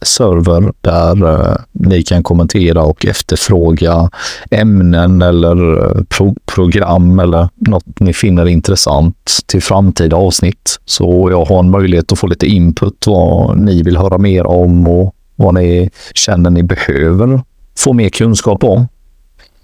server 0.02 0.74
där 0.82 1.58
ni 1.72 2.04
kan 2.04 2.24
kommentera 2.24 2.82
och 2.82 3.06
efterfråga 3.06 4.10
ämnen 4.52 5.22
eller 5.22 5.56
pro 6.04 6.36
program 6.46 7.20
eller 7.20 7.50
något 7.56 8.00
ni 8.00 8.14
finner 8.14 8.46
intressant 8.46 9.40
till 9.46 9.62
framtida 9.62 10.16
avsnitt. 10.16 10.80
Så 10.86 11.28
jag 11.32 11.46
har 11.46 11.60
en 11.60 11.72
möjlighet 11.72 12.12
att 12.12 12.20
få 12.20 12.28
lite 12.28 12.48
input 12.48 13.08
vad 13.08 13.58
ni 13.58 13.84
vill 13.84 13.98
höra 13.98 14.18
mer 14.18 14.46
om 14.46 14.88
och 14.88 15.16
vad 15.36 15.54
ni 15.54 15.90
känner 16.14 16.50
ni 16.50 16.64
behöver 16.64 17.42
få 17.78 17.94
mer 17.94 18.10
kunskap 18.10 18.64
om. 18.64 18.88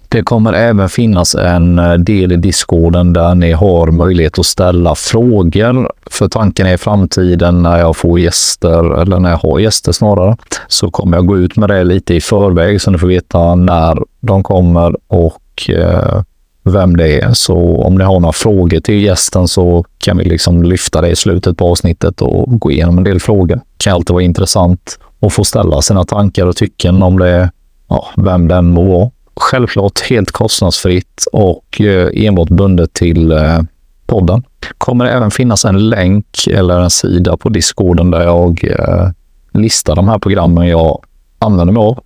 Det 0.08 0.22
kommer 0.22 0.52
även 0.52 0.88
finnas 0.88 1.34
en 1.34 1.78
eh, 1.78 1.92
del 1.94 2.32
i 2.32 2.36
Discorden 2.36 3.12
där 3.12 3.34
ni 3.34 3.52
har 3.52 3.90
möjlighet 3.90 4.38
att 4.38 4.46
ställa 4.46 4.94
frågor. 4.94 5.92
För 6.06 6.28
tanken 6.28 6.66
är 6.66 6.74
i 6.74 6.78
framtiden 6.78 7.62
när 7.62 7.78
jag 7.78 7.96
får 7.96 8.20
gäster, 8.20 9.00
eller 9.00 9.18
när 9.18 9.30
jag 9.30 9.38
har 9.38 9.58
gäster 9.58 9.92
snarare, 9.92 10.36
så 10.68 10.90
kommer 10.90 11.16
jag 11.16 11.26
gå 11.26 11.38
ut 11.38 11.56
med 11.56 11.68
det 11.68 11.84
lite 11.84 12.14
i 12.14 12.20
förväg 12.20 12.80
så 12.80 12.90
ni 12.90 12.98
får 12.98 13.06
veta 13.06 13.54
när 13.54 13.98
de 14.20 14.42
kommer 14.42 14.96
och 15.08 15.70
eh, 15.70 16.22
vem 16.70 16.96
det 16.96 17.20
är. 17.20 17.32
Så 17.32 17.82
om 17.82 17.94
ni 17.94 18.04
har 18.04 18.20
några 18.20 18.32
frågor 18.32 18.80
till 18.80 19.02
gästen 19.02 19.48
så 19.48 19.84
kan 19.98 20.16
vi 20.16 20.24
liksom 20.24 20.62
lyfta 20.62 21.00
det 21.00 21.08
i 21.08 21.16
slutet 21.16 21.56
på 21.56 21.70
avsnittet 21.70 22.22
och 22.22 22.60
gå 22.60 22.70
igenom 22.70 22.98
en 22.98 23.04
del 23.04 23.20
frågor. 23.20 23.56
Det 23.56 23.84
kan 23.84 23.94
alltid 23.94 24.14
vara 24.14 24.22
intressant 24.22 24.98
att 25.20 25.32
få 25.32 25.44
ställa 25.44 25.82
sina 25.82 26.04
tankar 26.04 26.46
och 26.46 26.56
tycken 26.56 27.02
om 27.02 27.18
det 27.18 27.50
ja, 27.88 28.06
vem 28.16 28.48
den 28.48 28.70
må 28.70 28.84
vara. 28.84 29.10
Självklart 29.36 30.00
helt 30.00 30.30
kostnadsfritt 30.30 31.24
och 31.32 31.80
eh, 31.80 32.08
enbart 32.14 32.48
bundet 32.48 32.92
till 32.92 33.32
eh, 33.32 33.60
podden. 34.06 34.42
kommer 34.78 35.04
det 35.04 35.10
även 35.10 35.30
finnas 35.30 35.64
en 35.64 35.88
länk 35.88 36.46
eller 36.50 36.80
en 36.80 36.90
sida 36.90 37.36
på 37.36 37.48
Discorden 37.48 38.10
där 38.10 38.22
jag 38.22 38.64
eh, 38.64 39.10
listar 39.52 39.96
de 39.96 40.08
här 40.08 40.18
programmen 40.18 40.68
jag 40.68 41.04
använder 41.38 41.72
mig 41.72 41.80
av. 41.80 42.00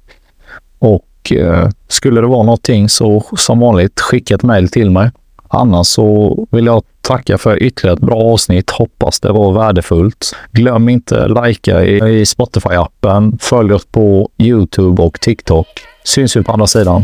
Och 0.78 1.04
Eh, 1.32 1.68
skulle 1.88 2.20
det 2.20 2.26
vara 2.26 2.42
någonting 2.42 2.88
så 2.88 3.24
som 3.36 3.60
vanligt 3.60 4.00
skicka 4.00 4.34
ett 4.34 4.42
mejl 4.42 4.68
till 4.68 4.90
mig. 4.90 5.10
Annars 5.48 5.86
så 5.86 6.38
vill 6.50 6.66
jag 6.66 6.82
tacka 7.00 7.38
för 7.38 7.62
ytterligare 7.62 7.96
ett 7.96 8.02
bra 8.02 8.16
avsnitt. 8.16 8.70
Hoppas 8.70 9.20
det 9.20 9.32
var 9.32 9.52
värdefullt. 9.52 10.36
Glöm 10.52 10.88
inte 10.88 11.28
likea 11.28 11.84
i 11.84 12.24
Spotify-appen. 12.24 13.38
Följ 13.40 13.72
oss 13.72 13.86
på 13.86 14.28
Youtube 14.38 15.02
och 15.02 15.20
TikTok. 15.20 15.66
Syns 16.04 16.36
vi 16.36 16.42
på 16.42 16.52
andra 16.52 16.66
sidan. 16.66 17.02